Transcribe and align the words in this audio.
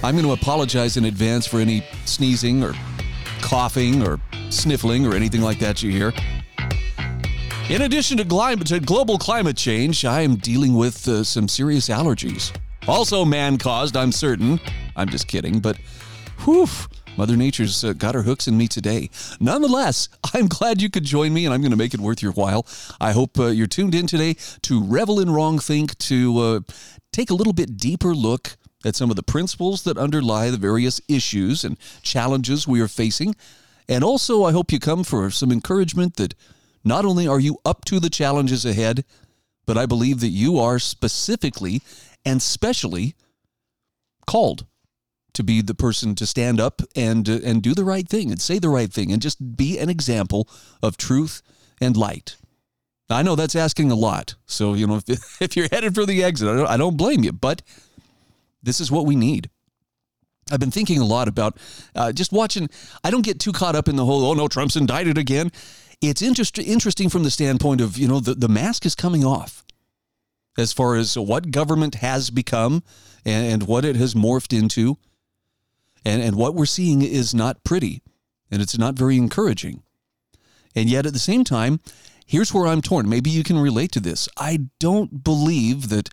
I'm 0.00 0.14
going 0.14 0.26
to 0.26 0.32
apologize 0.32 0.96
in 0.96 1.06
advance 1.06 1.44
for 1.44 1.58
any 1.58 1.84
sneezing 2.04 2.62
or 2.62 2.72
coughing 3.42 4.06
or 4.06 4.20
sniffling 4.48 5.04
or 5.04 5.14
anything 5.14 5.40
like 5.40 5.58
that 5.58 5.82
you 5.82 5.90
hear. 5.90 6.12
In 7.68 7.82
addition 7.82 8.16
to, 8.18 8.56
to 8.64 8.80
global 8.80 9.18
climate 9.18 9.56
change, 9.56 10.04
I 10.04 10.20
am 10.20 10.36
dealing 10.36 10.74
with 10.74 11.06
uh, 11.08 11.24
some 11.24 11.48
serious 11.48 11.88
allergies. 11.88 12.56
Also 12.86 13.24
man 13.24 13.58
caused, 13.58 13.96
I'm 13.96 14.12
certain. 14.12 14.60
I'm 14.94 15.08
just 15.08 15.26
kidding, 15.26 15.58
but 15.58 15.76
whew, 16.44 16.68
Mother 17.16 17.36
Nature's 17.36 17.82
uh, 17.82 17.92
got 17.92 18.14
her 18.14 18.22
hooks 18.22 18.46
in 18.46 18.56
me 18.56 18.68
today. 18.68 19.10
Nonetheless, 19.40 20.08
I'm 20.34 20.46
glad 20.46 20.80
you 20.80 20.90
could 20.90 21.04
join 21.04 21.34
me, 21.34 21.44
and 21.44 21.52
I'm 21.52 21.60
going 21.60 21.72
to 21.72 21.76
make 21.76 21.92
it 21.92 22.00
worth 22.00 22.22
your 22.22 22.32
while. 22.32 22.64
I 23.00 23.10
hope 23.10 23.36
uh, 23.36 23.46
you're 23.46 23.66
tuned 23.66 23.96
in 23.96 24.06
today 24.06 24.36
to 24.62 24.80
revel 24.80 25.18
in 25.18 25.28
wrong 25.28 25.58
think, 25.58 25.98
to 25.98 26.38
uh, 26.38 26.60
take 27.12 27.30
a 27.30 27.34
little 27.34 27.52
bit 27.52 27.76
deeper 27.76 28.14
look 28.14 28.56
at 28.84 28.96
some 28.96 29.10
of 29.10 29.16
the 29.16 29.22
principles 29.22 29.82
that 29.82 29.98
underlie 29.98 30.50
the 30.50 30.56
various 30.56 31.00
issues 31.08 31.64
and 31.64 31.78
challenges 32.02 32.68
we 32.68 32.80
are 32.80 32.88
facing. 32.88 33.34
And 33.88 34.04
also, 34.04 34.44
I 34.44 34.52
hope 34.52 34.70
you 34.70 34.78
come 34.78 35.04
for 35.04 35.30
some 35.30 35.50
encouragement 35.50 36.16
that 36.16 36.34
not 36.84 37.04
only 37.04 37.26
are 37.26 37.40
you 37.40 37.58
up 37.64 37.84
to 37.86 37.98
the 37.98 38.10
challenges 38.10 38.64
ahead, 38.64 39.04
but 39.66 39.76
I 39.76 39.86
believe 39.86 40.20
that 40.20 40.28
you 40.28 40.58
are 40.58 40.78
specifically 40.78 41.82
and 42.24 42.40
specially 42.40 43.14
called 44.26 44.66
to 45.34 45.42
be 45.42 45.62
the 45.62 45.74
person 45.74 46.14
to 46.16 46.26
stand 46.26 46.60
up 46.60 46.82
and 46.96 47.28
uh, 47.28 47.38
and 47.44 47.62
do 47.62 47.74
the 47.74 47.84
right 47.84 48.08
thing 48.08 48.30
and 48.30 48.40
say 48.40 48.58
the 48.58 48.68
right 48.68 48.92
thing 48.92 49.12
and 49.12 49.22
just 49.22 49.56
be 49.56 49.78
an 49.78 49.88
example 49.88 50.48
of 50.82 50.96
truth 50.96 51.42
and 51.80 51.96
light. 51.96 52.36
I 53.10 53.22
know 53.22 53.36
that's 53.36 53.56
asking 53.56 53.90
a 53.90 53.94
lot. 53.94 54.34
So, 54.46 54.74
you 54.74 54.86
know, 54.86 55.00
if, 55.06 55.08
if 55.40 55.56
you're 55.56 55.68
headed 55.70 55.94
for 55.94 56.04
the 56.04 56.22
exit, 56.22 56.48
I 56.48 56.56
don't, 56.56 56.66
I 56.66 56.76
don't 56.76 56.96
blame 56.96 57.24
you, 57.24 57.32
but 57.32 57.62
this 58.62 58.80
is 58.80 58.90
what 58.90 59.06
we 59.06 59.16
need. 59.16 59.50
I've 60.50 60.60
been 60.60 60.70
thinking 60.70 61.00
a 61.00 61.04
lot 61.04 61.28
about 61.28 61.58
uh, 61.94 62.12
just 62.12 62.32
watching. 62.32 62.68
I 63.04 63.10
don't 63.10 63.24
get 63.24 63.38
too 63.38 63.52
caught 63.52 63.76
up 63.76 63.88
in 63.88 63.96
the 63.96 64.04
whole, 64.04 64.24
oh 64.24 64.34
no, 64.34 64.48
Trump's 64.48 64.76
indicted 64.76 65.18
again. 65.18 65.52
It's 66.00 66.22
interest, 66.22 66.58
interesting 66.58 67.08
from 67.08 67.22
the 67.22 67.30
standpoint 67.30 67.80
of, 67.80 67.98
you 67.98 68.08
know, 68.08 68.20
the, 68.20 68.34
the 68.34 68.48
mask 68.48 68.86
is 68.86 68.94
coming 68.94 69.24
off 69.24 69.64
as 70.56 70.72
far 70.72 70.96
as 70.96 71.18
what 71.18 71.50
government 71.50 71.96
has 71.96 72.30
become 72.30 72.82
and, 73.24 73.46
and 73.52 73.62
what 73.64 73.84
it 73.84 73.96
has 73.96 74.14
morphed 74.14 74.56
into. 74.58 74.96
And, 76.04 76.22
and 76.22 76.36
what 76.36 76.54
we're 76.54 76.66
seeing 76.66 77.02
is 77.02 77.34
not 77.34 77.64
pretty 77.64 78.02
and 78.50 78.62
it's 78.62 78.78
not 78.78 78.94
very 78.94 79.16
encouraging. 79.16 79.82
And 80.74 80.88
yet 80.88 81.06
at 81.06 81.12
the 81.12 81.18
same 81.18 81.44
time, 81.44 81.80
here's 82.24 82.54
where 82.54 82.66
I'm 82.66 82.80
torn. 82.80 83.08
Maybe 83.08 83.30
you 83.30 83.42
can 83.42 83.58
relate 83.58 83.92
to 83.92 84.00
this. 84.00 84.28
I 84.36 84.68
don't 84.78 85.24
believe 85.24 85.88
that 85.88 86.08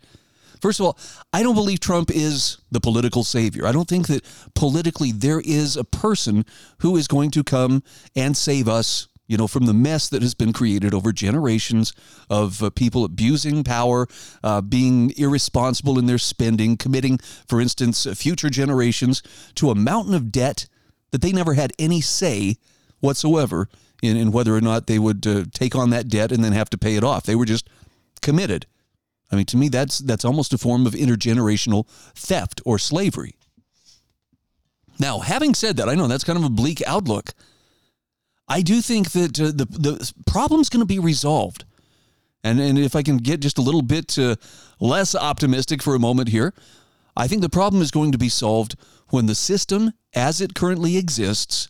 First 0.65 0.79
of 0.79 0.87
all, 0.87 0.97
I 1.31 1.43
don't 1.43 1.53
believe 1.53 1.79
Trump 1.79 2.09
is 2.09 2.57
the 2.71 2.79
political 2.79 3.23
savior. 3.23 3.67
I 3.67 3.71
don't 3.71 3.87
think 3.87 4.07
that 4.07 4.25
politically 4.55 5.11
there 5.11 5.39
is 5.39 5.77
a 5.77 5.83
person 5.83 6.43
who 6.79 6.97
is 6.97 7.07
going 7.07 7.29
to 7.31 7.43
come 7.43 7.83
and 8.15 8.35
save 8.35 8.67
us, 8.67 9.07
you 9.27 9.37
know, 9.37 9.45
from 9.45 9.67
the 9.67 9.75
mess 9.75 10.09
that 10.09 10.23
has 10.23 10.33
been 10.33 10.53
created 10.53 10.91
over 10.91 11.11
generations 11.11 11.93
of 12.31 12.63
uh, 12.63 12.71
people 12.71 13.03
abusing 13.03 13.63
power, 13.63 14.07
uh, 14.43 14.59
being 14.59 15.13
irresponsible 15.17 15.99
in 15.99 16.07
their 16.07 16.17
spending, 16.17 16.77
committing, 16.77 17.19
for 17.47 17.61
instance, 17.61 18.07
uh, 18.07 18.15
future 18.15 18.49
generations 18.49 19.21
to 19.53 19.69
a 19.69 19.75
mountain 19.75 20.15
of 20.15 20.31
debt 20.31 20.67
that 21.11 21.21
they 21.21 21.31
never 21.31 21.53
had 21.53 21.73
any 21.77 22.01
say 22.01 22.57
whatsoever 23.01 23.69
in, 24.01 24.17
in 24.17 24.31
whether 24.31 24.55
or 24.55 24.61
not 24.61 24.87
they 24.87 24.97
would 24.97 25.27
uh, 25.27 25.43
take 25.53 25.75
on 25.75 25.91
that 25.91 26.07
debt 26.07 26.31
and 26.31 26.43
then 26.43 26.53
have 26.53 26.71
to 26.71 26.77
pay 26.79 26.95
it 26.95 27.03
off. 27.03 27.21
They 27.21 27.35
were 27.35 27.45
just 27.45 27.69
committed. 28.23 28.65
I 29.31 29.35
mean, 29.35 29.45
to 29.47 29.57
me, 29.57 29.69
that's 29.69 29.99
that's 29.99 30.25
almost 30.25 30.53
a 30.53 30.57
form 30.57 30.85
of 30.85 30.93
intergenerational 30.93 31.87
theft 32.15 32.61
or 32.65 32.77
slavery. 32.77 33.35
Now, 34.99 35.19
having 35.19 35.53
said 35.53 35.77
that, 35.77 35.89
I 35.89 35.95
know 35.95 36.07
that's 36.07 36.23
kind 36.23 36.39
of 36.39 36.45
a 36.45 36.49
bleak 36.49 36.81
outlook. 36.85 37.33
I 38.47 38.61
do 38.61 38.81
think 38.81 39.11
that 39.11 39.39
uh, 39.39 39.45
the 39.45 39.65
the 39.65 40.13
problem's 40.27 40.69
going 40.69 40.81
to 40.81 40.85
be 40.85 40.99
resolved, 40.99 41.65
and 42.43 42.59
and 42.59 42.77
if 42.77 42.95
I 42.95 43.01
can 43.01 43.17
get 43.17 43.39
just 43.39 43.57
a 43.57 43.63
little 43.63 43.81
bit 43.81 44.17
uh, 44.19 44.35
less 44.79 45.15
optimistic 45.15 45.81
for 45.81 45.95
a 45.95 45.99
moment 45.99 46.29
here, 46.29 46.53
I 47.17 47.27
think 47.27 47.41
the 47.41 47.49
problem 47.49 47.81
is 47.81 47.91
going 47.91 48.11
to 48.11 48.17
be 48.17 48.29
solved 48.29 48.75
when 49.09 49.25
the 49.25 49.35
system, 49.35 49.93
as 50.13 50.39
it 50.39 50.53
currently 50.53 50.97
exists, 50.97 51.67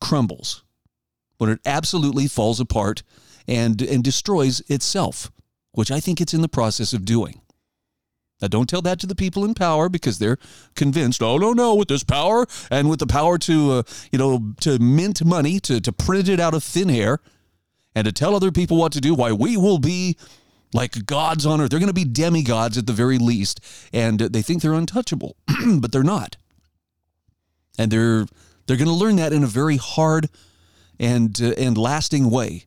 crumbles, 0.00 0.64
when 1.38 1.50
it 1.50 1.60
absolutely 1.64 2.26
falls 2.26 2.58
apart 2.58 3.04
and 3.46 3.80
and 3.80 4.02
destroys 4.02 4.60
itself 4.68 5.30
which 5.72 5.90
I 5.90 6.00
think 6.00 6.20
it's 6.20 6.34
in 6.34 6.42
the 6.42 6.48
process 6.48 6.92
of 6.92 7.04
doing. 7.04 7.40
Now, 8.40 8.48
don't 8.48 8.68
tell 8.68 8.82
that 8.82 8.98
to 9.00 9.06
the 9.06 9.14
people 9.14 9.44
in 9.44 9.54
power 9.54 9.88
because 9.88 10.18
they're 10.18 10.38
convinced, 10.74 11.22
oh, 11.22 11.38
no, 11.38 11.52
no, 11.52 11.76
with 11.76 11.88
this 11.88 12.02
power 12.02 12.46
and 12.70 12.90
with 12.90 12.98
the 12.98 13.06
power 13.06 13.38
to, 13.38 13.72
uh, 13.72 13.82
you 14.10 14.18
know, 14.18 14.54
to 14.60 14.80
mint 14.80 15.24
money, 15.24 15.60
to, 15.60 15.80
to 15.80 15.92
print 15.92 16.28
it 16.28 16.40
out 16.40 16.52
of 16.52 16.64
thin 16.64 16.90
air, 16.90 17.20
and 17.94 18.04
to 18.04 18.12
tell 18.12 18.34
other 18.34 18.50
people 18.50 18.78
what 18.78 18.92
to 18.92 19.00
do, 19.00 19.14
why 19.14 19.32
we 19.32 19.56
will 19.56 19.78
be 19.78 20.16
like 20.74 21.06
gods 21.06 21.46
on 21.46 21.60
earth. 21.60 21.70
They're 21.70 21.78
going 21.78 21.88
to 21.88 21.92
be 21.92 22.04
demigods 22.04 22.78
at 22.78 22.86
the 22.86 22.92
very 22.92 23.18
least. 23.18 23.60
And 23.92 24.18
they 24.18 24.42
think 24.42 24.62
they're 24.62 24.72
untouchable, 24.72 25.36
but 25.78 25.92
they're 25.92 26.02
not. 26.02 26.36
And 27.78 27.90
they're, 27.90 28.26
they're 28.66 28.76
going 28.76 28.88
to 28.88 28.94
learn 28.94 29.16
that 29.16 29.32
in 29.32 29.44
a 29.44 29.48
very 29.48 29.76
hard 29.76 30.28
and, 30.98 31.38
uh, 31.40 31.54
and 31.58 31.76
lasting 31.76 32.30
way. 32.30 32.64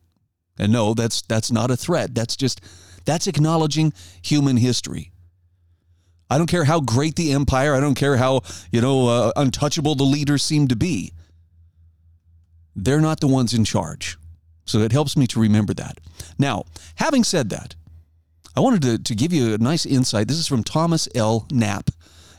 And 0.58 0.72
no, 0.72 0.94
that's, 0.94 1.22
that's 1.24 1.52
not 1.52 1.72
a 1.72 1.78
threat. 1.78 2.16
That's 2.16 2.36
just 2.36 2.62
that's 3.06 3.28
acknowledging 3.28 3.94
human 4.22 4.58
history. 4.58 5.12
I 6.30 6.38
don't 6.38 6.48
care 6.48 6.66
how 6.66 6.80
great 6.80 7.16
the 7.16 7.32
empire, 7.32 7.76
I 7.76 7.80
don't 7.80 7.96
care 7.96 8.18
how, 8.18 8.42
you 8.72 8.82
know, 8.82 9.08
uh, 9.08 9.32
untouchable 9.36 9.96
the 9.96 10.04
leaders 10.04 10.44
seem 10.44 10.68
to 10.70 10.76
be. 10.76 11.14
They're 12.76 13.02
not 13.02 13.20
the 13.20 13.28
ones 13.28 13.54
in 13.54 13.64
charge. 13.64 14.18
So 14.66 14.80
it 14.80 14.92
helps 14.92 15.16
me 15.16 15.28
to 15.28 15.40
remember 15.40 15.74
that. 15.76 16.00
Now, 16.40 16.66
having 16.96 17.24
said 17.24 17.50
that, 17.52 17.76
I 18.58 18.60
wanted 18.60 18.82
to, 18.82 18.98
to 18.98 19.16
give 19.16 19.32
you 19.32 19.54
a 19.54 19.58
nice 19.60 19.86
insight. 19.86 20.28
This 20.28 20.40
is 20.40 20.48
from 20.48 20.64
Thomas 20.64 21.08
L. 21.14 21.46
Knapp 21.52 21.92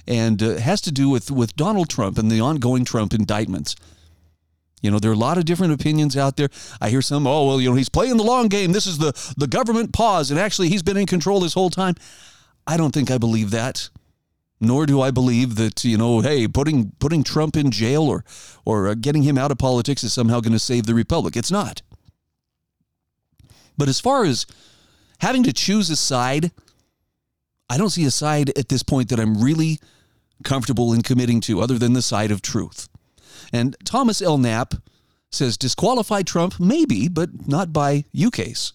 and 0.09 0.43
uh, 0.43 0.57
has 0.57 0.81
to 0.83 0.93
do 0.93 1.09
with, 1.09 1.31
with 1.31 1.57
Donald 1.57 1.89
Trump 1.89 2.19
and 2.19 2.31
the 2.31 2.41
ongoing 2.41 2.85
Trump 2.85 3.15
indictments. 3.15 3.77
You 4.83 4.91
know, 4.91 4.99
there 4.99 5.11
are 5.11 5.15
a 5.15 5.19
lot 5.19 5.39
of 5.39 5.45
different 5.45 5.73
opinions 5.73 6.17
out 6.17 6.37
there. 6.37 6.49
I 6.81 6.91
hear 6.91 7.03
some, 7.03 7.27
oh, 7.27 7.47
well, 7.47 7.61
you 7.61 7.71
know, 7.71 7.77
he's 7.77 7.89
playing 7.89 8.19
the 8.19 8.23
long 8.23 8.49
game. 8.49 8.73
This 8.73 8.87
is 8.87 8.99
the, 8.99 9.13
the 9.37 9.47
government 9.47 9.93
pause, 9.93 10.31
and 10.31 10.39
actually 10.39 10.69
he's 10.69 10.83
been 10.83 10.97
in 10.97 11.07
control 11.07 11.41
this 11.41 11.55
whole 11.55 11.71
time. 11.71 11.95
I 12.67 12.77
don't 12.77 12.93
think 12.93 13.11
I 13.11 13.19
believe 13.19 13.51
that. 13.53 13.89
Nor 14.59 14.87
do 14.87 15.03
I 15.03 15.11
believe 15.11 15.57
that, 15.57 15.85
you 15.85 15.99
know, 15.99 16.21
hey, 16.21 16.49
putting 16.49 16.93
putting 16.93 17.23
Trump 17.23 17.57
in 17.57 17.71
jail 17.71 18.05
or 18.05 18.25
or 18.65 18.89
uh, 18.89 18.95
getting 18.95 19.23
him 19.23 19.37
out 19.37 19.51
of 19.51 19.59
politics 19.59 20.03
is 20.03 20.15
somehow 20.15 20.41
going 20.41 20.55
to 20.55 20.59
save 20.59 20.87
the 20.87 20.95
republic. 20.95 21.37
It's 21.37 21.51
not. 21.51 21.83
But 23.77 23.89
as 23.89 24.01
far 24.01 24.25
as 24.25 24.47
having 25.19 25.43
to 25.43 25.53
choose 25.53 25.91
a 25.91 25.97
side, 25.97 26.53
I 27.69 27.77
don't 27.77 27.91
see 27.91 28.07
a 28.07 28.11
side 28.11 28.57
at 28.59 28.71
this 28.71 28.83
point 28.83 29.11
that 29.11 29.21
I'm 29.21 29.43
really 29.43 29.79
comfortable 30.43 30.95
in 30.95 31.03
committing 31.03 31.43
to 31.43 31.61
other 31.61 31.79
than 31.79 31.93
the 31.93 32.01
side 32.01 32.31
of 32.31 32.41
truth. 32.41 32.89
And 33.53 33.77
Thomas 33.85 34.21
L. 34.23 34.39
Knapp 34.39 34.75
says 35.31 35.57
disqualify 35.57 36.23
Trump, 36.23 36.59
maybe, 36.59 37.09
but 37.09 37.49
not 37.49 37.73
by 37.73 38.05
ukase. 38.15 38.73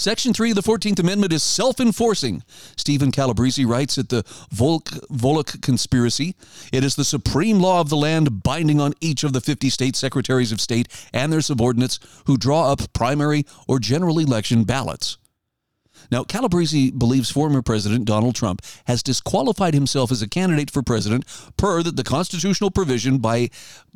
Section 0.00 0.32
3 0.32 0.52
of 0.52 0.56
the 0.56 0.62
14th 0.62 0.98
Amendment 0.98 1.30
is 1.30 1.42
self 1.42 1.78
enforcing. 1.78 2.42
Steven 2.74 3.12
Calabresi 3.12 3.66
writes 3.66 3.98
at 3.98 4.08
the 4.08 4.24
Volk, 4.50 4.86
Volokh 5.12 5.60
Conspiracy 5.60 6.34
It 6.72 6.84
is 6.84 6.96
the 6.96 7.04
supreme 7.04 7.60
law 7.60 7.82
of 7.82 7.90
the 7.90 7.98
land 7.98 8.42
binding 8.42 8.80
on 8.80 8.94
each 9.02 9.24
of 9.24 9.34
the 9.34 9.42
50 9.42 9.68
state 9.68 9.96
secretaries 9.96 10.52
of 10.52 10.60
state 10.62 10.88
and 11.12 11.30
their 11.30 11.42
subordinates 11.42 11.98
who 12.24 12.38
draw 12.38 12.72
up 12.72 12.90
primary 12.94 13.44
or 13.68 13.78
general 13.78 14.18
election 14.18 14.64
ballots. 14.64 15.18
Now, 16.10 16.24
Calabresi 16.24 16.96
believes 16.96 17.30
former 17.30 17.62
President 17.62 18.04
Donald 18.04 18.34
Trump 18.34 18.62
has 18.86 19.02
disqualified 19.02 19.74
himself 19.74 20.10
as 20.10 20.22
a 20.22 20.28
candidate 20.28 20.70
for 20.70 20.82
president 20.82 21.24
per 21.56 21.82
that 21.82 21.96
the 21.96 22.02
constitutional 22.02 22.70
provision 22.70 23.18
by 23.18 23.50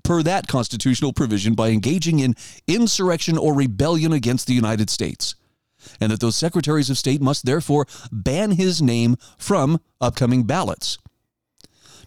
per 0.04 0.22
that 0.22 0.46
constitutional 0.46 1.12
provision 1.12 1.54
by 1.54 1.70
engaging 1.70 2.20
in 2.20 2.34
insurrection 2.68 3.36
or 3.36 3.54
rebellion 3.54 4.12
against 4.12 4.46
the 4.46 4.54
United 4.54 4.90
States. 4.90 5.34
And 6.00 6.12
that 6.12 6.20
those 6.20 6.36
secretaries 6.36 6.88
of 6.88 6.96
state 6.96 7.20
must 7.20 7.44
therefore 7.44 7.86
ban 8.10 8.52
his 8.52 8.80
name 8.80 9.16
from 9.36 9.80
upcoming 10.00 10.44
ballots. 10.44 10.98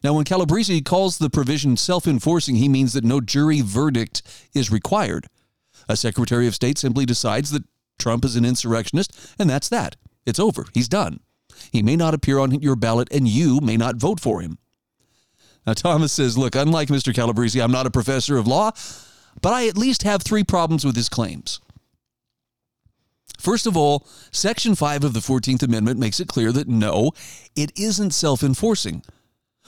Now, 0.04 0.13
when 0.13 0.25
Calabresi 0.25 0.83
calls 0.86 1.18
the 1.18 1.30
provision 1.30 1.75
self 1.75 2.07
enforcing, 2.07 2.56
he 2.56 2.69
means 2.69 2.94
that 2.94 3.04
no 3.04 3.19
jury 3.19 3.62
verdict 3.62 4.21
is 4.54 4.71
required. 4.71 5.27
A 5.89 5.98
Secretary 5.98 6.48
of 6.48 6.56
State 6.56 6.77
simply 6.77 7.06
decides 7.06 7.51
that 7.51 7.63
Trump 7.97 8.25
is 8.25 8.35
an 8.35 8.45
insurrectionist, 8.45 9.35
and 9.39 9.49
that's 9.49 9.69
that. 9.69 9.95
It's 10.25 10.39
over. 10.39 10.65
He's 10.73 10.89
done. 10.89 11.19
He 11.71 11.81
may 11.81 11.95
not 11.95 12.13
appear 12.13 12.39
on 12.39 12.51
your 12.61 12.75
ballot, 12.75 13.07
and 13.11 13.27
you 13.27 13.59
may 13.61 13.77
not 13.77 13.95
vote 13.95 14.19
for 14.19 14.41
him. 14.41 14.57
Now, 15.65 15.73
Thomas 15.73 16.13
says, 16.13 16.38
Look, 16.38 16.55
unlike 16.55 16.89
Mr. 16.89 17.13
Calabresi, 17.13 17.61
I'm 17.61 17.71
not 17.71 17.88
a 17.88 17.91
professor 17.91 18.38
of 18.38 18.47
law, 18.47 18.71
but 19.41 19.53
I 19.53 19.67
at 19.67 19.77
least 19.77 20.03
have 20.03 20.21
three 20.21 20.44
problems 20.44 20.85
with 20.85 20.95
his 20.95 21.09
claims. 21.09 21.59
First 23.38 23.67
of 23.67 23.77
all, 23.77 24.07
Section 24.31 24.75
5 24.75 25.03
of 25.03 25.13
the 25.13 25.19
14th 25.19 25.63
Amendment 25.63 25.99
makes 25.99 26.19
it 26.19 26.27
clear 26.27 26.51
that 26.51 26.67
no, 26.67 27.11
it 27.55 27.71
isn't 27.77 28.11
self 28.11 28.44
enforcing. 28.44 29.03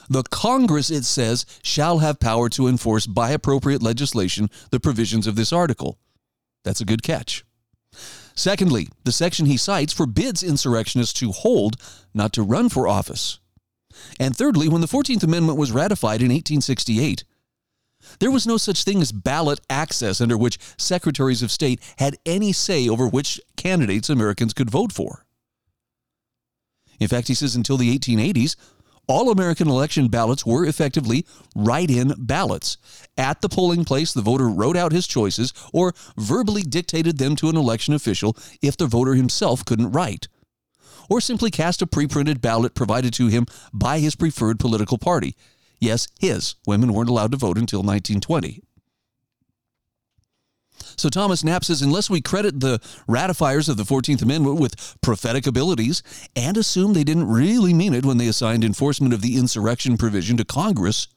The 0.08 0.22
Congress, 0.24 0.90
it 0.90 1.04
says, 1.04 1.46
shall 1.62 1.98
have 1.98 2.18
power 2.18 2.48
to 2.50 2.66
enforce 2.66 3.06
by 3.06 3.30
appropriate 3.30 3.82
legislation 3.82 4.50
the 4.70 4.80
provisions 4.80 5.26
of 5.26 5.36
this 5.36 5.52
article. 5.52 5.98
That's 6.64 6.80
a 6.80 6.84
good 6.84 7.02
catch. 7.02 7.44
Secondly, 8.40 8.88
the 9.04 9.12
section 9.12 9.44
he 9.44 9.58
cites 9.58 9.92
forbids 9.92 10.42
insurrectionists 10.42 11.12
to 11.20 11.30
hold, 11.30 11.76
not 12.14 12.32
to 12.32 12.42
run 12.42 12.70
for 12.70 12.88
office. 12.88 13.38
And 14.18 14.34
thirdly, 14.34 14.66
when 14.66 14.80
the 14.80 14.86
14th 14.86 15.22
Amendment 15.22 15.58
was 15.58 15.72
ratified 15.72 16.22
in 16.22 16.28
1868, 16.28 17.24
there 18.18 18.30
was 18.30 18.46
no 18.46 18.56
such 18.56 18.82
thing 18.82 19.02
as 19.02 19.12
ballot 19.12 19.60
access 19.68 20.22
under 20.22 20.38
which 20.38 20.58
secretaries 20.78 21.42
of 21.42 21.50
state 21.50 21.82
had 21.98 22.16
any 22.24 22.50
say 22.50 22.88
over 22.88 23.06
which 23.06 23.42
candidates 23.58 24.08
Americans 24.08 24.54
could 24.54 24.70
vote 24.70 24.90
for. 24.90 25.26
In 26.98 27.08
fact, 27.08 27.28
he 27.28 27.34
says 27.34 27.54
until 27.54 27.76
the 27.76 27.94
1880s, 27.98 28.56
all 29.10 29.30
American 29.30 29.68
election 29.68 30.06
ballots 30.06 30.46
were 30.46 30.64
effectively 30.64 31.26
write 31.56 31.90
in 31.90 32.14
ballots. 32.16 32.76
At 33.18 33.40
the 33.40 33.48
polling 33.48 33.84
place, 33.84 34.12
the 34.12 34.22
voter 34.22 34.48
wrote 34.48 34.76
out 34.76 34.92
his 34.92 35.08
choices 35.08 35.52
or 35.72 35.94
verbally 36.16 36.62
dictated 36.62 37.18
them 37.18 37.34
to 37.36 37.48
an 37.48 37.56
election 37.56 37.92
official 37.92 38.36
if 38.62 38.76
the 38.76 38.86
voter 38.86 39.14
himself 39.14 39.64
couldn't 39.64 39.90
write, 39.90 40.28
or 41.08 41.20
simply 41.20 41.50
cast 41.50 41.82
a 41.82 41.88
pre 41.88 42.06
printed 42.06 42.40
ballot 42.40 42.74
provided 42.74 43.12
to 43.14 43.26
him 43.26 43.46
by 43.72 43.98
his 43.98 44.14
preferred 44.14 44.60
political 44.60 44.96
party. 44.96 45.34
Yes, 45.80 46.06
his. 46.20 46.54
Women 46.64 46.92
weren't 46.92 47.10
allowed 47.10 47.32
to 47.32 47.38
vote 47.38 47.58
until 47.58 47.80
1920. 47.80 48.62
So 51.00 51.08
Thomas 51.08 51.42
Knapp 51.42 51.64
says 51.64 51.80
unless 51.80 52.10
we 52.10 52.20
credit 52.20 52.60
the 52.60 52.78
ratifiers 53.08 53.70
of 53.70 53.78
the 53.78 53.84
14th 53.84 54.20
Amendment 54.20 54.60
with 54.60 55.00
prophetic 55.00 55.46
abilities 55.46 56.02
and 56.36 56.58
assume 56.58 56.92
they 56.92 57.04
didn't 57.04 57.26
really 57.26 57.72
mean 57.72 57.94
it 57.94 58.04
when 58.04 58.18
they 58.18 58.28
assigned 58.28 58.64
enforcement 58.64 59.14
of 59.14 59.22
the 59.22 59.38
insurrection 59.38 59.96
provision 59.96 60.36
to 60.36 60.44
Congress, 60.44 61.08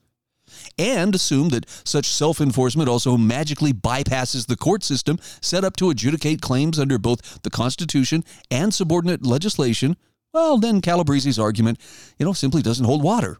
and 0.78 1.14
assume 1.14 1.50
that 1.50 1.70
such 1.84 2.06
self 2.06 2.40
enforcement 2.40 2.88
also 2.88 3.18
magically 3.18 3.74
bypasses 3.74 4.48
the 4.48 4.56
court 4.56 4.84
system 4.86 5.20
set 5.42 5.66
up 5.66 5.76
to 5.76 5.90
adjudicate 5.90 6.40
claims 6.40 6.80
under 6.80 6.98
both 6.98 7.44
the 7.44 7.50
Constitution 7.50 8.24
and 8.50 8.74
subordinate 8.74 9.26
legislation, 9.26 9.98
well, 10.34 10.58
then 10.58 10.80
Calabresi's 10.80 11.38
argument, 11.38 11.78
you 12.18 12.26
know, 12.26 12.32
simply 12.32 12.62
doesn't 12.62 12.86
hold 12.86 13.04
water. 13.04 13.38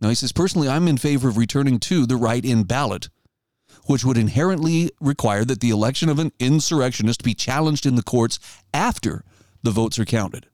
Now, 0.00 0.10
he 0.10 0.14
says, 0.14 0.30
personally, 0.30 0.68
I'm 0.68 0.86
in 0.86 0.96
favor 0.96 1.28
of 1.28 1.36
returning 1.36 1.80
to 1.80 2.06
the 2.06 2.16
write 2.16 2.44
in 2.44 2.62
ballot 2.62 3.08
which 3.86 4.04
would 4.04 4.18
inherently 4.18 4.90
require 5.00 5.44
that 5.44 5.60
the 5.60 5.70
election 5.70 6.08
of 6.08 6.18
an 6.18 6.32
insurrectionist 6.38 7.22
be 7.22 7.34
challenged 7.34 7.86
in 7.86 7.94
the 7.94 8.02
courts 8.02 8.38
after 8.72 9.24
the 9.62 9.70
votes 9.70 9.98
are 9.98 10.04
counted. 10.04 10.46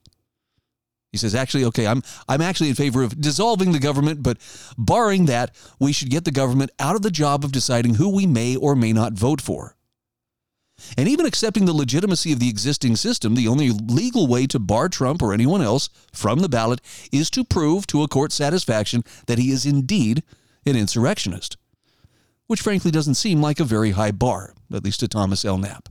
He 1.12 1.18
says, 1.18 1.34
actually, 1.34 1.64
okay, 1.66 1.86
I'm, 1.86 2.02
I'm 2.28 2.40
actually 2.40 2.70
in 2.70 2.74
favor 2.74 3.02
of 3.04 3.20
dissolving 3.20 3.70
the 3.70 3.78
government, 3.78 4.22
but 4.22 4.38
barring 4.76 5.26
that, 5.26 5.54
we 5.78 5.92
should 5.92 6.10
get 6.10 6.24
the 6.24 6.32
government 6.32 6.72
out 6.80 6.96
of 6.96 7.02
the 7.02 7.10
job 7.10 7.44
of 7.44 7.52
deciding 7.52 7.94
who 7.94 8.08
we 8.08 8.26
may 8.26 8.56
or 8.56 8.74
may 8.74 8.92
not 8.92 9.12
vote 9.12 9.40
for. 9.40 9.76
And 10.98 11.08
even 11.08 11.24
accepting 11.24 11.66
the 11.66 11.72
legitimacy 11.72 12.32
of 12.32 12.40
the 12.40 12.48
existing 12.48 12.96
system, 12.96 13.36
the 13.36 13.46
only 13.46 13.70
legal 13.70 14.26
way 14.26 14.48
to 14.48 14.58
bar 14.58 14.88
Trump 14.88 15.22
or 15.22 15.32
anyone 15.32 15.62
else 15.62 15.88
from 16.12 16.40
the 16.40 16.48
ballot 16.48 16.80
is 17.12 17.30
to 17.30 17.44
prove 17.44 17.86
to 17.86 18.02
a 18.02 18.08
court's 18.08 18.34
satisfaction 18.34 19.04
that 19.28 19.38
he 19.38 19.52
is 19.52 19.64
indeed 19.64 20.24
an 20.66 20.74
insurrectionist 20.74 21.56
which 22.46 22.60
frankly 22.60 22.90
doesn't 22.90 23.14
seem 23.14 23.40
like 23.40 23.60
a 23.60 23.64
very 23.64 23.92
high 23.92 24.12
bar, 24.12 24.54
at 24.72 24.84
least 24.84 25.00
to 25.00 25.08
Thomas 25.08 25.44
L. 25.44 25.58
Knapp. 25.58 25.88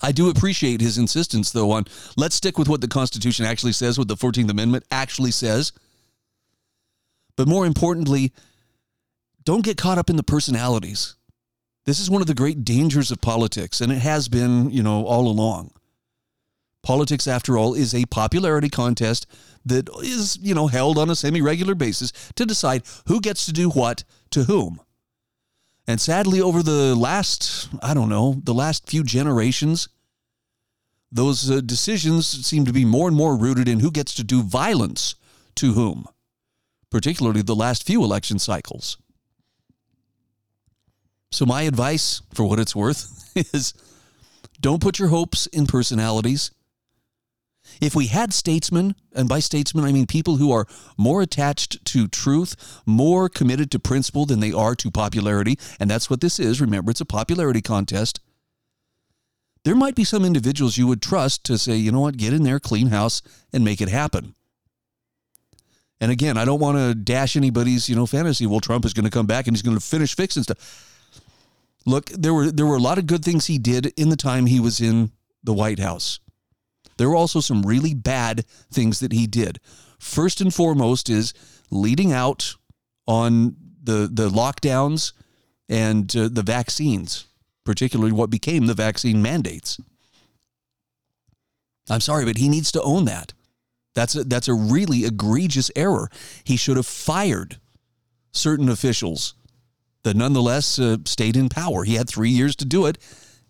I 0.00 0.12
do 0.12 0.30
appreciate 0.30 0.80
his 0.80 0.98
insistence, 0.98 1.50
though, 1.50 1.72
on 1.72 1.84
let's 2.16 2.36
stick 2.36 2.58
with 2.58 2.68
what 2.68 2.80
the 2.80 2.88
Constitution 2.88 3.44
actually 3.44 3.72
says, 3.72 3.98
what 3.98 4.08
the 4.08 4.16
14th 4.16 4.50
Amendment 4.50 4.84
actually 4.90 5.32
says. 5.32 5.72
But 7.36 7.48
more 7.48 7.66
importantly, 7.66 8.32
don't 9.44 9.64
get 9.64 9.76
caught 9.76 9.98
up 9.98 10.10
in 10.10 10.16
the 10.16 10.22
personalities. 10.22 11.16
This 11.84 12.00
is 12.00 12.10
one 12.10 12.20
of 12.20 12.28
the 12.28 12.34
great 12.34 12.64
dangers 12.64 13.10
of 13.10 13.20
politics, 13.20 13.80
and 13.80 13.90
it 13.90 13.98
has 13.98 14.28
been, 14.28 14.70
you 14.70 14.82
know, 14.82 15.04
all 15.06 15.26
along. 15.26 15.72
Politics, 16.82 17.26
after 17.26 17.56
all, 17.56 17.74
is 17.74 17.94
a 17.94 18.04
popularity 18.06 18.68
contest 18.68 19.26
that 19.68 19.88
is, 20.02 20.38
you 20.40 20.54
know, 20.54 20.66
held 20.66 20.98
on 20.98 21.10
a 21.10 21.16
semi 21.16 21.40
regular 21.40 21.74
basis 21.74 22.12
to 22.36 22.46
decide 22.46 22.82
who 23.06 23.20
gets 23.20 23.46
to 23.46 23.52
do 23.52 23.70
what 23.70 24.04
to 24.30 24.44
whom. 24.44 24.80
And 25.86 26.00
sadly, 26.00 26.40
over 26.40 26.62
the 26.62 26.94
last, 26.94 27.68
I 27.82 27.94
don't 27.94 28.10
know, 28.10 28.40
the 28.44 28.52
last 28.52 28.88
few 28.88 29.02
generations, 29.02 29.88
those 31.10 31.50
uh, 31.50 31.62
decisions 31.64 32.26
seem 32.46 32.66
to 32.66 32.72
be 32.72 32.84
more 32.84 33.08
and 33.08 33.16
more 33.16 33.36
rooted 33.36 33.68
in 33.68 33.80
who 33.80 33.90
gets 33.90 34.14
to 34.16 34.24
do 34.24 34.42
violence 34.42 35.14
to 35.56 35.72
whom, 35.72 36.06
particularly 36.90 37.40
the 37.40 37.56
last 37.56 37.86
few 37.86 38.04
election 38.04 38.38
cycles. 38.38 38.98
So, 41.30 41.46
my 41.46 41.62
advice, 41.62 42.20
for 42.34 42.46
what 42.46 42.58
it's 42.58 42.76
worth, 42.76 43.30
is 43.54 43.72
don't 44.60 44.82
put 44.82 44.98
your 44.98 45.08
hopes 45.08 45.46
in 45.46 45.66
personalities. 45.66 46.50
If 47.80 47.94
we 47.94 48.06
had 48.06 48.32
statesmen, 48.32 48.94
and 49.14 49.28
by 49.28 49.40
statesmen 49.40 49.84
I 49.84 49.92
mean 49.92 50.06
people 50.06 50.36
who 50.36 50.52
are 50.52 50.66
more 50.96 51.22
attached 51.22 51.84
to 51.86 52.08
truth, 52.08 52.80
more 52.86 53.28
committed 53.28 53.70
to 53.72 53.78
principle 53.78 54.26
than 54.26 54.40
they 54.40 54.52
are 54.52 54.74
to 54.76 54.90
popularity, 54.90 55.58
and 55.78 55.90
that's 55.90 56.10
what 56.10 56.20
this 56.20 56.38
is, 56.38 56.60
remember, 56.60 56.90
it's 56.90 57.00
a 57.00 57.06
popularity 57.06 57.62
contest. 57.62 58.20
There 59.64 59.76
might 59.76 59.94
be 59.94 60.04
some 60.04 60.24
individuals 60.24 60.78
you 60.78 60.86
would 60.86 61.02
trust 61.02 61.44
to 61.44 61.58
say, 61.58 61.76
you 61.76 61.92
know 61.92 62.00
what, 62.00 62.16
get 62.16 62.32
in 62.32 62.42
there, 62.42 62.60
clean 62.60 62.88
house, 62.88 63.22
and 63.52 63.64
make 63.64 63.80
it 63.80 63.88
happen. 63.88 64.34
And 66.00 66.12
again, 66.12 66.38
I 66.38 66.44
don't 66.44 66.60
want 66.60 66.78
to 66.78 66.94
dash 66.94 67.36
anybody's, 67.36 67.88
you 67.88 67.96
know, 67.96 68.06
fantasy. 68.06 68.46
Well, 68.46 68.60
Trump 68.60 68.84
is 68.84 68.94
going 68.94 69.04
to 69.04 69.10
come 69.10 69.26
back 69.26 69.46
and 69.46 69.56
he's 69.56 69.62
going 69.62 69.76
to 69.76 69.84
finish 69.84 70.14
fixing 70.14 70.44
stuff. 70.44 71.10
Look, 71.84 72.06
there 72.10 72.34
were 72.34 72.50
there 72.50 72.66
were 72.66 72.76
a 72.76 72.80
lot 72.80 72.98
of 72.98 73.06
good 73.06 73.24
things 73.24 73.46
he 73.46 73.58
did 73.58 73.86
in 73.96 74.08
the 74.08 74.16
time 74.16 74.46
he 74.46 74.60
was 74.60 74.80
in 74.80 75.10
the 75.42 75.54
White 75.54 75.78
House. 75.78 76.20
There 76.98 77.08
were 77.08 77.16
also 77.16 77.40
some 77.40 77.62
really 77.62 77.94
bad 77.94 78.44
things 78.70 79.00
that 79.00 79.12
he 79.12 79.26
did. 79.26 79.58
First 79.98 80.40
and 80.40 80.52
foremost 80.52 81.08
is 81.08 81.32
leading 81.70 82.12
out 82.12 82.54
on 83.06 83.56
the 83.82 84.08
the 84.12 84.28
lockdowns 84.28 85.12
and 85.68 86.14
uh, 86.16 86.28
the 86.30 86.42
vaccines, 86.42 87.26
particularly 87.64 88.12
what 88.12 88.30
became 88.30 88.66
the 88.66 88.74
vaccine 88.74 89.22
mandates. 89.22 89.80
I'm 91.90 92.00
sorry, 92.00 92.24
but 92.24 92.36
he 92.36 92.48
needs 92.48 92.70
to 92.72 92.82
own 92.82 93.06
that. 93.06 93.32
That's 93.94 94.14
a, 94.14 94.24
that's 94.24 94.48
a 94.48 94.54
really 94.54 95.04
egregious 95.04 95.70
error. 95.74 96.10
He 96.44 96.56
should 96.56 96.76
have 96.76 96.86
fired 96.86 97.58
certain 98.30 98.68
officials 98.68 99.34
that 100.02 100.16
nonetheless 100.16 100.78
uh, 100.78 100.98
stayed 101.04 101.36
in 101.36 101.48
power. 101.48 101.84
He 101.84 101.94
had 101.94 102.08
three 102.08 102.30
years 102.30 102.54
to 102.56 102.64
do 102.64 102.86
it 102.86 102.98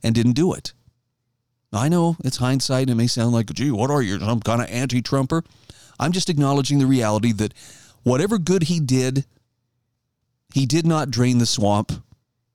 and 0.02 0.14
didn't 0.14 0.32
do 0.32 0.54
it. 0.54 0.72
I 1.72 1.88
know 1.88 2.16
it's 2.24 2.38
hindsight. 2.38 2.82
And 2.82 2.90
it 2.90 2.94
may 2.94 3.06
sound 3.06 3.32
like, 3.32 3.52
gee, 3.52 3.70
what 3.70 3.90
are 3.90 4.02
you, 4.02 4.18
some 4.18 4.40
kind 4.40 4.62
of 4.62 4.70
anti 4.70 5.02
Trumper? 5.02 5.44
I'm 5.98 6.12
just 6.12 6.30
acknowledging 6.30 6.78
the 6.78 6.86
reality 6.86 7.32
that 7.32 7.54
whatever 8.02 8.38
good 8.38 8.64
he 8.64 8.80
did, 8.80 9.24
he 10.54 10.64
did 10.66 10.86
not 10.86 11.10
drain 11.10 11.38
the 11.38 11.46
swamp. 11.46 11.92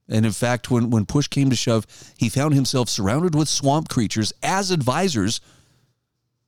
And 0.10 0.26
in 0.26 0.32
fact, 0.32 0.70
when, 0.70 0.90
when 0.90 1.06
push 1.06 1.28
came 1.28 1.50
to 1.50 1.56
shove, 1.56 1.86
he 2.18 2.30
found 2.30 2.54
himself 2.54 2.90
surrounded 2.90 3.36
with 3.36 3.48
swamp 3.48 3.90
creatures 3.90 4.34
as 4.42 4.72
advisors 4.72 5.40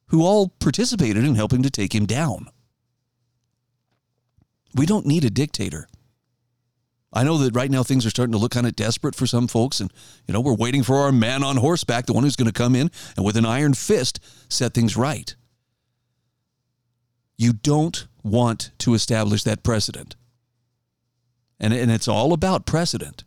who 0.07 0.23
all 0.23 0.49
participated 0.59 1.23
in 1.23 1.35
helping 1.35 1.63
to 1.63 1.69
take 1.69 1.93
him 1.93 2.05
down. 2.05 2.47
We 4.73 4.85
don't 4.85 5.05
need 5.05 5.23
a 5.23 5.29
dictator. 5.29 5.87
I 7.15 7.23
know 7.23 7.37
that 7.37 7.55
right 7.55 7.71
now 7.71 7.81
things 7.81 8.05
are 8.05 8.09
starting 8.09 8.33
to 8.33 8.37
look 8.37 8.51
kind 8.51 8.67
of 8.67 8.75
desperate 8.75 9.15
for 9.15 9.25
some 9.25 9.47
folks, 9.47 9.79
and 9.79 9.91
you 10.27 10.33
know 10.33 10.41
we're 10.41 10.53
waiting 10.53 10.83
for 10.83 10.97
our 10.97 11.13
man 11.13 11.43
on 11.43 11.55
horseback, 11.57 12.05
the 12.05 12.13
one 12.13 12.25
who's 12.25 12.35
going 12.35 12.51
to 12.51 12.53
come 12.53 12.75
in 12.75 12.91
and 13.15 13.25
with 13.25 13.37
an 13.37 13.45
iron 13.45 13.73
fist 13.73 14.19
set 14.49 14.73
things 14.73 14.97
right. 14.97 15.33
You 17.37 17.53
don't 17.53 18.05
want 18.21 18.71
to 18.79 18.93
establish 18.93 19.43
that 19.43 19.63
precedent, 19.63 20.17
and 21.59 21.73
and 21.73 21.89
it's 21.89 22.07
all 22.07 22.33
about 22.33 22.65
precedent. 22.65 23.23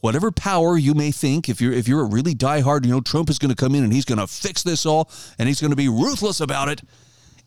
Whatever 0.00 0.30
power 0.30 0.76
you 0.76 0.92
may 0.92 1.10
think, 1.10 1.48
if 1.48 1.60
you're 1.62 1.72
if 1.72 1.88
you're 1.88 2.02
a 2.02 2.04
really 2.04 2.34
diehard, 2.34 2.84
you 2.84 2.90
know 2.90 3.00
Trump 3.00 3.30
is 3.30 3.38
going 3.38 3.48
to 3.48 3.56
come 3.56 3.74
in 3.74 3.84
and 3.84 3.92
he's 3.92 4.04
going 4.04 4.18
to 4.18 4.26
fix 4.26 4.62
this 4.62 4.84
all, 4.84 5.10
and 5.38 5.48
he's 5.48 5.60
going 5.62 5.70
to 5.70 5.76
be 5.76 5.88
ruthless 5.88 6.40
about 6.40 6.68
it. 6.68 6.82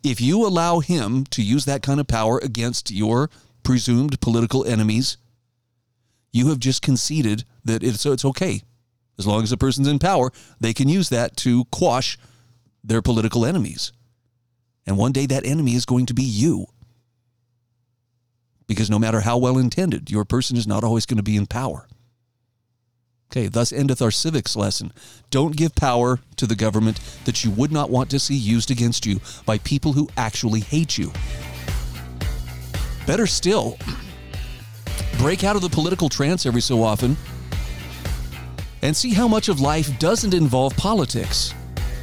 if 0.03 0.21
you 0.21 0.45
allow 0.45 0.79
him 0.79 1.25
to 1.25 1.43
use 1.43 1.65
that 1.65 1.83
kind 1.83 1.99
of 1.99 2.07
power 2.07 2.39
against 2.39 2.89
your 2.89 3.29
presumed 3.63 4.19
political 4.21 4.65
enemies, 4.65 5.17
you 6.31 6.49
have 6.49 6.59
just 6.59 6.81
conceded 6.81 7.43
that 7.63 7.83
it's, 7.83 8.05
it's 8.05 8.25
okay. 8.25 8.61
As 9.17 9.27
long 9.27 9.43
as 9.43 9.49
the 9.49 9.57
person's 9.57 9.87
in 9.87 9.99
power, 9.99 10.31
they 10.59 10.73
can 10.73 10.87
use 10.87 11.09
that 11.09 11.35
to 11.37 11.65
quash 11.65 12.17
their 12.83 13.01
political 13.01 13.45
enemies. 13.45 13.91
And 14.85 14.97
one 14.97 15.11
day 15.11 15.25
that 15.25 15.45
enemy 15.45 15.75
is 15.75 15.85
going 15.85 16.05
to 16.07 16.13
be 16.13 16.23
you. 16.23 16.67
Because 18.65 18.89
no 18.89 18.99
matter 18.99 19.21
how 19.21 19.37
well 19.37 19.57
intended, 19.57 20.09
your 20.09 20.25
person 20.25 20.55
is 20.55 20.67
not 20.67 20.83
always 20.83 21.05
going 21.05 21.17
to 21.17 21.23
be 21.23 21.35
in 21.35 21.47
power. 21.47 21.87
Okay, 23.31 23.47
thus 23.47 23.71
endeth 23.71 24.01
our 24.01 24.09
civics 24.09 24.55
lesson. 24.55 24.91
Don't 25.29 25.55
give 25.55 25.75
power 25.75 26.19
to 26.37 26.47
the 26.47 26.55
government 26.55 26.99
that 27.25 27.43
you 27.43 27.51
would 27.51 27.71
not 27.71 27.91
want 27.91 28.09
to 28.09 28.19
see 28.19 28.35
used 28.35 28.71
against 28.71 29.05
you 29.05 29.19
by 29.45 29.59
people 29.59 29.93
who 29.93 30.09
actually 30.17 30.61
hate 30.61 30.97
you. 30.97 31.11
Better 33.09 33.25
still, 33.25 33.75
break 35.17 35.43
out 35.43 35.55
of 35.55 35.63
the 35.63 35.69
political 35.69 36.09
trance 36.09 36.45
every 36.45 36.61
so 36.61 36.83
often 36.83 37.17
and 38.83 38.95
see 38.95 39.15
how 39.15 39.27
much 39.27 39.49
of 39.49 39.59
life 39.59 39.97
doesn't 39.97 40.35
involve 40.35 40.77
politics. 40.77 41.55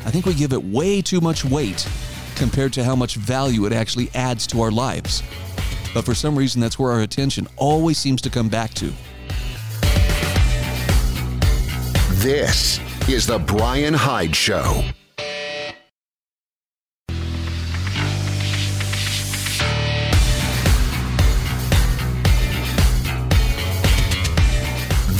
I 0.04 0.10
think 0.10 0.26
we 0.26 0.34
give 0.34 0.52
it 0.52 0.60
way 0.64 1.00
too 1.00 1.20
much 1.20 1.44
weight 1.44 1.88
compared 2.34 2.72
to 2.72 2.82
how 2.82 2.96
much 2.96 3.14
value 3.14 3.66
it 3.66 3.72
actually 3.72 4.10
adds 4.16 4.48
to 4.48 4.60
our 4.60 4.72
lives. 4.72 5.22
But 5.94 6.04
for 6.04 6.12
some 6.12 6.36
reason, 6.36 6.60
that's 6.60 6.76
where 6.76 6.90
our 6.90 7.02
attention 7.02 7.46
always 7.54 7.98
seems 7.98 8.20
to 8.22 8.28
come 8.28 8.48
back 8.48 8.74
to. 8.74 8.92
This 12.14 12.80
is 13.08 13.28
The 13.28 13.38
Bryan 13.38 13.94
Hyde 13.94 14.34
Show. 14.34 14.82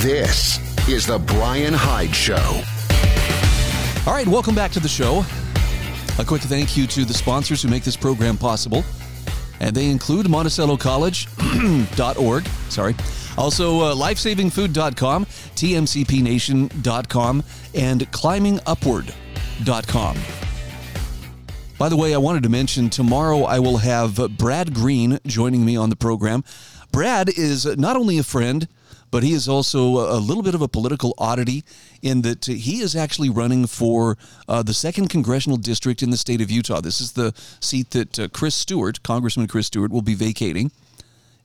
This 0.07 0.87
is 0.87 1.05
The 1.05 1.19
Bryan 1.19 1.73
Hyde 1.73 2.15
Show. 2.15 2.61
All 4.07 4.13
right, 4.13 4.25
welcome 4.25 4.55
back 4.55 4.71
to 4.71 4.79
the 4.79 4.87
show. 4.87 5.25
A 6.17 6.23
quick 6.23 6.43
thank 6.43 6.77
you 6.77 6.87
to 6.87 7.03
the 7.03 7.13
sponsors 7.13 7.61
who 7.61 7.67
make 7.67 7.83
this 7.83 7.97
program 7.97 8.37
possible. 8.37 8.85
And 9.59 9.75
they 9.75 9.89
include 9.89 10.27
MonticelloCollege.org. 10.27 12.47
Sorry. 12.69 12.95
Also, 13.37 13.81
uh, 13.81 13.93
lifesavingfood.com, 13.95 15.25
tmcpnation.com, 15.25 17.43
and 17.75 18.11
climbingupward.com. 18.11 20.17
By 21.77 21.89
the 21.89 21.97
way, 21.97 22.13
I 22.13 22.17
wanted 22.17 22.43
to 22.43 22.49
mention 22.49 22.89
tomorrow 22.89 23.43
I 23.43 23.59
will 23.59 23.79
have 23.79 24.37
Brad 24.37 24.73
Green 24.73 25.19
joining 25.25 25.65
me 25.65 25.75
on 25.75 25.89
the 25.89 25.97
program. 25.97 26.45
Brad 26.93 27.27
is 27.27 27.65
not 27.75 27.97
only 27.97 28.17
a 28.17 28.23
friend, 28.23 28.69
but 29.09 29.23
he 29.23 29.33
is 29.33 29.47
also 29.47 29.99
a 30.13 30.19
little 30.19 30.43
bit 30.43 30.55
of 30.55 30.61
a 30.61 30.67
political 30.67 31.13
oddity 31.17 31.63
in 32.01 32.21
that 32.23 32.45
he 32.45 32.81
is 32.81 32.95
actually 32.95 33.29
running 33.29 33.65
for 33.65 34.17
uh, 34.47 34.61
the 34.63 34.73
second 34.73 35.09
congressional 35.09 35.57
district 35.57 36.03
in 36.03 36.09
the 36.09 36.17
state 36.17 36.41
of 36.41 36.51
Utah. 36.51 36.81
This 36.81 36.99
is 36.99 37.13
the 37.13 37.33
seat 37.59 37.91
that 37.91 38.19
uh, 38.19 38.27
Chris 38.29 38.55
Stewart, 38.55 39.01
Congressman 39.03 39.47
Chris 39.47 39.67
Stewart, 39.67 39.91
will 39.91 40.01
be 40.01 40.15
vacating. 40.15 40.71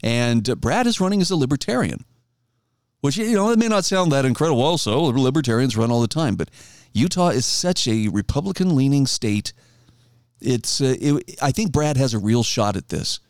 And 0.03 0.49
uh, 0.49 0.55
Brad 0.57 0.87
is 0.87 1.01
running 1.01 1.21
as 1.21 1.31
a 1.31 1.37
libertarian, 1.37 2.05
which, 3.01 3.17
you 3.17 3.35
know, 3.35 3.51
it 3.51 3.59
may 3.59 3.69
not 3.69 3.85
sound 3.85 4.11
that 4.13 4.25
incredible. 4.25 4.63
Also, 4.63 5.01
libertarians 5.01 5.77
run 5.77 5.91
all 5.91 6.01
the 6.01 6.09
time, 6.09 6.35
but 6.35 6.51
Utah 6.93 7.29
is 7.29 7.47
such 7.47 7.87
a 7.87 8.09
Republican 8.09 8.75
leaning 8.75 9.07
state. 9.07 9.53
It's, 10.41 10.81
uh, 10.81 10.97
it, 11.01 11.39
I 11.41 11.53
think 11.53 11.71
Brad 11.71 11.97
has 11.97 12.15
a 12.15 12.19
real 12.19 12.43
shot 12.43 12.77
at 12.77 12.89
this. 12.89 13.21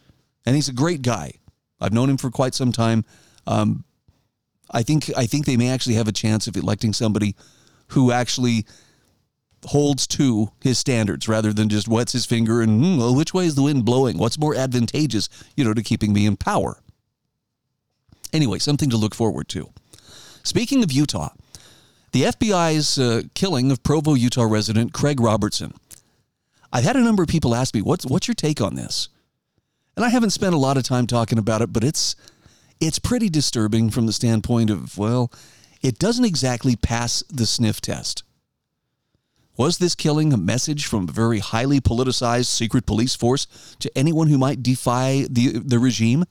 And 0.47 0.57
he's 0.57 0.69
a 0.69 0.73
great 0.73 1.03
guy. 1.03 1.35
I've 1.81 1.93
known 1.93 2.09
him 2.09 2.17
for 2.17 2.31
quite 2.31 2.55
some 2.55 2.73
time. 2.73 3.05
Um, 3.47 3.85
I 4.73 4.83
think 4.83 5.11
I 5.17 5.27
think 5.27 5.47
they 5.47 5.57
may 5.57 5.69
actually 5.69 5.97
have 5.97 6.09
a 6.09 6.13
chance 6.13 6.47
of 6.47 6.57
electing 6.57 6.93
somebody 6.93 7.37
who 7.89 8.11
actually 8.11 8.67
holds 9.67 10.07
to 10.09 10.51
his 10.61 10.79
standards 10.79 11.29
rather 11.29 11.53
than 11.53 11.69
just 11.69 11.87
wets 11.87 12.13
his 12.13 12.27
finger 12.27 12.61
and 12.63 12.83
mm, 12.83 12.99
well, 12.99 13.15
which 13.15 13.33
way 13.33 13.47
is 13.47 13.55
the 13.55 13.63
wind 13.63 13.85
blowing? 13.85 14.19
What's 14.19 14.39
more 14.39 14.57
advantageous, 14.57 15.29
you 15.57 15.65
know, 15.65 15.75
to 15.75 15.83
keeping 15.83 16.13
me 16.13 16.27
in 16.27 16.37
power? 16.37 16.79
Anyway, 18.33 18.59
something 18.59 18.91
to 18.91 18.97
look 18.97 19.15
forward 19.15 19.49
to. 19.49 19.71
Speaking 20.43 20.83
of 20.83 20.91
Utah, 20.91 21.31
the 22.13 22.25
FBI's 22.25 22.99
uh, 22.99 23.23
killing 23.35 23.71
of 23.71 23.83
Provo, 23.83 24.15
Utah 24.15 24.45
resident 24.45 24.93
Craig 24.93 25.21
Robertson. 25.21 25.75
I've 26.73 26.85
had 26.85 26.97
a 26.97 27.01
number 27.03 27.23
of 27.23 27.29
people 27.29 27.55
ask 27.55 27.75
me, 27.75 27.83
"What's 27.83 28.07
what's 28.07 28.27
your 28.27 28.35
take 28.35 28.61
on 28.61 28.75
this?" 28.75 29.09
And 29.97 30.05
I 30.05 30.09
haven't 30.09 30.31
spent 30.31 30.55
a 30.55 30.59
lot 30.59 30.77
of 30.77 30.85
time 30.85 31.07
talking 31.07 31.39
about 31.39 31.61
it, 31.61 31.73
but 31.73 31.85
it's 31.85 32.17
it's 32.83 32.99
pretty 32.99 33.29
disturbing 33.29 33.91
from 33.91 34.07
the 34.07 34.13
standpoint 34.13 34.69
of, 34.69 34.99
well, 34.99 35.33
it 35.83 36.01
doesn't 36.01 36.25
exactly 36.25 36.75
pass 36.75 37.23
the 37.29 37.47
sniff 37.47 37.81
test. 37.81 38.25
Was 39.57 39.79
this 39.79 39.95
killing 39.95 40.33
a 40.33 40.37
message 40.37 40.87
from 40.87 41.09
a 41.09 41.13
very 41.13 41.39
highly 41.39 41.81
politicized 41.81 42.47
secret 42.47 42.85
police 42.85 43.15
force 43.15 43.47
to 43.79 43.97
anyone 43.97 44.27
who 44.27 44.37
might 44.37 44.65
defy 44.65 45.27
the, 45.31 45.59
the 45.59 45.79
regime? 45.79 46.25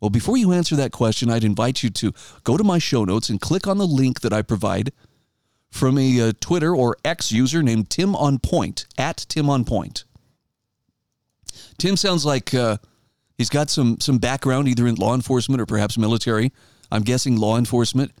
Well, 0.00 0.10
before 0.10 0.36
you 0.36 0.52
answer 0.52 0.76
that 0.76 0.92
question, 0.92 1.30
I'd 1.30 1.42
invite 1.42 1.82
you 1.82 1.90
to 1.90 2.12
go 2.44 2.56
to 2.56 2.62
my 2.62 2.78
show 2.78 3.04
notes 3.04 3.28
and 3.28 3.40
click 3.40 3.66
on 3.66 3.78
the 3.78 3.86
link 3.86 4.20
that 4.20 4.32
I 4.32 4.42
provide 4.42 4.92
from 5.72 5.98
a 5.98 6.28
uh, 6.28 6.32
Twitter 6.40 6.76
or 6.76 6.96
X 7.04 7.32
user 7.32 7.60
named 7.62 7.90
Tim 7.90 8.14
on 8.14 8.38
Point, 8.38 8.86
at 8.96 9.26
Tim 9.28 9.50
on 9.50 9.64
Point. 9.64 10.04
Tim 11.78 11.96
sounds 11.96 12.24
like 12.24 12.54
uh, 12.54 12.76
He's 13.40 13.48
got 13.48 13.70
some 13.70 13.98
some 14.00 14.18
background 14.18 14.68
either 14.68 14.86
in 14.86 14.96
law 14.96 15.14
enforcement 15.14 15.62
or 15.62 15.64
perhaps 15.64 15.96
military. 15.96 16.52
I'm 16.92 17.00
guessing 17.00 17.36
law 17.36 17.56
enforcement. 17.56 18.12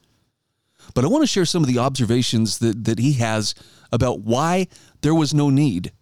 But 0.94 1.04
I 1.04 1.08
want 1.08 1.22
to 1.22 1.26
share 1.26 1.44
some 1.44 1.62
of 1.62 1.68
the 1.68 1.76
observations 1.76 2.56
that, 2.60 2.86
that 2.86 2.98
he 2.98 3.12
has 3.12 3.54
about 3.92 4.20
why 4.20 4.68
there 5.02 5.14
was 5.14 5.34
no 5.34 5.50
need 5.50 5.92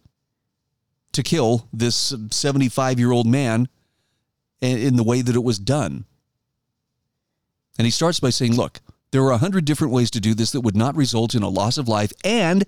to 1.11 1.21
kill 1.21 1.67
this 1.73 2.13
75 2.31 2.97
year 2.97 3.11
old 3.11 3.27
man 3.27 3.67
in 4.61 4.95
the 4.95 5.03
way 5.03 5.21
that 5.21 5.35
it 5.35 5.43
was 5.43 5.59
done. 5.59 6.05
And 7.77 7.83
he 7.85 7.91
starts 7.91 8.21
by 8.21 8.29
saying, 8.29 8.55
look, 8.55 8.79
there 9.11 9.23
are 9.23 9.31
a 9.31 9.37
hundred 9.37 9.65
different 9.65 9.91
ways 9.91 10.09
to 10.11 10.21
do 10.21 10.33
this 10.33 10.51
that 10.51 10.61
would 10.61 10.77
not 10.77 10.95
result 10.95 11.35
in 11.35 11.43
a 11.43 11.49
loss 11.49 11.77
of 11.77 11.89
life. 11.89 12.13
And 12.23 12.63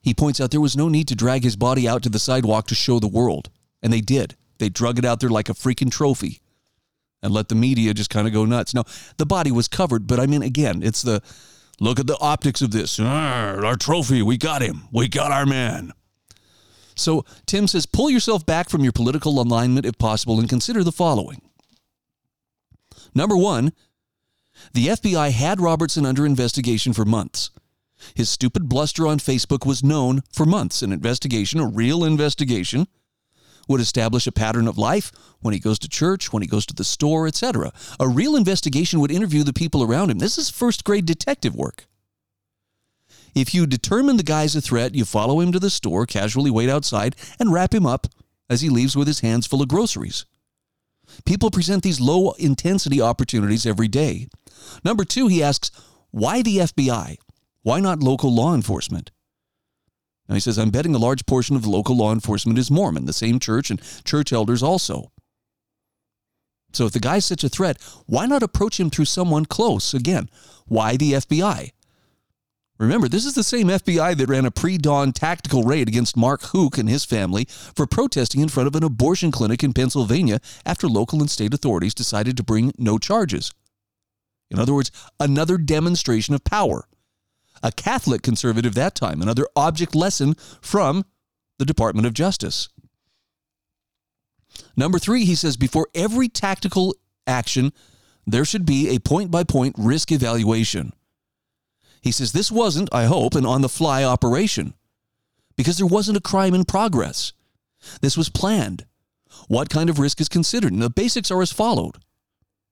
he 0.00 0.14
points 0.14 0.40
out 0.40 0.52
there 0.52 0.60
was 0.60 0.76
no 0.76 0.88
need 0.88 1.08
to 1.08 1.16
drag 1.16 1.42
his 1.42 1.56
body 1.56 1.88
out 1.88 2.04
to 2.04 2.08
the 2.08 2.20
sidewalk 2.20 2.68
to 2.68 2.76
show 2.76 3.00
the 3.00 3.08
world. 3.08 3.50
And 3.82 3.92
they 3.92 4.00
did. 4.00 4.36
They 4.58 4.68
drug 4.68 4.98
it 4.98 5.04
out 5.04 5.20
there 5.20 5.30
like 5.30 5.48
a 5.48 5.54
freaking 5.54 5.90
trophy 5.90 6.40
and 7.22 7.32
let 7.32 7.48
the 7.48 7.54
media 7.54 7.94
just 7.94 8.10
kind 8.10 8.26
of 8.26 8.32
go 8.32 8.44
nuts. 8.44 8.74
Now, 8.74 8.84
the 9.16 9.26
body 9.26 9.52
was 9.52 9.68
covered, 9.68 10.06
but 10.06 10.18
I 10.18 10.26
mean, 10.26 10.42
again, 10.42 10.82
it's 10.82 11.02
the 11.02 11.22
look 11.80 12.00
at 12.00 12.06
the 12.06 12.18
optics 12.18 12.62
of 12.62 12.70
this. 12.70 12.98
our 13.00 13.76
trophy, 13.76 14.22
we 14.22 14.36
got 14.36 14.62
him. 14.62 14.88
We 14.92 15.08
got 15.08 15.32
our 15.32 15.46
man. 15.46 15.92
So 16.94 17.24
Tim 17.46 17.66
says, 17.66 17.86
pull 17.86 18.10
yourself 18.10 18.44
back 18.44 18.68
from 18.68 18.82
your 18.82 18.92
political 18.92 19.40
alignment 19.40 19.86
if 19.86 19.98
possible 19.98 20.38
and 20.38 20.48
consider 20.48 20.84
the 20.84 20.92
following. 20.92 21.40
Number 23.14 23.36
one, 23.36 23.72
the 24.74 24.88
FBI 24.88 25.30
had 25.30 25.60
Robertson 25.60 26.06
under 26.06 26.26
investigation 26.26 26.92
for 26.92 27.04
months. 27.04 27.50
His 28.14 28.28
stupid 28.28 28.68
bluster 28.68 29.06
on 29.06 29.18
Facebook 29.18 29.66
was 29.66 29.84
known 29.84 30.22
for 30.32 30.44
months. 30.44 30.82
An 30.82 30.92
investigation, 30.92 31.60
a 31.60 31.66
real 31.66 32.04
investigation, 32.04 32.86
would 33.68 33.80
establish 33.80 34.26
a 34.26 34.32
pattern 34.32 34.68
of 34.68 34.78
life 34.78 35.12
when 35.40 35.54
he 35.54 35.60
goes 35.60 35.78
to 35.80 35.88
church, 35.88 36.32
when 36.32 36.42
he 36.42 36.48
goes 36.48 36.66
to 36.66 36.74
the 36.74 36.84
store, 36.84 37.26
etc. 37.26 37.72
A 37.98 38.08
real 38.08 38.36
investigation 38.36 39.00
would 39.00 39.10
interview 39.10 39.42
the 39.42 39.52
people 39.52 39.82
around 39.82 40.10
him. 40.10 40.18
This 40.18 40.38
is 40.38 40.50
first 40.50 40.84
grade 40.84 41.06
detective 41.06 41.54
work. 41.54 41.86
If 43.34 43.54
you 43.54 43.66
determine 43.66 44.18
the 44.18 44.22
guy's 44.22 44.54
a 44.54 44.60
threat, 44.60 44.94
you 44.94 45.04
follow 45.04 45.40
him 45.40 45.52
to 45.52 45.58
the 45.58 45.70
store, 45.70 46.04
casually 46.04 46.50
wait 46.50 46.68
outside, 46.68 47.16
and 47.38 47.52
wrap 47.52 47.74
him 47.74 47.86
up 47.86 48.06
as 48.50 48.60
he 48.60 48.68
leaves 48.68 48.94
with 48.94 49.06
his 49.06 49.20
hands 49.20 49.46
full 49.46 49.62
of 49.62 49.68
groceries. 49.68 50.26
People 51.24 51.50
present 51.50 51.82
these 51.82 52.00
low 52.00 52.32
intensity 52.32 53.00
opportunities 53.00 53.66
every 53.66 53.88
day. 53.88 54.28
Number 54.84 55.04
two, 55.04 55.28
he 55.28 55.42
asks, 55.42 55.70
why 56.10 56.42
the 56.42 56.58
FBI? 56.58 57.16
Why 57.62 57.80
not 57.80 58.02
local 58.02 58.34
law 58.34 58.54
enforcement? 58.54 59.10
Now 60.32 60.36
he 60.36 60.40
says, 60.40 60.58
I'm 60.58 60.70
betting 60.70 60.94
a 60.94 60.98
large 60.98 61.26
portion 61.26 61.56
of 61.56 61.66
local 61.66 61.94
law 61.94 62.10
enforcement 62.10 62.58
is 62.58 62.70
Mormon, 62.70 63.04
the 63.04 63.12
same 63.12 63.38
church 63.38 63.70
and 63.70 63.78
church 64.02 64.32
elders 64.32 64.62
also. 64.62 65.12
So 66.72 66.86
if 66.86 66.92
the 66.92 67.00
guy's 67.00 67.26
such 67.26 67.44
a 67.44 67.50
threat, 67.50 67.76
why 68.06 68.24
not 68.24 68.42
approach 68.42 68.80
him 68.80 68.88
through 68.88 69.04
someone 69.04 69.44
close? 69.44 69.92
Again, 69.92 70.30
why 70.64 70.96
the 70.96 71.12
FBI? 71.12 71.72
Remember, 72.78 73.08
this 73.08 73.26
is 73.26 73.34
the 73.34 73.44
same 73.44 73.66
FBI 73.66 74.16
that 74.16 74.26
ran 74.26 74.46
a 74.46 74.50
pre 74.50 74.78
dawn 74.78 75.12
tactical 75.12 75.64
raid 75.64 75.86
against 75.86 76.16
Mark 76.16 76.40
Houck 76.44 76.78
and 76.78 76.88
his 76.88 77.04
family 77.04 77.44
for 77.74 77.86
protesting 77.86 78.40
in 78.40 78.48
front 78.48 78.68
of 78.68 78.74
an 78.74 78.84
abortion 78.84 79.32
clinic 79.32 79.62
in 79.62 79.74
Pennsylvania 79.74 80.40
after 80.64 80.88
local 80.88 81.20
and 81.20 81.30
state 81.30 81.52
authorities 81.52 81.92
decided 81.92 82.38
to 82.38 82.42
bring 82.42 82.72
no 82.78 82.96
charges. 82.96 83.52
In 84.50 84.58
other 84.58 84.72
words, 84.72 84.90
another 85.20 85.58
demonstration 85.58 86.34
of 86.34 86.42
power 86.42 86.86
a 87.62 87.72
Catholic 87.72 88.22
conservative 88.22 88.74
that 88.74 88.94
time, 88.94 89.22
another 89.22 89.46
object 89.56 89.94
lesson 89.94 90.34
from 90.60 91.04
the 91.58 91.64
Department 91.64 92.06
of 92.06 92.14
Justice. 92.14 92.68
Number 94.76 94.98
three, 94.98 95.24
he 95.24 95.34
says 95.34 95.56
before 95.56 95.88
every 95.94 96.28
tactical 96.28 96.94
action, 97.26 97.72
there 98.26 98.44
should 98.44 98.66
be 98.66 98.88
a 98.88 98.98
point 98.98 99.30
by 99.30 99.44
point 99.44 99.74
risk 99.78 100.12
evaluation. 100.12 100.92
He 102.00 102.12
says 102.12 102.32
this 102.32 102.50
wasn't, 102.50 102.92
I 102.92 103.04
hope, 103.04 103.34
an 103.34 103.46
on 103.46 103.62
the 103.62 103.68
fly 103.68 104.04
operation 104.04 104.74
because 105.56 105.76
there 105.76 105.86
wasn't 105.86 106.18
a 106.18 106.22
crime 106.22 106.54
in 106.54 106.64
progress. 106.64 107.32
This 108.00 108.16
was 108.16 108.28
planned. 108.28 108.86
What 109.48 109.70
kind 109.70 109.88
of 109.88 109.98
risk 109.98 110.20
is 110.20 110.28
considered? 110.28 110.72
And 110.72 110.82
the 110.82 110.90
basics 110.90 111.30
are 111.30 111.42
as 111.42 111.52
followed. 111.52 111.96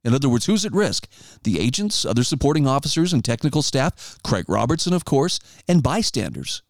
In 0.02 0.14
other 0.14 0.28
words, 0.28 0.46
who's 0.46 0.64
at 0.64 0.72
risk? 0.72 1.06
The 1.42 1.60
agents, 1.60 2.04
other 2.04 2.24
supporting 2.24 2.66
officers 2.66 3.12
and 3.12 3.24
technical 3.24 3.62
staff, 3.62 4.18
Craig 4.24 4.46
Robertson, 4.48 4.92
of 4.94 5.04
course, 5.04 5.40
and 5.68 5.82
bystanders. 5.82 6.62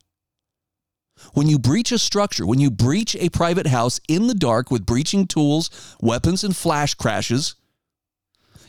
When 1.34 1.46
you 1.46 1.58
breach 1.58 1.92
a 1.92 1.98
structure, 1.98 2.46
when 2.46 2.60
you 2.60 2.70
breach 2.70 3.14
a 3.16 3.28
private 3.28 3.66
house 3.66 4.00
in 4.08 4.26
the 4.26 4.34
dark 4.34 4.70
with 4.70 4.86
breaching 4.86 5.26
tools, 5.26 5.70
weapons, 6.00 6.42
and 6.42 6.56
flash 6.56 6.94
crashes, 6.94 7.54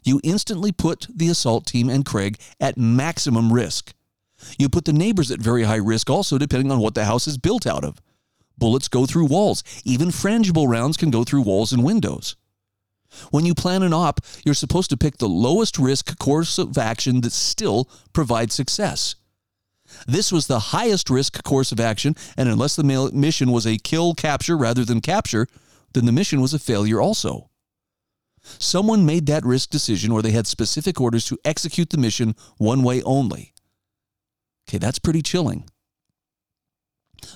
you 0.03 0.20
instantly 0.24 0.72
put 0.72 1.08
the 1.13 1.30
assault 1.30 1.65
team 1.65 1.89
and 1.89 2.06
Craig 2.06 2.39
at 2.60 2.77
maximum 2.77 3.53
risk. 3.53 3.94
You 4.58 4.70
put 4.70 4.86
the 4.86 4.94
neighbors 4.94 5.32
at 5.32 5.39
very 5.39 5.63
high 5.63 5.75
risk 5.75 6.10
also, 6.10 6.38
depending 6.38 6.72
on 6.72 6.80
what 6.80 6.96
the 6.96 7.06
house 7.06 7.27
is 7.27 7.38
built 7.38 7.68
out 7.68 7.84
of. 7.84 8.01
Bullets 8.58 8.88
go 8.88 9.06
through 9.06 9.25
walls. 9.25 9.63
Even 9.86 10.10
frangible 10.10 10.68
rounds 10.68 10.98
can 10.98 11.10
go 11.10 11.24
through 11.24 11.41
walls 11.41 11.72
and 11.72 11.84
windows. 11.84 12.36
When 13.30 13.46
you 13.46 13.53
plan 13.53 13.84
an 13.84 13.94
op, 13.94 14.22
you're 14.46 14.56
supposed 14.56 14.89
to 14.91 14.98
pick 14.98 15.18
the 15.18 15.27
lowest 15.27 15.77
risk 15.77 16.18
course 16.18 16.58
of 16.58 16.77
action 16.77 17.22
that 17.22 17.34
still 17.34 17.89
provides 18.13 18.53
success. 18.53 19.15
This 20.08 20.32
was 20.32 20.48
the 20.48 20.60
highest 20.60 21.10
risk 21.10 21.44
course 21.44 21.72
of 21.72 21.80
action, 21.80 22.15
and 22.38 22.48
unless 22.48 22.75
the 22.75 23.12
mission 23.13 23.51
was 23.51 23.68
a 23.68 23.77
kill 23.77 24.13
capture 24.13 24.58
rather 24.58 24.86
than 24.86 25.01
capture, 25.01 25.48
then 25.94 26.06
the 26.06 26.13
mission 26.13 26.39
was 26.39 26.53
a 26.53 26.60
failure 26.60 27.01
also. 27.01 27.50
Someone 28.44 29.06
made 29.06 29.25
that 29.27 29.46
risk 29.46 29.70
decision 29.70 30.12
or 30.12 30.22
they 30.22 30.32
had 30.32 30.48
specific 30.48 31.00
orders 31.00 31.25
to 31.25 31.38
execute 31.46 31.89
the 31.89 31.98
mission 31.98 32.36
one 32.58 32.82
way 32.82 33.03
only. 33.03 33.53
Okay, 34.68 34.77
that's 34.77 35.00
pretty 35.00 35.22
chilling. 35.22 35.70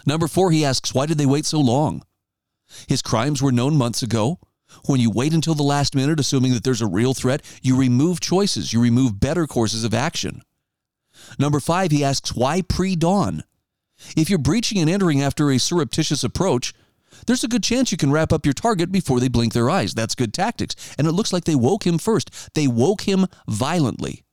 Number 0.05 0.27
four, 0.27 0.51
he 0.51 0.65
asks, 0.65 0.93
why 0.93 1.05
did 1.05 1.17
they 1.17 1.25
wait 1.25 1.45
so 1.45 1.59
long? 1.59 2.01
His 2.87 3.01
crimes 3.01 3.41
were 3.41 3.51
known 3.51 3.75
months 3.75 4.01
ago. 4.01 4.39
When 4.85 4.99
you 4.99 5.09
wait 5.09 5.33
until 5.33 5.55
the 5.55 5.63
last 5.63 5.95
minute, 5.95 6.19
assuming 6.19 6.53
that 6.53 6.63
there's 6.63 6.81
a 6.81 6.87
real 6.87 7.13
threat, 7.13 7.41
you 7.61 7.75
remove 7.75 8.19
choices, 8.19 8.73
you 8.73 8.81
remove 8.81 9.19
better 9.19 9.47
courses 9.47 9.83
of 9.83 9.93
action. 9.93 10.41
Number 11.39 11.59
five, 11.59 11.91
he 11.91 12.03
asks, 12.03 12.35
why 12.35 12.61
pre 12.61 12.95
dawn? 12.95 13.43
If 14.15 14.29
you're 14.29 14.39
breaching 14.39 14.79
and 14.79 14.89
entering 14.89 15.21
after 15.21 15.49
a 15.49 15.57
surreptitious 15.57 16.23
approach, 16.23 16.73
there's 17.25 17.43
a 17.43 17.47
good 17.47 17.63
chance 17.63 17.91
you 17.91 17.97
can 17.97 18.11
wrap 18.11 18.33
up 18.33 18.45
your 18.45 18.53
target 18.53 18.91
before 18.91 19.19
they 19.19 19.29
blink 19.29 19.53
their 19.53 19.69
eyes. 19.69 19.93
That's 19.93 20.15
good 20.15 20.33
tactics. 20.33 20.75
And 20.97 21.07
it 21.07 21.13
looks 21.13 21.31
like 21.31 21.45
they 21.45 21.55
woke 21.55 21.85
him 21.85 21.97
first. 21.97 22.53
They 22.53 22.67
woke 22.67 23.01
him 23.01 23.25
violently. 23.47 24.23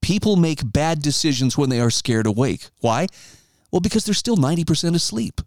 People 0.00 0.36
make 0.36 0.72
bad 0.72 1.02
decisions 1.02 1.58
when 1.58 1.68
they 1.68 1.80
are 1.80 1.90
scared 1.90 2.26
awake. 2.26 2.70
Why? 2.78 3.06
Well, 3.70 3.80
because 3.80 4.04
they're 4.04 4.14
still 4.14 4.36
90% 4.36 4.94
asleep. 4.94 5.40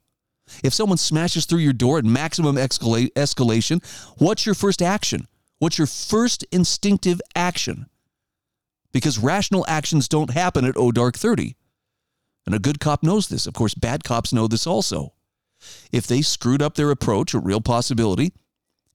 If 0.63 0.73
someone 0.73 0.97
smashes 0.97 1.45
through 1.45 1.59
your 1.59 1.73
door 1.73 1.97
at 1.97 2.05
maximum 2.05 2.55
escala- 2.55 3.11
escalation, 3.13 3.83
what's 4.17 4.45
your 4.45 4.55
first 4.55 4.81
action? 4.81 5.27
What's 5.59 5.77
your 5.77 5.87
first 5.87 6.43
instinctive 6.51 7.21
action? 7.35 7.87
Because 8.91 9.17
rational 9.17 9.65
actions 9.67 10.07
don't 10.07 10.31
happen 10.31 10.65
at 10.65 10.77
O 10.77 10.91
Dark 10.91 11.17
30. 11.17 11.55
And 12.45 12.53
a 12.53 12.59
good 12.59 12.79
cop 12.79 13.03
knows 13.03 13.29
this. 13.29 13.47
Of 13.47 13.53
course, 13.53 13.73
bad 13.73 14.03
cops 14.03 14.33
know 14.33 14.47
this 14.47 14.67
also. 14.67 15.13
If 15.91 16.05
they 16.07 16.21
screwed 16.21 16.61
up 16.61 16.75
their 16.75 16.91
approach, 16.91 17.33
a 17.33 17.39
real 17.39 17.61
possibility, 17.61 18.33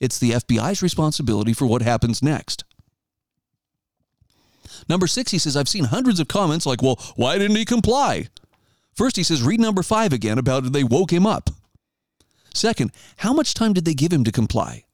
it's 0.00 0.18
the 0.18 0.32
FBI's 0.32 0.82
responsibility 0.82 1.54
for 1.54 1.66
what 1.66 1.82
happens 1.82 2.22
next. 2.22 2.64
Number 4.88 5.06
six, 5.06 5.30
he 5.30 5.38
says, 5.38 5.56
I've 5.56 5.68
seen 5.68 5.84
hundreds 5.84 6.20
of 6.20 6.28
comments 6.28 6.66
like, 6.66 6.82
well, 6.82 6.96
why 7.16 7.38
didn't 7.38 7.56
he 7.56 7.64
comply? 7.64 8.28
First, 8.98 9.14
he 9.14 9.22
says, 9.22 9.44
read 9.44 9.60
number 9.60 9.84
five 9.84 10.12
again 10.12 10.38
about 10.38 10.72
they 10.72 10.82
woke 10.82 11.12
him 11.12 11.24
up. 11.24 11.50
Second, 12.52 12.90
how 13.18 13.32
much 13.32 13.54
time 13.54 13.72
did 13.72 13.84
they 13.84 13.94
give 13.94 14.12
him 14.12 14.24
to 14.24 14.32
comply? 14.32 14.86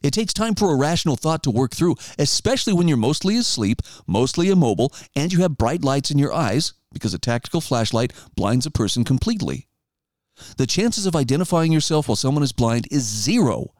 It 0.00 0.12
takes 0.12 0.32
time 0.32 0.54
for 0.54 0.72
a 0.72 0.76
rational 0.76 1.16
thought 1.16 1.42
to 1.42 1.50
work 1.50 1.74
through, 1.74 1.96
especially 2.20 2.72
when 2.72 2.86
you're 2.86 2.96
mostly 2.96 3.36
asleep, 3.36 3.82
mostly 4.06 4.48
immobile, 4.48 4.92
and 5.16 5.32
you 5.32 5.40
have 5.40 5.58
bright 5.58 5.82
lights 5.82 6.12
in 6.12 6.18
your 6.18 6.32
eyes, 6.32 6.74
because 6.92 7.14
a 7.14 7.18
tactical 7.18 7.60
flashlight 7.60 8.12
blinds 8.36 8.64
a 8.64 8.70
person 8.70 9.02
completely. 9.02 9.66
The 10.56 10.68
chances 10.68 11.04
of 11.04 11.16
identifying 11.16 11.72
yourself 11.72 12.06
while 12.06 12.14
someone 12.14 12.44
is 12.44 12.52
blind 12.52 12.86
is 12.92 13.02
zero. 13.02 13.74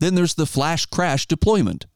Then 0.00 0.16
there's 0.16 0.34
the 0.34 0.44
flash 0.44 0.84
crash 0.84 1.24
deployment. 1.24 1.86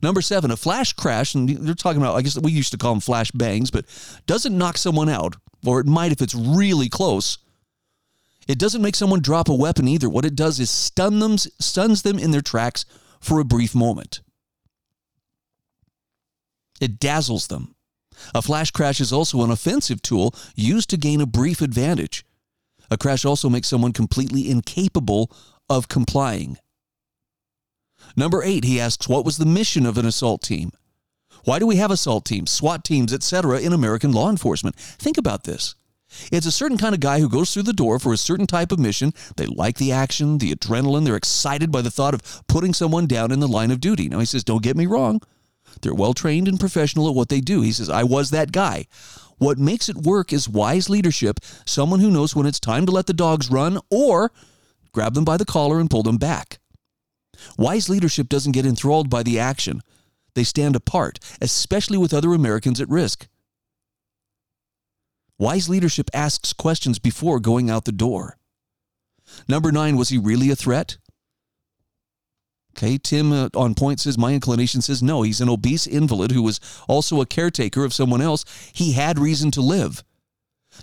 Number 0.00 0.22
seven, 0.22 0.50
a 0.50 0.56
flash 0.56 0.94
crash, 0.94 1.34
and 1.34 1.46
they're 1.46 1.74
talking 1.74 2.00
about, 2.00 2.16
I 2.16 2.22
guess 2.22 2.38
we 2.38 2.52
used 2.52 2.72
to 2.72 2.78
call 2.78 2.94
them 2.94 3.00
flash 3.00 3.30
bangs, 3.32 3.70
but 3.70 3.84
doesn't 4.26 4.56
knock 4.56 4.78
someone 4.78 5.10
out, 5.10 5.36
or 5.64 5.80
it 5.80 5.86
might 5.86 6.12
if 6.12 6.20
it's 6.20 6.34
really 6.34 6.88
close. 6.88 7.38
It 8.48 8.58
doesn't 8.58 8.82
make 8.82 8.94
someone 8.94 9.20
drop 9.20 9.48
a 9.48 9.54
weapon 9.54 9.88
either. 9.88 10.08
What 10.08 10.24
it 10.24 10.36
does 10.36 10.60
is 10.60 10.70
stun 10.70 11.18
them, 11.18 11.38
stuns 11.38 12.02
them 12.02 12.18
in 12.18 12.30
their 12.30 12.40
tracks 12.40 12.84
for 13.20 13.40
a 13.40 13.44
brief 13.44 13.74
moment. 13.74 14.20
It 16.80 16.98
dazzles 17.00 17.48
them. 17.48 17.74
A 18.34 18.42
flash 18.42 18.70
crash 18.70 19.00
is 19.00 19.12
also 19.12 19.42
an 19.42 19.50
offensive 19.50 20.00
tool 20.00 20.34
used 20.54 20.90
to 20.90 20.96
gain 20.96 21.20
a 21.20 21.26
brief 21.26 21.60
advantage. 21.60 22.24
A 22.90 22.96
crash 22.96 23.24
also 23.24 23.48
makes 23.48 23.68
someone 23.68 23.92
completely 23.92 24.48
incapable 24.48 25.30
of 25.68 25.88
complying. 25.88 26.58
Number 28.14 28.42
eight, 28.42 28.64
he 28.64 28.80
asks, 28.80 29.08
what 29.08 29.24
was 29.24 29.38
the 29.38 29.46
mission 29.46 29.84
of 29.84 29.98
an 29.98 30.06
assault 30.06 30.42
team? 30.42 30.70
Why 31.46 31.60
do 31.60 31.66
we 31.68 31.76
have 31.76 31.92
assault 31.92 32.24
teams, 32.24 32.50
SWAT 32.50 32.82
teams, 32.82 33.12
etc., 33.12 33.60
in 33.60 33.72
American 33.72 34.10
law 34.10 34.28
enforcement? 34.28 34.74
Think 34.74 35.16
about 35.16 35.44
this. 35.44 35.76
It's 36.32 36.44
a 36.44 36.50
certain 36.50 36.76
kind 36.76 36.92
of 36.92 37.00
guy 37.00 37.20
who 37.20 37.28
goes 37.28 37.54
through 37.54 37.62
the 37.62 37.72
door 37.72 38.00
for 38.00 38.12
a 38.12 38.16
certain 38.16 38.48
type 38.48 38.72
of 38.72 38.80
mission. 38.80 39.14
They 39.36 39.46
like 39.46 39.78
the 39.78 39.92
action, 39.92 40.38
the 40.38 40.52
adrenaline. 40.52 41.04
They're 41.04 41.14
excited 41.14 41.70
by 41.70 41.82
the 41.82 41.90
thought 41.90 42.14
of 42.14 42.42
putting 42.48 42.74
someone 42.74 43.06
down 43.06 43.30
in 43.30 43.38
the 43.38 43.46
line 43.46 43.70
of 43.70 43.78
duty. 43.78 44.08
Now, 44.08 44.18
he 44.18 44.26
says, 44.26 44.42
don't 44.42 44.62
get 44.62 44.76
me 44.76 44.86
wrong. 44.86 45.22
They're 45.82 45.94
well 45.94 46.14
trained 46.14 46.48
and 46.48 46.58
professional 46.58 47.08
at 47.08 47.14
what 47.14 47.28
they 47.28 47.40
do. 47.40 47.60
He 47.60 47.70
says, 47.70 47.88
I 47.88 48.02
was 48.02 48.30
that 48.30 48.50
guy. 48.50 48.86
What 49.38 49.56
makes 49.56 49.88
it 49.88 49.98
work 49.98 50.32
is 50.32 50.48
wise 50.48 50.90
leadership, 50.90 51.38
someone 51.64 52.00
who 52.00 52.10
knows 52.10 52.34
when 52.34 52.46
it's 52.46 52.58
time 52.58 52.86
to 52.86 52.92
let 52.92 53.06
the 53.06 53.12
dogs 53.12 53.52
run 53.52 53.78
or 53.88 54.32
grab 54.90 55.14
them 55.14 55.24
by 55.24 55.36
the 55.36 55.44
collar 55.44 55.78
and 55.78 55.88
pull 55.88 56.02
them 56.02 56.16
back. 56.16 56.58
Wise 57.56 57.88
leadership 57.88 58.28
doesn't 58.28 58.50
get 58.50 58.66
enthralled 58.66 59.08
by 59.08 59.22
the 59.22 59.38
action. 59.38 59.80
They 60.36 60.44
stand 60.44 60.76
apart, 60.76 61.18
especially 61.40 61.96
with 61.96 62.12
other 62.12 62.34
Americans 62.34 62.78
at 62.78 62.90
risk. 62.90 63.26
Wise 65.38 65.70
leadership 65.70 66.10
asks 66.12 66.52
questions 66.52 66.98
before 66.98 67.40
going 67.40 67.70
out 67.70 67.86
the 67.86 67.90
door. 67.92 68.36
Number 69.48 69.72
nine, 69.72 69.96
was 69.96 70.10
he 70.10 70.18
really 70.18 70.50
a 70.50 70.54
threat? 70.54 70.98
Okay, 72.76 72.98
Tim 72.98 73.32
uh, 73.32 73.48
on 73.54 73.74
point 73.74 74.00
says, 74.00 74.18
My 74.18 74.34
inclination 74.34 74.82
says 74.82 75.02
no. 75.02 75.22
He's 75.22 75.40
an 75.40 75.48
obese 75.48 75.86
invalid 75.86 76.32
who 76.32 76.42
was 76.42 76.60
also 76.86 77.22
a 77.22 77.26
caretaker 77.26 77.82
of 77.82 77.94
someone 77.94 78.20
else. 78.20 78.44
He 78.74 78.92
had 78.92 79.18
reason 79.18 79.50
to 79.52 79.62
live. 79.62 80.04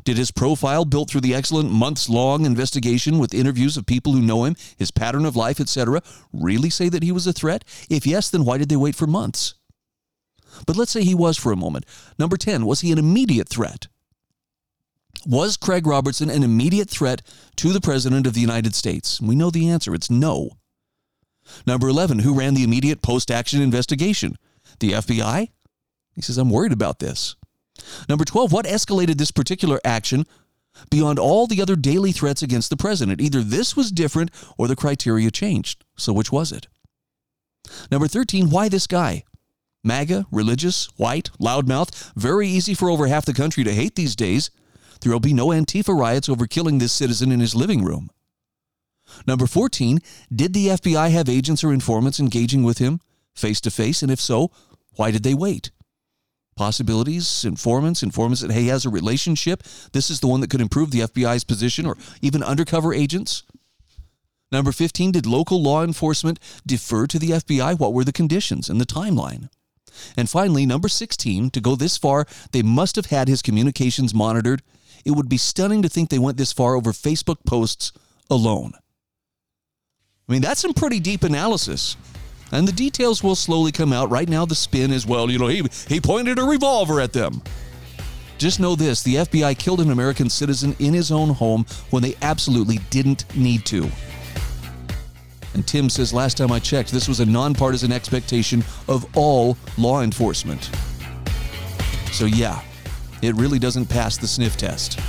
Did 0.03 0.17
his 0.17 0.31
profile, 0.31 0.85
built 0.85 1.09
through 1.09 1.21
the 1.21 1.35
excellent 1.35 1.71
months 1.71 2.09
long 2.09 2.45
investigation 2.45 3.19
with 3.19 3.33
interviews 3.33 3.77
of 3.77 3.85
people 3.85 4.13
who 4.13 4.21
know 4.21 4.43
him, 4.43 4.55
his 4.77 4.91
pattern 4.91 5.25
of 5.25 5.35
life, 5.35 5.59
etc., 5.59 6.01
really 6.31 6.69
say 6.69 6.89
that 6.89 7.03
he 7.03 7.11
was 7.11 7.27
a 7.27 7.33
threat? 7.33 7.63
If 7.89 8.05
yes, 8.05 8.29
then 8.29 8.45
why 8.45 8.57
did 8.57 8.69
they 8.69 8.75
wait 8.75 8.95
for 8.95 9.07
months? 9.07 9.55
But 10.67 10.75
let's 10.75 10.91
say 10.91 11.03
he 11.03 11.15
was 11.15 11.37
for 11.37 11.51
a 11.51 11.57
moment. 11.57 11.85
Number 12.19 12.37
10, 12.37 12.65
was 12.65 12.81
he 12.81 12.91
an 12.91 12.99
immediate 12.99 13.49
threat? 13.49 13.87
Was 15.25 15.57
Craig 15.57 15.87
Robertson 15.87 16.29
an 16.29 16.43
immediate 16.43 16.89
threat 16.89 17.21
to 17.57 17.71
the 17.71 17.81
President 17.81 18.27
of 18.27 18.33
the 18.33 18.41
United 18.41 18.75
States? 18.75 19.21
We 19.21 19.35
know 19.35 19.49
the 19.49 19.69
answer. 19.69 19.93
It's 19.95 20.09
no. 20.09 20.51
Number 21.65 21.87
11, 21.87 22.19
who 22.19 22.33
ran 22.33 22.53
the 22.53 22.63
immediate 22.63 23.01
post 23.01 23.31
action 23.31 23.61
investigation? 23.61 24.37
The 24.79 24.91
FBI? 24.91 25.49
He 26.13 26.21
says, 26.21 26.37
I'm 26.37 26.49
worried 26.49 26.71
about 26.71 26.99
this. 26.99 27.35
Number 28.07 28.25
12, 28.25 28.51
what 28.51 28.65
escalated 28.65 29.17
this 29.17 29.31
particular 29.31 29.79
action 29.83 30.25
beyond 30.89 31.19
all 31.19 31.47
the 31.47 31.61
other 31.61 31.75
daily 31.75 32.11
threats 32.11 32.41
against 32.41 32.69
the 32.69 32.77
president? 32.77 33.21
Either 33.21 33.41
this 33.41 33.75
was 33.75 33.91
different 33.91 34.31
or 34.57 34.67
the 34.67 34.75
criteria 34.75 35.31
changed. 35.31 35.83
So 35.95 36.13
which 36.13 36.31
was 36.31 36.51
it? 36.51 36.67
Number 37.91 38.07
13, 38.07 38.49
why 38.49 38.69
this 38.69 38.87
guy? 38.87 39.23
MAGA, 39.83 40.25
religious, 40.31 40.85
white, 40.97 41.29
loudmouth, 41.39 42.13
very 42.15 42.47
easy 42.47 42.73
for 42.73 42.89
over 42.89 43.07
half 43.07 43.25
the 43.25 43.33
country 43.33 43.63
to 43.63 43.73
hate 43.73 43.95
these 43.95 44.15
days. 44.15 44.49
There 45.01 45.11
will 45.11 45.19
be 45.19 45.33
no 45.33 45.47
Antifa 45.47 45.97
riots 45.97 46.29
over 46.29 46.47
killing 46.47 46.77
this 46.77 46.93
citizen 46.93 47.31
in 47.31 47.41
his 47.41 47.55
living 47.55 47.83
room. 47.83 48.09
Number 49.27 49.45
14, 49.45 49.99
did 50.33 50.53
the 50.53 50.67
FBI 50.67 51.11
have 51.11 51.27
agents 51.27 51.63
or 51.63 51.73
informants 51.73 52.19
engaging 52.19 52.63
with 52.63 52.77
him 52.77 53.01
face 53.35 53.59
to 53.61 53.71
face? 53.71 54.01
And 54.01 54.11
if 54.11 54.21
so, 54.21 54.51
why 54.95 55.11
did 55.11 55.23
they 55.23 55.33
wait? 55.33 55.71
Possibilities, 56.55 57.43
informants, 57.45 58.03
informants 58.03 58.41
that 58.41 58.51
he 58.51 58.67
has 58.67 58.85
a 58.85 58.89
relationship. 58.89 59.63
This 59.91 60.09
is 60.09 60.19
the 60.19 60.27
one 60.27 60.41
that 60.41 60.49
could 60.49 60.61
improve 60.61 60.91
the 60.91 61.01
FBI's 61.01 61.43
position 61.43 61.85
or 61.85 61.97
even 62.21 62.43
undercover 62.43 62.93
agents. 62.93 63.43
Number 64.51 64.71
15, 64.71 65.13
did 65.13 65.25
local 65.25 65.61
law 65.61 65.83
enforcement 65.83 66.39
defer 66.65 67.07
to 67.07 67.17
the 67.17 67.31
FBI? 67.31 67.79
What 67.79 67.93
were 67.93 68.03
the 68.03 68.13
conditions 68.13 68.69
and 68.69 68.79
the 68.79 68.85
timeline? 68.85 69.49
And 70.15 70.29
finally, 70.29 70.65
number 70.65 70.87
16, 70.87 71.49
to 71.51 71.61
go 71.61 71.75
this 71.75 71.97
far, 71.97 72.27
they 72.51 72.61
must 72.61 72.95
have 72.95 73.07
had 73.07 73.27
his 73.27 73.41
communications 73.41 74.13
monitored. 74.13 74.61
It 75.05 75.11
would 75.11 75.29
be 75.29 75.37
stunning 75.37 75.81
to 75.81 75.89
think 75.89 76.09
they 76.09 76.19
went 76.19 76.37
this 76.37 76.53
far 76.53 76.75
over 76.75 76.91
Facebook 76.91 77.45
posts 77.45 77.91
alone. 78.29 78.73
I 80.29 80.31
mean, 80.31 80.41
that's 80.41 80.61
some 80.61 80.73
pretty 80.73 80.99
deep 80.99 81.23
analysis. 81.23 81.97
And 82.53 82.67
the 82.67 82.71
details 82.71 83.23
will 83.23 83.35
slowly 83.35 83.71
come 83.71 83.91
out. 83.91 84.11
Right 84.11 84.29
now, 84.29 84.45
the 84.45 84.53
spin 84.53 84.91
is 84.91 85.07
well, 85.07 85.29
you 85.31 85.39
know, 85.39 85.47
he, 85.47 85.63
he 85.87 85.99
pointed 85.99 86.37
a 86.37 86.43
revolver 86.43 87.01
at 87.01 87.11
them. 87.11 87.41
Just 88.37 88.59
know 88.59 88.75
this 88.75 89.01
the 89.01 89.15
FBI 89.15 89.57
killed 89.57 89.79
an 89.79 89.89
American 89.89 90.29
citizen 90.29 90.75
in 90.77 90.93
his 90.93 91.11
own 91.11 91.29
home 91.29 91.65
when 91.89 92.03
they 92.03 92.13
absolutely 92.21 92.77
didn't 92.91 93.25
need 93.35 93.65
to. 93.65 93.89
And 95.55 95.65
Tim 95.65 95.89
says, 95.89 96.13
last 96.13 96.37
time 96.37 96.51
I 96.51 96.59
checked, 96.59 96.91
this 96.91 97.07
was 97.07 97.19
a 97.19 97.25
nonpartisan 97.25 97.91
expectation 97.91 98.63
of 98.87 99.05
all 99.17 99.57
law 99.79 100.01
enforcement. 100.01 100.69
So, 102.11 102.25
yeah, 102.25 102.61
it 103.23 103.33
really 103.33 103.57
doesn't 103.57 103.87
pass 103.87 104.17
the 104.17 104.27
sniff 104.27 104.57
test. 104.57 104.99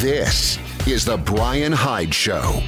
This 0.00 0.58
is 0.88 1.04
The 1.04 1.16
Bryan 1.16 1.72
Hyde 1.72 2.12
Show. 2.12 2.60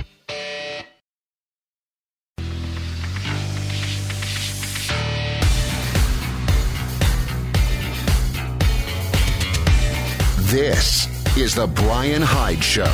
This 10.53 11.09
is 11.35 11.55
The 11.55 11.67
Bryan 11.67 12.21
Hyde 12.21 12.63
Show. 12.63 12.85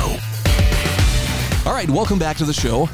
All 1.69 1.73
right, 1.73 1.89
welcome 1.89 2.17
back 2.17 2.37
to 2.37 2.45
the 2.45 2.53
show. 2.53 2.87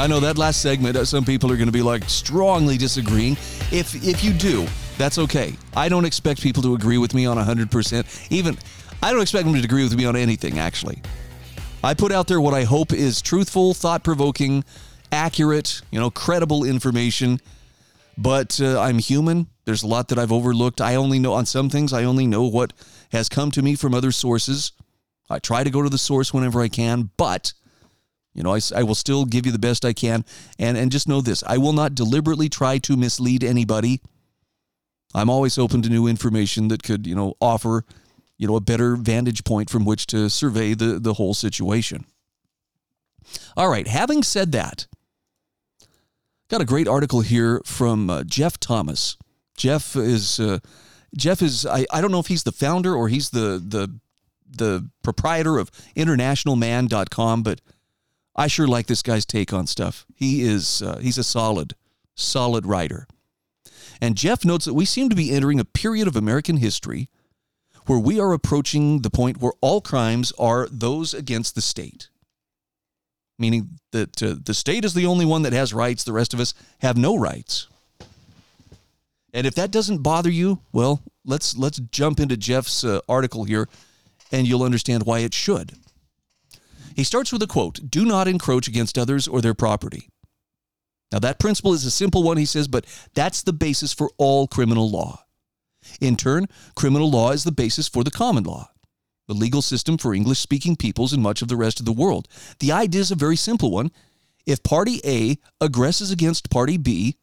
I 0.00 0.06
know 0.06 0.20
that 0.20 0.38
last 0.38 0.62
segment, 0.62 0.96
uh, 0.96 1.04
some 1.04 1.24
people 1.24 1.50
are 1.50 1.56
going 1.56 1.66
to 1.66 1.72
be 1.72 1.82
like 1.82 2.04
strongly 2.08 2.76
disagreeing. 2.78 3.32
If 3.72 3.96
if 4.06 4.22
you 4.22 4.32
do, 4.32 4.64
that's 4.96 5.18
okay. 5.18 5.56
I 5.74 5.88
don't 5.88 6.04
expect 6.04 6.40
people 6.40 6.62
to 6.62 6.76
agree 6.76 6.98
with 6.98 7.14
me 7.14 7.26
on 7.26 7.36
100%. 7.36 8.30
Even 8.30 8.56
I 9.02 9.10
don't 9.10 9.22
expect 9.22 9.46
them 9.46 9.54
to 9.54 9.60
agree 9.60 9.82
with 9.82 9.96
me 9.96 10.04
on 10.04 10.14
anything 10.14 10.60
actually. 10.60 11.02
I 11.82 11.94
put 11.94 12.12
out 12.12 12.28
there 12.28 12.40
what 12.40 12.54
I 12.54 12.62
hope 12.62 12.92
is 12.92 13.20
truthful, 13.20 13.74
thought-provoking, 13.74 14.62
accurate, 15.10 15.82
you 15.90 15.98
know, 15.98 16.10
credible 16.12 16.62
information. 16.62 17.40
But 18.16 18.60
uh, 18.60 18.80
I'm 18.80 19.00
human. 19.00 19.48
There's 19.68 19.82
a 19.82 19.86
lot 19.86 20.08
that 20.08 20.18
I've 20.18 20.32
overlooked. 20.32 20.80
I 20.80 20.94
only 20.94 21.18
know 21.18 21.34
on 21.34 21.44
some 21.44 21.68
things 21.68 21.92
I 21.92 22.04
only 22.04 22.26
know 22.26 22.44
what 22.44 22.72
has 23.12 23.28
come 23.28 23.50
to 23.50 23.60
me 23.60 23.74
from 23.74 23.92
other 23.92 24.12
sources. 24.12 24.72
I 25.28 25.40
try 25.40 25.62
to 25.62 25.68
go 25.68 25.82
to 25.82 25.90
the 25.90 25.98
source 25.98 26.32
whenever 26.32 26.62
I 26.62 26.68
can, 26.68 27.10
but 27.18 27.52
you 28.32 28.42
know, 28.42 28.54
I, 28.54 28.60
I 28.74 28.82
will 28.82 28.94
still 28.94 29.26
give 29.26 29.44
you 29.44 29.52
the 29.52 29.58
best 29.58 29.84
I 29.84 29.92
can. 29.92 30.24
And, 30.58 30.78
and 30.78 30.90
just 30.90 31.06
know 31.06 31.20
this 31.20 31.44
I 31.46 31.58
will 31.58 31.74
not 31.74 31.94
deliberately 31.94 32.48
try 32.48 32.78
to 32.78 32.96
mislead 32.96 33.44
anybody. 33.44 34.00
I'm 35.14 35.28
always 35.28 35.58
open 35.58 35.82
to 35.82 35.90
new 35.90 36.06
information 36.06 36.68
that 36.68 36.82
could, 36.82 37.06
you 37.06 37.14
know, 37.14 37.34
offer, 37.38 37.84
you 38.38 38.48
know, 38.48 38.56
a 38.56 38.62
better 38.62 38.96
vantage 38.96 39.44
point 39.44 39.68
from 39.68 39.84
which 39.84 40.06
to 40.06 40.30
survey 40.30 40.72
the, 40.72 40.98
the 40.98 41.12
whole 41.12 41.34
situation. 41.34 42.06
All 43.54 43.68
right, 43.68 43.86
having 43.86 44.22
said 44.22 44.52
that, 44.52 44.86
got 46.48 46.62
a 46.62 46.64
great 46.64 46.88
article 46.88 47.20
here 47.20 47.60
from 47.66 48.08
uh, 48.08 48.24
Jeff 48.24 48.58
Thomas. 48.58 49.18
Jeff 49.58 49.96
is 49.96 50.40
uh, 50.40 50.60
Jeff 51.16 51.42
is 51.42 51.66
I, 51.66 51.84
I 51.92 52.00
don't 52.00 52.12
know 52.12 52.20
if 52.20 52.28
he's 52.28 52.44
the 52.44 52.52
founder 52.52 52.94
or 52.94 53.08
he's 53.08 53.30
the 53.30 53.62
the 53.62 53.98
the 54.50 54.88
proprietor 55.02 55.58
of 55.58 55.70
internationalman.com, 55.94 57.42
but 57.42 57.60
I 58.34 58.46
sure 58.46 58.66
like 58.66 58.86
this 58.86 59.02
guy's 59.02 59.26
take 59.26 59.52
on 59.52 59.66
stuff. 59.66 60.06
He 60.14 60.42
is 60.42 60.80
uh, 60.80 60.98
he's 60.98 61.18
a 61.18 61.24
solid, 61.24 61.74
solid 62.14 62.64
writer. 62.64 63.06
And 64.00 64.16
Jeff 64.16 64.44
notes 64.44 64.64
that 64.64 64.74
we 64.74 64.84
seem 64.84 65.08
to 65.10 65.16
be 65.16 65.32
entering 65.32 65.58
a 65.58 65.64
period 65.64 66.06
of 66.06 66.14
American 66.14 66.58
history 66.58 67.10
where 67.86 67.98
we 67.98 68.20
are 68.20 68.32
approaching 68.32 69.02
the 69.02 69.10
point 69.10 69.38
where 69.38 69.54
all 69.60 69.80
crimes 69.80 70.32
are 70.38 70.68
those 70.70 71.14
against 71.14 71.54
the 71.54 71.62
state. 71.62 72.10
Meaning 73.40 73.80
that 73.92 74.22
uh, 74.22 74.36
the 74.40 74.54
state 74.54 74.84
is 74.84 74.94
the 74.94 75.06
only 75.06 75.24
one 75.24 75.42
that 75.42 75.52
has 75.52 75.74
rights, 75.74 76.04
the 76.04 76.12
rest 76.12 76.32
of 76.32 76.38
us 76.38 76.54
have 76.80 76.96
no 76.96 77.16
rights. 77.16 77.66
And 79.32 79.46
if 79.46 79.54
that 79.56 79.70
doesn't 79.70 80.02
bother 80.02 80.30
you, 80.30 80.60
well, 80.72 81.02
let's 81.24 81.56
let's 81.56 81.78
jump 81.78 82.20
into 82.20 82.36
Jeff's 82.36 82.82
uh, 82.84 83.00
article 83.08 83.44
here 83.44 83.68
and 84.32 84.46
you'll 84.46 84.62
understand 84.62 85.04
why 85.04 85.20
it 85.20 85.34
should. 85.34 85.72
He 86.94 87.04
starts 87.04 87.32
with 87.32 87.42
a 87.42 87.46
quote 87.46 87.90
Do 87.90 88.04
not 88.04 88.28
encroach 88.28 88.68
against 88.68 88.98
others 88.98 89.28
or 89.28 89.40
their 89.40 89.54
property. 89.54 90.08
Now, 91.12 91.18
that 91.20 91.38
principle 91.38 91.72
is 91.72 91.84
a 91.84 91.90
simple 91.90 92.22
one, 92.22 92.36
he 92.36 92.44
says, 92.44 92.68
but 92.68 92.84
that's 93.14 93.42
the 93.42 93.52
basis 93.52 93.94
for 93.94 94.10
all 94.18 94.46
criminal 94.46 94.90
law. 94.90 95.24
In 96.00 96.16
turn, 96.16 96.48
criminal 96.74 97.10
law 97.10 97.30
is 97.32 97.44
the 97.44 97.52
basis 97.52 97.88
for 97.88 98.04
the 98.04 98.10
common 98.10 98.44
law, 98.44 98.70
the 99.26 99.34
legal 99.34 99.62
system 99.62 99.96
for 99.96 100.12
English 100.12 100.38
speaking 100.38 100.76
peoples 100.76 101.14
and 101.14 101.22
much 101.22 101.40
of 101.40 101.48
the 101.48 101.56
rest 101.56 101.80
of 101.80 101.86
the 101.86 101.92
world. 101.92 102.28
The 102.58 102.72
idea 102.72 103.00
is 103.00 103.10
a 103.10 103.16
very 103.16 103.36
simple 103.36 103.70
one. 103.70 103.90
If 104.44 104.62
Party 104.62 105.00
A 105.04 105.38
aggresses 105.62 106.10
against 106.10 106.50
Party 106.50 106.76
B, 106.76 107.16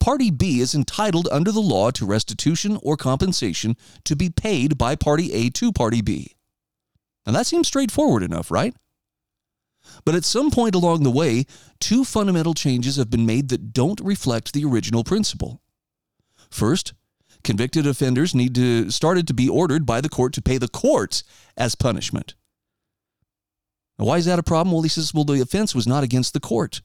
Party 0.00 0.30
B 0.30 0.60
is 0.60 0.74
entitled 0.74 1.28
under 1.30 1.50
the 1.50 1.60
law 1.60 1.90
to 1.92 2.06
restitution 2.06 2.78
or 2.82 2.96
compensation 2.96 3.76
to 4.04 4.16
be 4.16 4.30
paid 4.30 4.76
by 4.76 4.96
Party 4.96 5.32
A 5.32 5.50
to 5.50 5.72
Party 5.72 6.02
B. 6.02 6.34
Now 7.26 7.32
that 7.32 7.46
seems 7.46 7.68
straightforward 7.68 8.22
enough, 8.22 8.50
right? 8.50 8.74
But 10.04 10.14
at 10.14 10.24
some 10.24 10.50
point 10.50 10.74
along 10.74 11.02
the 11.02 11.10
way, 11.10 11.44
two 11.80 12.04
fundamental 12.04 12.54
changes 12.54 12.96
have 12.96 13.10
been 13.10 13.26
made 13.26 13.48
that 13.50 13.72
don't 13.72 14.00
reflect 14.00 14.52
the 14.52 14.64
original 14.64 15.04
principle. 15.04 15.60
First, 16.50 16.94
convicted 17.42 17.86
offenders 17.86 18.34
need 18.34 18.54
to 18.54 18.90
started 18.90 19.26
to 19.28 19.34
be 19.34 19.48
ordered 19.48 19.84
by 19.84 20.00
the 20.00 20.08
court 20.08 20.32
to 20.34 20.42
pay 20.42 20.58
the 20.58 20.68
courts 20.68 21.22
as 21.56 21.74
punishment. 21.74 22.34
Now, 23.98 24.06
why 24.06 24.18
is 24.18 24.24
that 24.24 24.38
a 24.38 24.42
problem? 24.42 24.72
Well, 24.72 24.82
he 24.82 24.88
says, 24.88 25.14
well, 25.14 25.24
the 25.24 25.40
offense 25.40 25.74
was 25.74 25.86
not 25.86 26.02
against 26.02 26.32
the 26.32 26.40
court. 26.40 26.80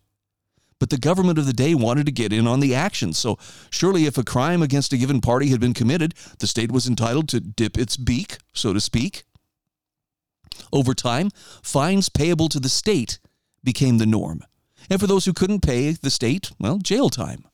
But 0.79 0.89
the 0.89 0.97
government 0.97 1.37
of 1.37 1.45
the 1.45 1.53
day 1.53 1.75
wanted 1.75 2.05
to 2.05 2.11
get 2.11 2.31
in 2.31 2.47
on 2.47 2.61
the 2.61 2.73
action. 2.73 3.13
So 3.13 3.37
surely 3.69 4.05
if 4.05 4.17
a 4.17 4.23
crime 4.23 4.61
against 4.61 4.93
a 4.93 4.97
given 4.97 5.21
party 5.21 5.49
had 5.49 5.59
been 5.59 5.73
committed, 5.73 6.13
the 6.39 6.47
state 6.47 6.71
was 6.71 6.87
entitled 6.87 7.27
to 7.29 7.39
dip 7.39 7.77
its 7.77 7.97
beak, 7.97 8.37
so 8.53 8.73
to 8.73 8.79
speak. 8.79 9.23
Over 10.71 10.93
time, 10.93 11.29
fines 11.61 12.09
payable 12.09 12.49
to 12.49 12.59
the 12.59 12.69
state 12.69 13.19
became 13.63 13.97
the 13.97 14.05
norm. 14.05 14.41
And 14.89 14.99
for 14.99 15.07
those 15.07 15.25
who 15.25 15.33
couldn't 15.33 15.61
pay 15.61 15.91
the 15.91 16.09
state, 16.09 16.51
well, 16.59 16.77
jail 16.77 17.09
time. 17.09 17.45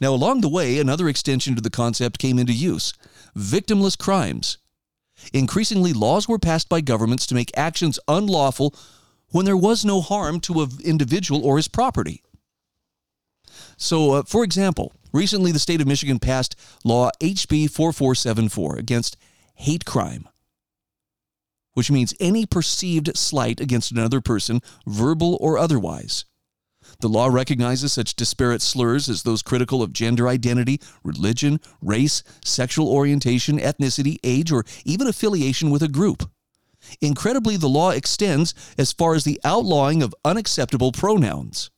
Now, 0.00 0.12
along 0.14 0.40
the 0.40 0.48
way, 0.48 0.78
another 0.78 1.08
extension 1.08 1.54
to 1.54 1.60
the 1.60 1.70
concept 1.70 2.18
came 2.18 2.38
into 2.38 2.52
use 2.52 2.92
victimless 3.36 3.98
crimes. 3.98 4.58
Increasingly, 5.32 5.92
laws 5.92 6.28
were 6.28 6.38
passed 6.38 6.68
by 6.68 6.80
governments 6.80 7.26
to 7.26 7.34
make 7.34 7.50
actions 7.56 7.98
unlawful 8.08 8.74
when 9.30 9.44
there 9.44 9.56
was 9.56 9.84
no 9.84 10.00
harm 10.00 10.40
to 10.40 10.62
an 10.62 10.70
individual 10.84 11.44
or 11.44 11.56
his 11.56 11.68
property. 11.68 12.22
So, 13.76 14.12
uh, 14.12 14.22
for 14.22 14.44
example, 14.44 14.92
recently 15.12 15.52
the 15.52 15.58
state 15.58 15.80
of 15.80 15.86
Michigan 15.86 16.18
passed 16.18 16.56
Law 16.84 17.10
HB 17.20 17.70
4474 17.70 18.76
against 18.76 19.16
hate 19.54 19.84
crime, 19.84 20.28
which 21.72 21.90
means 21.90 22.14
any 22.20 22.46
perceived 22.46 23.16
slight 23.16 23.60
against 23.60 23.90
another 23.90 24.20
person, 24.20 24.60
verbal 24.86 25.38
or 25.40 25.58
otherwise. 25.58 26.24
The 27.00 27.08
law 27.08 27.26
recognizes 27.26 27.92
such 27.92 28.14
disparate 28.14 28.62
slurs 28.62 29.08
as 29.08 29.22
those 29.22 29.42
critical 29.42 29.82
of 29.82 29.92
gender 29.92 30.28
identity, 30.28 30.80
religion, 31.02 31.60
race, 31.82 32.22
sexual 32.44 32.88
orientation, 32.88 33.58
ethnicity, 33.58 34.18
age, 34.22 34.52
or 34.52 34.64
even 34.84 35.06
affiliation 35.06 35.70
with 35.70 35.82
a 35.82 35.88
group. 35.88 36.30
Incredibly, 37.00 37.56
the 37.56 37.68
law 37.68 37.90
extends 37.90 38.54
as 38.78 38.92
far 38.92 39.14
as 39.14 39.24
the 39.24 39.40
outlawing 39.44 40.02
of 40.02 40.14
unacceptable 40.24 40.92
pronouns. 40.92 41.70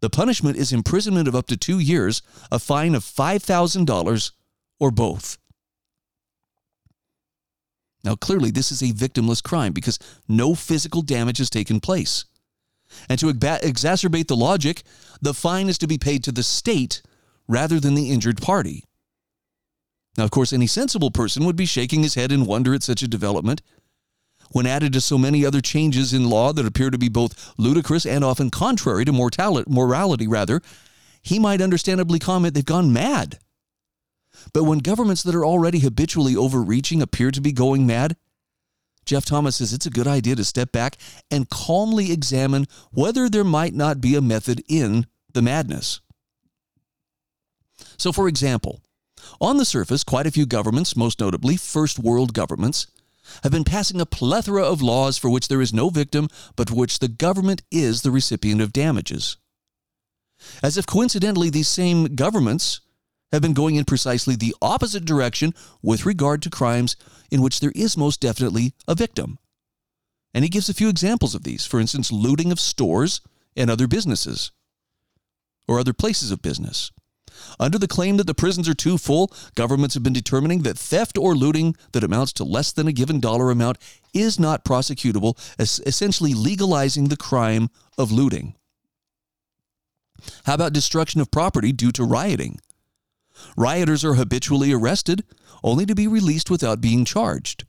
The 0.00 0.10
punishment 0.10 0.56
is 0.56 0.72
imprisonment 0.72 1.28
of 1.28 1.34
up 1.34 1.46
to 1.48 1.56
two 1.56 1.78
years, 1.78 2.22
a 2.52 2.58
fine 2.58 2.94
of 2.94 3.04
$5,000, 3.04 4.30
or 4.78 4.90
both. 4.90 5.38
Now, 8.04 8.14
clearly, 8.14 8.50
this 8.50 8.70
is 8.70 8.80
a 8.80 8.92
victimless 8.92 9.42
crime 9.42 9.72
because 9.72 9.98
no 10.28 10.54
physical 10.54 11.02
damage 11.02 11.38
has 11.38 11.50
taken 11.50 11.80
place. 11.80 12.24
And 13.08 13.18
to 13.18 13.26
exacerbate 13.26 14.28
the 14.28 14.36
logic, 14.36 14.82
the 15.20 15.34
fine 15.34 15.68
is 15.68 15.78
to 15.78 15.86
be 15.86 15.98
paid 15.98 16.22
to 16.24 16.32
the 16.32 16.42
state 16.42 17.02
rather 17.48 17.80
than 17.80 17.94
the 17.94 18.10
injured 18.10 18.40
party. 18.40 18.84
Now, 20.16 20.24
of 20.24 20.30
course, 20.30 20.52
any 20.52 20.66
sensible 20.66 21.10
person 21.10 21.44
would 21.44 21.56
be 21.56 21.66
shaking 21.66 22.02
his 22.02 22.14
head 22.14 22.32
in 22.32 22.46
wonder 22.46 22.74
at 22.74 22.82
such 22.82 23.02
a 23.02 23.08
development 23.08 23.62
when 24.50 24.66
added 24.66 24.92
to 24.92 25.00
so 25.00 25.18
many 25.18 25.44
other 25.44 25.60
changes 25.60 26.12
in 26.12 26.28
law 26.28 26.52
that 26.52 26.66
appear 26.66 26.90
to 26.90 26.98
be 26.98 27.08
both 27.08 27.54
ludicrous 27.58 28.06
and 28.06 28.24
often 28.24 28.50
contrary 28.50 29.04
to 29.04 29.12
mortality, 29.12 29.70
morality, 29.70 30.26
rather, 30.26 30.60
he 31.22 31.38
might 31.38 31.60
understandably 31.60 32.18
comment 32.18 32.54
they've 32.54 32.64
gone 32.64 32.92
mad. 32.92 33.38
But 34.52 34.64
when 34.64 34.78
governments 34.78 35.22
that 35.24 35.34
are 35.34 35.44
already 35.44 35.80
habitually 35.80 36.36
overreaching 36.36 37.02
appear 37.02 37.30
to 37.30 37.40
be 37.40 37.52
going 37.52 37.86
mad, 37.86 38.16
Jeff 39.04 39.24
Thomas 39.24 39.56
says 39.56 39.72
it's 39.72 39.86
a 39.86 39.90
good 39.90 40.06
idea 40.06 40.36
to 40.36 40.44
step 40.44 40.70
back 40.70 40.96
and 41.30 41.48
calmly 41.48 42.12
examine 42.12 42.66
whether 42.92 43.28
there 43.28 43.44
might 43.44 43.74
not 43.74 44.00
be 44.00 44.14
a 44.14 44.20
method 44.20 44.62
in 44.68 45.06
the 45.32 45.42
madness. 45.42 46.00
So, 47.96 48.12
for 48.12 48.28
example, 48.28 48.82
on 49.40 49.56
the 49.56 49.64
surface, 49.64 50.04
quite 50.04 50.26
a 50.26 50.30
few 50.30 50.46
governments, 50.46 50.96
most 50.96 51.20
notably 51.20 51.56
first 51.56 51.98
world 51.98 52.34
governments, 52.34 52.86
have 53.42 53.52
been 53.52 53.64
passing 53.64 54.00
a 54.00 54.06
plethora 54.06 54.62
of 54.62 54.82
laws 54.82 55.18
for 55.18 55.30
which 55.30 55.48
there 55.48 55.60
is 55.60 55.72
no 55.72 55.90
victim, 55.90 56.28
but 56.56 56.68
for 56.68 56.74
which 56.74 56.98
the 56.98 57.08
government 57.08 57.62
is 57.70 58.02
the 58.02 58.10
recipient 58.10 58.60
of 58.60 58.72
damages. 58.72 59.36
As 60.62 60.76
if 60.76 60.86
coincidentally, 60.86 61.50
these 61.50 61.68
same 61.68 62.14
governments 62.14 62.80
have 63.32 63.42
been 63.42 63.54
going 63.54 63.76
in 63.76 63.84
precisely 63.84 64.36
the 64.36 64.54
opposite 64.62 65.04
direction 65.04 65.52
with 65.82 66.06
regard 66.06 66.42
to 66.42 66.50
crimes 66.50 66.96
in 67.30 67.42
which 67.42 67.60
there 67.60 67.72
is 67.74 67.96
most 67.96 68.20
definitely 68.20 68.74
a 68.86 68.94
victim. 68.94 69.38
And 70.32 70.44
he 70.44 70.50
gives 70.50 70.68
a 70.68 70.74
few 70.74 70.88
examples 70.88 71.34
of 71.34 71.42
these. 71.42 71.66
For 71.66 71.80
instance, 71.80 72.12
looting 72.12 72.52
of 72.52 72.60
stores 72.60 73.20
and 73.56 73.70
other 73.70 73.86
businesses 73.86 74.52
or 75.66 75.78
other 75.78 75.92
places 75.92 76.30
of 76.30 76.42
business. 76.42 76.90
Under 77.60 77.78
the 77.78 77.88
claim 77.88 78.16
that 78.16 78.26
the 78.26 78.34
prisons 78.34 78.68
are 78.68 78.74
too 78.74 78.98
full, 78.98 79.32
governments 79.54 79.94
have 79.94 80.02
been 80.02 80.12
determining 80.12 80.62
that 80.62 80.78
theft 80.78 81.18
or 81.18 81.34
looting 81.34 81.76
that 81.92 82.04
amounts 82.04 82.32
to 82.34 82.44
less 82.44 82.72
than 82.72 82.88
a 82.88 82.92
given 82.92 83.20
dollar 83.20 83.50
amount 83.50 83.78
is 84.14 84.38
not 84.38 84.64
prosecutable, 84.64 85.36
essentially 85.58 86.34
legalizing 86.34 87.08
the 87.08 87.16
crime 87.16 87.70
of 87.96 88.12
looting. 88.12 88.54
How 90.44 90.54
about 90.54 90.72
destruction 90.72 91.20
of 91.20 91.30
property 91.30 91.72
due 91.72 91.92
to 91.92 92.04
rioting? 92.04 92.60
Rioters 93.56 94.04
are 94.04 94.14
habitually 94.14 94.72
arrested, 94.72 95.24
only 95.62 95.86
to 95.86 95.94
be 95.94 96.06
released 96.06 96.50
without 96.50 96.80
being 96.80 97.04
charged. 97.04 97.64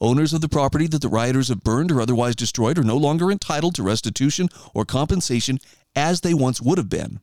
Owners 0.00 0.32
of 0.32 0.40
the 0.40 0.48
property 0.48 0.86
that 0.86 1.02
the 1.02 1.08
rioters 1.08 1.48
have 1.48 1.62
burned 1.62 1.92
or 1.92 2.00
otherwise 2.00 2.34
destroyed 2.34 2.78
are 2.78 2.84
no 2.84 2.96
longer 2.96 3.30
entitled 3.30 3.74
to 3.74 3.82
restitution 3.82 4.48
or 4.74 4.84
compensation 4.84 5.58
as 5.94 6.22
they 6.22 6.32
once 6.32 6.60
would 6.60 6.78
have 6.78 6.88
been. 6.88 7.20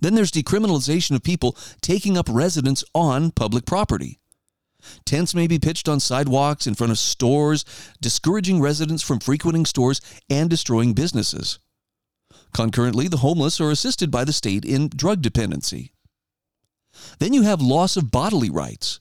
Then 0.00 0.14
there's 0.14 0.32
decriminalization 0.32 1.14
of 1.14 1.22
people 1.22 1.56
taking 1.80 2.16
up 2.16 2.28
residence 2.28 2.82
on 2.94 3.30
public 3.30 3.66
property. 3.66 4.18
Tents 5.04 5.34
may 5.34 5.46
be 5.46 5.58
pitched 5.58 5.88
on 5.88 6.00
sidewalks 6.00 6.66
in 6.66 6.74
front 6.74 6.90
of 6.90 6.98
stores, 6.98 7.64
discouraging 8.00 8.60
residents 8.60 9.02
from 9.02 9.20
frequenting 9.20 9.66
stores 9.66 10.00
and 10.28 10.48
destroying 10.48 10.94
businesses. 10.94 11.58
Concurrently, 12.54 13.06
the 13.08 13.18
homeless 13.18 13.60
are 13.60 13.70
assisted 13.70 14.10
by 14.10 14.24
the 14.24 14.32
state 14.32 14.64
in 14.64 14.88
drug 14.88 15.22
dependency. 15.22 15.92
Then 17.18 17.32
you 17.32 17.42
have 17.42 17.60
loss 17.60 17.96
of 17.96 18.10
bodily 18.10 18.50
rights. 18.50 19.00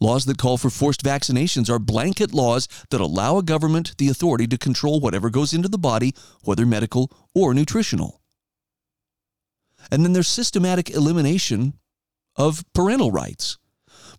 Laws 0.00 0.24
that 0.26 0.38
call 0.38 0.56
for 0.58 0.70
forced 0.70 1.02
vaccinations 1.02 1.70
are 1.70 1.78
blanket 1.78 2.32
laws 2.32 2.68
that 2.90 3.00
allow 3.00 3.38
a 3.38 3.42
government 3.42 3.96
the 3.98 4.08
authority 4.08 4.46
to 4.48 4.58
control 4.58 5.00
whatever 5.00 5.30
goes 5.30 5.52
into 5.52 5.68
the 5.68 5.78
body, 5.78 6.14
whether 6.42 6.66
medical 6.66 7.10
or 7.34 7.54
nutritional. 7.54 8.20
And 9.90 10.04
then 10.04 10.12
there's 10.12 10.28
systematic 10.28 10.90
elimination 10.90 11.74
of 12.36 12.64
parental 12.72 13.10
rights. 13.10 13.58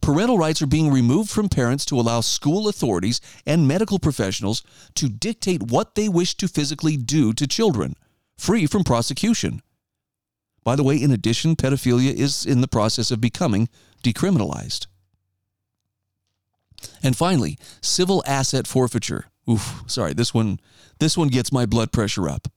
Parental 0.02 0.38
rights 0.38 0.62
are 0.62 0.68
being 0.68 0.92
removed 0.92 1.30
from 1.30 1.50
parents 1.50 1.86
to 1.86 2.00
allow 2.00 2.22
school 2.22 2.68
authorities 2.68 3.20
and 3.46 3.68
medical 3.68 4.00
professionals 4.00 4.64
to 4.96 5.10
dictate 5.10 5.64
what 5.64 5.96
they 5.96 6.08
wish 6.08 6.36
to 6.36 6.48
physically 6.48 6.98
do 6.98 7.34
to 7.34 7.48
children 7.48 7.96
free 8.38 8.68
from 8.68 8.84
prosecution. 8.84 9.62
By 10.64 10.76
the 10.76 10.84
way, 10.84 11.02
in 11.02 11.12
addition, 11.12 11.56
pedophilia 11.56 12.14
is 12.14 12.46
in 12.46 12.62
the 12.62 12.68
process 12.68 13.10
of 13.10 13.22
becoming 13.22 13.70
decriminalized. 14.04 14.88
And 17.02 17.16
finally, 17.16 17.58
civil 17.82 18.24
asset 18.28 18.68
forfeiture. 18.68 19.26
Oof, 19.50 19.84
sorry, 19.88 20.14
this 20.14 20.34
one 20.34 20.60
this 21.00 21.18
one 21.18 21.30
gets 21.30 21.52
my 21.52 21.66
blood 21.66 21.92
pressure 21.92 22.30
up. 22.30 22.48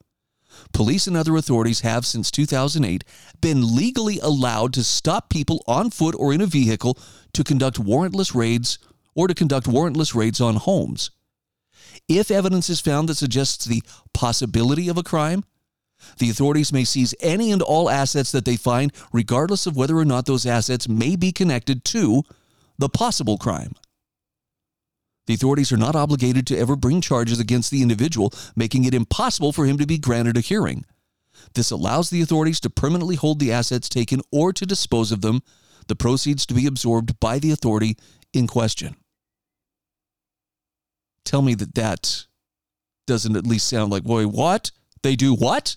Police 0.72 1.06
and 1.06 1.16
other 1.16 1.36
authorities 1.36 1.80
have 1.80 2.06
since 2.06 2.30
2008 2.30 3.04
been 3.40 3.74
legally 3.74 4.18
allowed 4.20 4.72
to 4.74 4.84
stop 4.84 5.30
people 5.30 5.62
on 5.66 5.90
foot 5.90 6.14
or 6.18 6.32
in 6.32 6.40
a 6.40 6.46
vehicle 6.46 6.98
to 7.32 7.44
conduct 7.44 7.78
warrantless 7.78 8.34
raids 8.34 8.78
or 9.14 9.28
to 9.28 9.34
conduct 9.34 9.66
warrantless 9.66 10.14
raids 10.14 10.40
on 10.40 10.56
homes. 10.56 11.10
If 12.08 12.30
evidence 12.30 12.68
is 12.70 12.80
found 12.80 13.08
that 13.08 13.16
suggests 13.16 13.64
the 13.64 13.82
possibility 14.12 14.88
of 14.88 14.96
a 14.96 15.02
crime, 15.02 15.44
the 16.18 16.30
authorities 16.30 16.72
may 16.72 16.84
seize 16.84 17.14
any 17.20 17.52
and 17.52 17.62
all 17.62 17.90
assets 17.90 18.32
that 18.32 18.44
they 18.44 18.56
find, 18.56 18.92
regardless 19.12 19.66
of 19.66 19.76
whether 19.76 19.98
or 19.98 20.04
not 20.04 20.26
those 20.26 20.46
assets 20.46 20.88
may 20.88 21.16
be 21.16 21.32
connected 21.32 21.84
to 21.86 22.22
the 22.78 22.88
possible 22.88 23.36
crime. 23.36 23.74
The 25.26 25.34
authorities 25.34 25.70
are 25.72 25.76
not 25.76 25.94
obligated 25.94 26.46
to 26.48 26.58
ever 26.58 26.76
bring 26.76 27.00
charges 27.00 27.38
against 27.38 27.70
the 27.70 27.82
individual, 27.82 28.32
making 28.56 28.84
it 28.84 28.94
impossible 28.94 29.52
for 29.52 29.66
him 29.66 29.78
to 29.78 29.86
be 29.86 29.98
granted 29.98 30.36
a 30.36 30.40
hearing. 30.40 30.84
This 31.54 31.70
allows 31.70 32.10
the 32.10 32.22
authorities 32.22 32.60
to 32.60 32.70
permanently 32.70 33.16
hold 33.16 33.38
the 33.38 33.52
assets 33.52 33.88
taken 33.88 34.20
or 34.32 34.52
to 34.52 34.66
dispose 34.66 35.12
of 35.12 35.20
them, 35.20 35.42
the 35.86 35.96
proceeds 35.96 36.46
to 36.46 36.54
be 36.54 36.66
absorbed 36.66 37.18
by 37.20 37.38
the 37.38 37.52
authority 37.52 37.96
in 38.32 38.46
question. 38.46 38.96
Tell 41.24 41.42
me 41.42 41.54
that 41.54 41.74
that 41.74 42.26
doesn't 43.06 43.36
at 43.36 43.46
least 43.46 43.68
sound 43.68 43.90
like, 43.90 44.04
boy, 44.04 44.24
what? 44.26 44.70
They 45.02 45.16
do 45.16 45.34
what? 45.34 45.76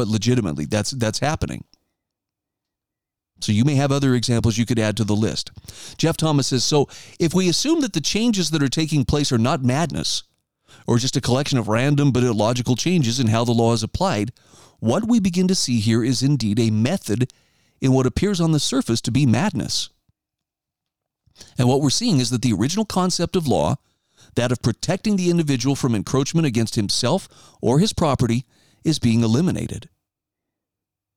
but 0.00 0.08
legitimately 0.08 0.64
that's 0.64 0.92
that's 0.92 1.18
happening. 1.18 1.64
So 3.40 3.52
you 3.52 3.64
may 3.64 3.74
have 3.74 3.90
other 3.90 4.14
examples 4.14 4.58
you 4.58 4.66
could 4.66 4.78
add 4.78 4.96
to 4.98 5.04
the 5.04 5.16
list. 5.16 5.50
Jeff 5.96 6.16
Thomas 6.16 6.48
says 6.48 6.64
so 6.64 6.88
if 7.18 7.34
we 7.34 7.48
assume 7.48 7.80
that 7.80 7.92
the 7.92 8.00
changes 8.00 8.50
that 8.50 8.62
are 8.62 8.68
taking 8.68 9.04
place 9.04 9.32
are 9.32 9.38
not 9.38 9.64
madness 9.64 10.22
or 10.86 10.98
just 10.98 11.16
a 11.16 11.20
collection 11.20 11.58
of 11.58 11.68
random 11.68 12.12
but 12.12 12.22
illogical 12.22 12.76
changes 12.76 13.18
in 13.18 13.28
how 13.28 13.44
the 13.44 13.52
law 13.52 13.72
is 13.72 13.82
applied, 13.82 14.32
what 14.78 15.08
we 15.08 15.20
begin 15.20 15.48
to 15.48 15.54
see 15.54 15.80
here 15.80 16.04
is 16.04 16.22
indeed 16.22 16.58
a 16.58 16.70
method 16.70 17.32
in 17.80 17.92
what 17.92 18.06
appears 18.06 18.40
on 18.40 18.52
the 18.52 18.60
surface 18.60 19.00
to 19.00 19.10
be 19.10 19.26
madness. 19.26 19.90
And 21.58 21.68
what 21.68 21.80
we're 21.80 21.90
seeing 21.90 22.18
is 22.18 22.30
that 22.30 22.42
the 22.42 22.52
original 22.52 22.84
concept 22.84 23.36
of 23.36 23.46
law, 23.46 23.76
that 24.34 24.52
of 24.52 24.62
protecting 24.62 25.16
the 25.16 25.30
individual 25.30 25.74
from 25.74 25.94
encroachment 25.94 26.46
against 26.46 26.74
himself 26.74 27.28
or 27.60 27.78
his 27.78 27.92
property, 27.92 28.44
is 28.84 28.98
being 28.98 29.22
eliminated. 29.22 29.88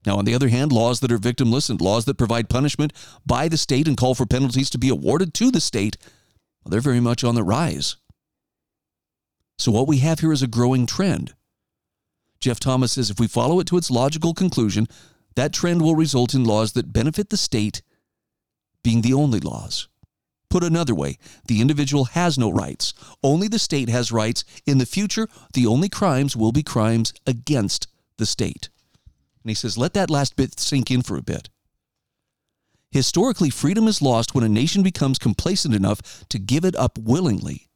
Now, 0.05 0.17
on 0.17 0.25
the 0.25 0.35
other 0.35 0.49
hand, 0.49 0.71
laws 0.71 0.99
that 0.99 1.11
are 1.11 1.17
victimless 1.17 1.69
and 1.69 1.79
laws 1.79 2.05
that 2.05 2.17
provide 2.17 2.49
punishment 2.49 2.93
by 3.25 3.47
the 3.47 3.57
state 3.57 3.87
and 3.87 3.95
call 3.95 4.15
for 4.15 4.25
penalties 4.25 4.69
to 4.71 4.77
be 4.77 4.89
awarded 4.89 5.33
to 5.35 5.51
the 5.51 5.61
state, 5.61 5.97
well, 6.63 6.71
they're 6.71 6.81
very 6.81 6.99
much 6.99 7.23
on 7.23 7.35
the 7.35 7.43
rise. 7.43 7.95
So, 9.57 9.71
what 9.71 9.87
we 9.87 9.99
have 9.99 10.19
here 10.19 10.33
is 10.33 10.41
a 10.41 10.47
growing 10.47 10.85
trend. 10.85 11.33
Jeff 12.39 12.59
Thomas 12.59 12.93
says 12.93 13.09
if 13.09 13.19
we 13.19 13.27
follow 13.27 13.59
it 13.61 13.67
to 13.67 13.77
its 13.77 13.89
logical 13.89 14.33
conclusion, 14.33 14.87
that 15.35 15.53
trend 15.53 15.81
will 15.81 15.95
result 15.95 16.33
in 16.33 16.43
laws 16.43 16.73
that 16.73 16.91
benefit 16.91 17.29
the 17.29 17.37
state 17.37 17.81
being 18.83 19.01
the 19.01 19.13
only 19.13 19.39
laws. 19.39 19.87
Put 20.49 20.63
another 20.63 20.93
way, 20.93 21.17
the 21.47 21.61
individual 21.61 22.05
has 22.05 22.37
no 22.37 22.51
rights. 22.51 22.93
Only 23.23 23.47
the 23.47 23.57
state 23.57 23.89
has 23.89 24.11
rights. 24.11 24.43
In 24.67 24.77
the 24.77 24.85
future, 24.85 25.27
the 25.53 25.65
only 25.65 25.89
crimes 25.89 26.35
will 26.35 26.51
be 26.51 26.61
crimes 26.61 27.13
against 27.25 27.87
the 28.17 28.25
state. 28.25 28.69
And 29.43 29.49
he 29.49 29.55
says, 29.55 29.77
let 29.77 29.93
that 29.93 30.09
last 30.09 30.35
bit 30.35 30.59
sink 30.59 30.89
in 30.89 31.01
for 31.01 31.17
a 31.17 31.21
bit. 31.21 31.49
Historically, 32.91 33.49
freedom 33.49 33.87
is 33.87 34.01
lost 34.01 34.35
when 34.35 34.43
a 34.43 34.49
nation 34.49 34.83
becomes 34.83 35.17
complacent 35.17 35.73
enough 35.73 36.25
to 36.29 36.39
give 36.39 36.63
it 36.63 36.75
up 36.75 36.97
willingly. 36.97 37.69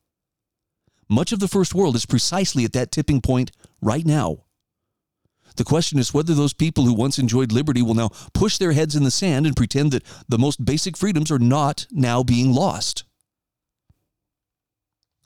Much 1.09 1.31
of 1.31 1.39
the 1.39 1.47
first 1.47 1.73
world 1.73 1.95
is 1.95 2.05
precisely 2.05 2.63
at 2.65 2.73
that 2.73 2.91
tipping 2.91 3.21
point 3.21 3.51
right 3.81 4.05
now. 4.05 4.43
The 5.55 5.63
question 5.63 5.97
is 5.97 6.13
whether 6.13 6.35
those 6.35 6.53
people 6.53 6.85
who 6.85 6.93
once 6.93 7.17
enjoyed 7.17 7.51
liberty 7.51 7.81
will 7.81 7.95
now 7.95 8.09
push 8.33 8.57
their 8.57 8.73
heads 8.73 8.95
in 8.95 9.03
the 9.03 9.11
sand 9.11 9.47
and 9.47 9.55
pretend 9.55 9.91
that 9.91 10.03
the 10.29 10.37
most 10.37 10.63
basic 10.63 10.95
freedoms 10.95 11.31
are 11.31 11.39
not 11.39 11.87
now 11.91 12.21
being 12.21 12.53
lost. 12.53 13.03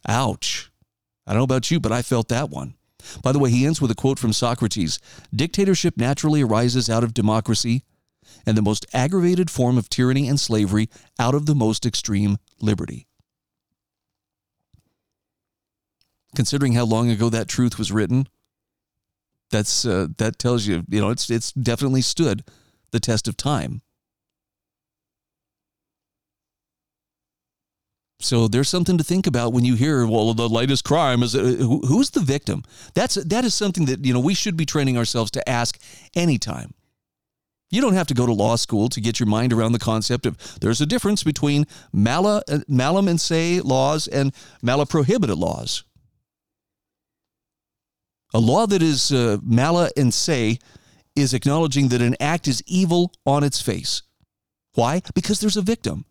Ouch. 0.08 0.71
I 1.27 1.34
don't 1.34 1.39
know 1.39 1.43
about 1.43 1.69
you, 1.69 1.80
but 1.80 1.91
I 1.91 2.01
felt 2.01 2.30
that 2.30 2.49
one. 2.49 2.75
By 3.23 3.31
the 3.31 3.39
way, 3.39 3.49
he 3.49 3.65
ends 3.65 3.81
with 3.81 3.91
a 3.91 3.95
quote 3.95 4.19
from 4.19 4.33
Socrates 4.33 4.99
Dictatorship 5.33 5.97
naturally 5.97 6.41
arises 6.41 6.89
out 6.89 7.03
of 7.03 7.13
democracy, 7.13 7.83
and 8.45 8.57
the 8.57 8.61
most 8.61 8.85
aggravated 8.93 9.49
form 9.49 9.77
of 9.77 9.89
tyranny 9.89 10.27
and 10.27 10.39
slavery 10.39 10.89
out 11.19 11.35
of 11.35 11.45
the 11.45 11.55
most 11.55 11.85
extreme 11.85 12.37
liberty. 12.59 13.07
Considering 16.35 16.73
how 16.73 16.85
long 16.85 17.09
ago 17.09 17.29
that 17.29 17.47
truth 17.47 17.77
was 17.77 17.91
written, 17.91 18.27
that's 19.49 19.85
uh, 19.85 20.07
that 20.17 20.39
tells 20.39 20.65
you, 20.65 20.83
you 20.87 21.01
know, 21.01 21.09
it's 21.09 21.29
it's 21.29 21.51
definitely 21.51 22.01
stood 22.01 22.43
the 22.91 22.99
test 22.99 23.27
of 23.27 23.35
time. 23.35 23.81
So 28.21 28.47
there's 28.47 28.69
something 28.69 28.97
to 28.99 29.03
think 29.03 29.25
about 29.25 29.51
when 29.51 29.65
you 29.65 29.75
hear, 29.75 30.05
well, 30.05 30.34
the 30.34 30.47
latest 30.47 30.84
crime 30.84 31.23
is 31.23 31.36
uh, 31.36 31.39
who, 31.39 31.79
who's 31.79 32.12
the 32.12 32.19
victim? 32.19 32.63
That's 32.93 33.15
that 33.15 33.43
is 33.43 33.55
something 33.55 33.86
that 33.86 34.05
you 34.05 34.13
know 34.13 34.19
we 34.19 34.36
should 34.36 34.55
be 34.55 34.65
training 34.65 34.97
ourselves 34.97 35.31
to 35.31 35.49
ask 35.49 35.79
anytime. 36.15 36.73
You 37.71 37.81
don't 37.81 37.93
have 37.93 38.07
to 38.07 38.13
go 38.13 38.25
to 38.25 38.34
law 38.34 38.57
school 38.57 38.89
to 38.89 39.01
get 39.01 39.19
your 39.19 39.27
mind 39.27 39.53
around 39.53 39.71
the 39.71 39.79
concept 39.79 40.25
of 40.25 40.38
there's 40.60 40.81
a 40.81 40.86
difference 40.86 41.23
between 41.23 41.65
mala, 41.93 42.43
uh, 42.47 42.60
malum 42.67 43.07
in 43.07 43.17
se 43.17 43.62
laws 43.62 44.07
and 44.07 44.34
mala 44.62 44.86
prohibita 44.86 45.36
laws. 45.36 45.84
A 48.34 48.39
law 48.39 48.67
that 48.67 48.81
is 48.81 49.12
uh, 49.12 49.38
mala 49.41 49.89
in 49.95 50.12
se 50.12 50.60
is 51.15 51.34
acknowledging 51.34 51.88
that 51.89 52.01
an 52.01 52.15
act 52.19 52.47
is 52.47 52.62
evil 52.67 53.13
on 53.25 53.43
its 53.43 53.62
face. 53.62 54.03
Why? 54.75 55.01
Because 55.15 55.39
there's 55.39 55.57
a 55.57 55.62
victim. 55.62 56.05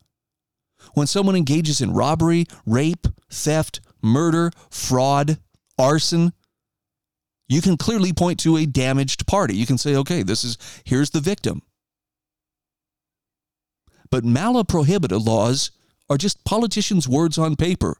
When 0.95 1.07
someone 1.07 1.37
engages 1.37 1.81
in 1.81 1.95
robbery, 1.95 2.47
rape, 2.66 3.07
theft, 3.31 3.81
murder, 4.03 4.51
fraud, 4.71 5.38
arson, 5.79 6.33
you 7.49 7.61
can 7.61 7.77
clearly 7.77 8.12
point 8.12 8.38
to 8.40 8.57
a 8.57 8.66
damaged 8.66 9.27
party. 9.27 9.57
You 9.57 9.66
can 9.66 9.79
say, 9.79 9.97
okay, 9.97 10.23
this 10.23 10.45
is 10.45 10.57
here's 10.85 11.11
the 11.11 11.21
victim. 11.21 11.62
But 14.11 14.25
mala 14.25 14.64
prohibita 14.64 15.25
laws 15.25 15.71
are 16.09 16.16
just 16.16 16.45
politicians' 16.45 17.09
words 17.09 17.38
on 17.38 17.57
paper. 17.57 17.97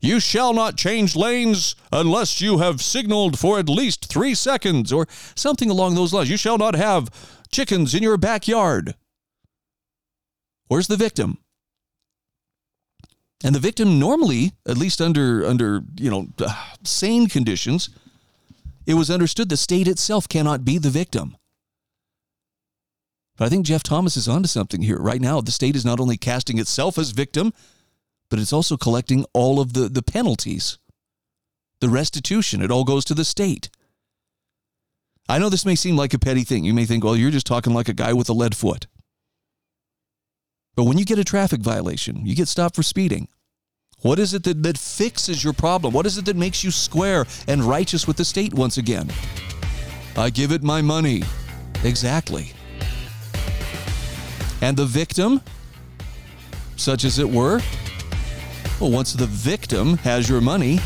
You 0.00 0.20
shall 0.20 0.52
not 0.52 0.76
change 0.76 1.16
lanes 1.16 1.74
unless 1.90 2.40
you 2.40 2.58
have 2.58 2.82
signaled 2.82 3.38
for 3.38 3.58
at 3.58 3.68
least 3.68 4.06
three 4.06 4.34
seconds, 4.34 4.92
or 4.92 5.06
something 5.34 5.70
along 5.70 5.94
those 5.94 6.12
lines. 6.12 6.28
You 6.28 6.36
shall 6.36 6.58
not 6.58 6.74
have 6.74 7.08
chickens 7.50 7.94
in 7.94 8.02
your 8.02 8.16
backyard. 8.18 8.94
Where's 10.68 10.86
the 10.86 10.96
victim? 10.96 11.38
And 13.44 13.54
the 13.54 13.60
victim 13.60 13.98
normally, 13.98 14.52
at 14.66 14.78
least 14.78 15.00
under 15.00 15.46
under 15.46 15.82
you 15.96 16.10
know 16.10 16.28
uh, 16.38 16.66
sane 16.84 17.28
conditions, 17.28 17.90
it 18.86 18.94
was 18.94 19.10
understood 19.10 19.48
the 19.48 19.56
state 19.56 19.88
itself 19.88 20.28
cannot 20.28 20.64
be 20.64 20.78
the 20.78 20.90
victim. 20.90 21.36
But 23.36 23.44
I 23.44 23.48
think 23.50 23.66
Jeff 23.66 23.82
Thomas 23.82 24.16
is 24.16 24.28
onto 24.28 24.48
something 24.48 24.82
here. 24.82 24.98
Right 24.98 25.20
now, 25.20 25.40
the 25.40 25.52
state 25.52 25.76
is 25.76 25.84
not 25.84 26.00
only 26.00 26.16
casting 26.16 26.58
itself 26.58 26.96
as 26.96 27.10
victim, 27.10 27.52
but 28.30 28.38
it's 28.38 28.52
also 28.52 28.76
collecting 28.76 29.26
all 29.34 29.60
of 29.60 29.74
the, 29.74 29.88
the 29.88 30.02
penalties, 30.02 30.78
the 31.80 31.90
restitution. 31.90 32.62
It 32.62 32.70
all 32.70 32.84
goes 32.84 33.04
to 33.04 33.14
the 33.14 33.26
state. 33.26 33.68
I 35.28 35.38
know 35.38 35.50
this 35.50 35.66
may 35.66 35.74
seem 35.74 35.96
like 35.96 36.14
a 36.14 36.18
petty 36.18 36.44
thing. 36.44 36.64
You 36.64 36.72
may 36.72 36.86
think, 36.86 37.04
well, 37.04 37.16
you're 37.16 37.30
just 37.30 37.46
talking 37.46 37.74
like 37.74 37.88
a 37.88 37.92
guy 37.94 38.12
with 38.12 38.28
a 38.30 38.32
lead 38.32 38.56
foot. 38.56 38.86
But 40.76 40.84
when 40.84 40.98
you 40.98 41.06
get 41.06 41.18
a 41.18 41.24
traffic 41.24 41.62
violation, 41.62 42.26
you 42.26 42.36
get 42.36 42.48
stopped 42.48 42.76
for 42.76 42.82
speeding. 42.82 43.28
What 44.02 44.18
is 44.18 44.34
it 44.34 44.44
that, 44.44 44.62
that 44.62 44.76
fixes 44.76 45.42
your 45.42 45.54
problem? 45.54 45.94
What 45.94 46.04
is 46.04 46.18
it 46.18 46.26
that 46.26 46.36
makes 46.36 46.62
you 46.62 46.70
square 46.70 47.24
and 47.48 47.64
righteous 47.64 48.06
with 48.06 48.18
the 48.18 48.26
state 48.26 48.52
once 48.52 48.76
again? 48.76 49.10
I 50.18 50.28
give 50.28 50.52
it 50.52 50.62
my 50.62 50.82
money. 50.82 51.22
Exactly. 51.82 52.52
And 54.60 54.76
the 54.76 54.84
victim, 54.84 55.40
such 56.76 57.04
as 57.04 57.18
it 57.18 57.28
were, 57.28 57.60
well, 58.78 58.90
once 58.90 59.14
the 59.14 59.26
victim 59.26 59.96
has 59.98 60.28
your 60.28 60.42
money, 60.42 60.78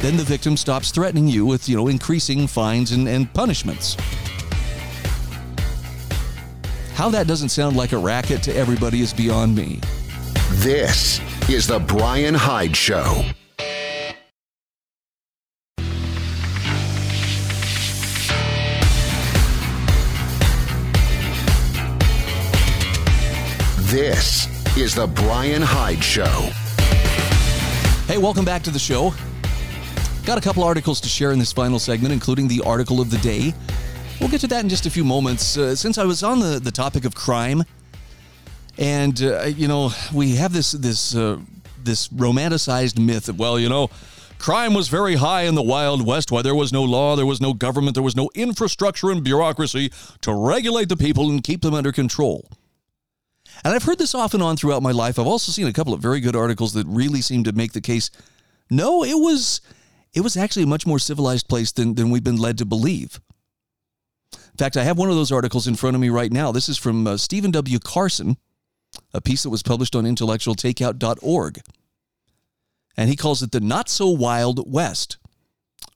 then 0.00 0.16
the 0.16 0.24
victim 0.24 0.56
stops 0.56 0.90
threatening 0.90 1.28
you 1.28 1.46
with, 1.46 1.68
you 1.68 1.76
know, 1.76 1.86
increasing 1.86 2.48
fines 2.48 2.90
and, 2.90 3.08
and 3.08 3.32
punishments. 3.32 3.96
How 6.96 7.10
that 7.10 7.26
doesn't 7.26 7.50
sound 7.50 7.76
like 7.76 7.92
a 7.92 7.98
racket 7.98 8.42
to 8.44 8.56
everybody 8.56 9.02
is 9.02 9.12
beyond 9.12 9.54
me. 9.54 9.80
This 10.52 11.20
is 11.46 11.66
The 11.66 11.78
Bryan 11.78 12.32
Hyde 12.32 12.74
Show. 12.74 13.22
This 23.90 24.48
is 24.78 24.94
The 24.94 25.06
Bryan 25.06 25.60
Hyde 25.60 26.02
Show. 26.02 26.24
Hey, 28.06 28.16
welcome 28.16 28.46
back 28.46 28.62
to 28.62 28.70
the 28.70 28.78
show. 28.78 29.12
Got 30.24 30.38
a 30.38 30.40
couple 30.40 30.64
articles 30.64 31.02
to 31.02 31.10
share 31.10 31.32
in 31.32 31.38
this 31.38 31.52
final 31.52 31.78
segment, 31.78 32.14
including 32.14 32.48
the 32.48 32.62
article 32.62 33.02
of 33.02 33.10
the 33.10 33.18
day 33.18 33.52
We'll 34.20 34.30
get 34.30 34.40
to 34.40 34.46
that 34.48 34.62
in 34.62 34.68
just 34.70 34.86
a 34.86 34.90
few 34.90 35.04
moments. 35.04 35.58
Uh, 35.58 35.76
since 35.76 35.98
I 35.98 36.04
was 36.04 36.22
on 36.22 36.40
the, 36.40 36.58
the 36.58 36.70
topic 36.70 37.04
of 37.04 37.14
crime, 37.14 37.64
and 38.78 39.22
uh, 39.22 39.44
you 39.44 39.68
know, 39.68 39.90
we 40.12 40.36
have 40.36 40.52
this 40.52 40.72
this 40.72 41.14
uh, 41.14 41.38
this 41.82 42.08
romanticized 42.08 42.98
myth 42.98 43.28
of 43.28 43.38
well, 43.38 43.58
you 43.58 43.68
know, 43.68 43.90
crime 44.38 44.72
was 44.72 44.88
very 44.88 45.16
high 45.16 45.42
in 45.42 45.54
the 45.54 45.62
Wild 45.62 46.06
West. 46.06 46.32
Why 46.32 46.40
there 46.40 46.54
was 46.54 46.72
no 46.72 46.82
law, 46.82 47.14
there 47.14 47.26
was 47.26 47.42
no 47.42 47.52
government, 47.52 47.94
there 47.94 48.02
was 48.02 48.16
no 48.16 48.30
infrastructure 48.34 49.10
and 49.10 49.22
bureaucracy 49.22 49.92
to 50.22 50.32
regulate 50.32 50.88
the 50.88 50.96
people 50.96 51.28
and 51.28 51.44
keep 51.44 51.60
them 51.60 51.74
under 51.74 51.92
control. 51.92 52.48
And 53.64 53.74
I've 53.74 53.84
heard 53.84 53.98
this 53.98 54.14
off 54.14 54.32
and 54.32 54.42
on 54.42 54.56
throughout 54.56 54.82
my 54.82 54.92
life. 54.92 55.18
I've 55.18 55.26
also 55.26 55.52
seen 55.52 55.66
a 55.66 55.72
couple 55.72 55.92
of 55.92 56.00
very 56.00 56.20
good 56.20 56.36
articles 56.36 56.72
that 56.72 56.86
really 56.86 57.20
seem 57.20 57.44
to 57.44 57.52
make 57.52 57.72
the 57.72 57.80
case. 57.80 58.10
No, 58.70 59.04
it 59.04 59.14
was 59.14 59.60
it 60.14 60.22
was 60.22 60.38
actually 60.38 60.62
a 60.62 60.68
much 60.68 60.86
more 60.86 60.98
civilized 60.98 61.48
place 61.48 61.70
than, 61.72 61.94
than 61.94 62.08
we've 62.10 62.24
been 62.24 62.38
led 62.38 62.56
to 62.58 62.64
believe. 62.64 63.20
In 64.56 64.64
fact, 64.64 64.78
I 64.78 64.84
have 64.84 64.96
one 64.96 65.10
of 65.10 65.16
those 65.16 65.32
articles 65.32 65.66
in 65.66 65.76
front 65.76 65.96
of 65.96 66.00
me 66.00 66.08
right 66.08 66.32
now. 66.32 66.50
This 66.50 66.70
is 66.70 66.78
from 66.78 67.06
uh, 67.06 67.18
Stephen 67.18 67.50
W. 67.50 67.78
Carson, 67.78 68.38
a 69.12 69.20
piece 69.20 69.42
that 69.42 69.50
was 69.50 69.62
published 69.62 69.94
on 69.94 70.04
intellectualtakeout.org. 70.04 71.60
And 72.96 73.10
he 73.10 73.16
calls 73.16 73.42
it 73.42 73.52
the 73.52 73.60
Not 73.60 73.90
So 73.90 74.08
Wild 74.08 74.72
West, 74.72 75.18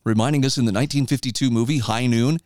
reminding 0.04 0.44
us 0.44 0.58
in 0.58 0.66
the 0.66 0.72
1952 0.72 1.50
movie 1.50 1.78
High 1.78 2.06
Noon, 2.06 2.36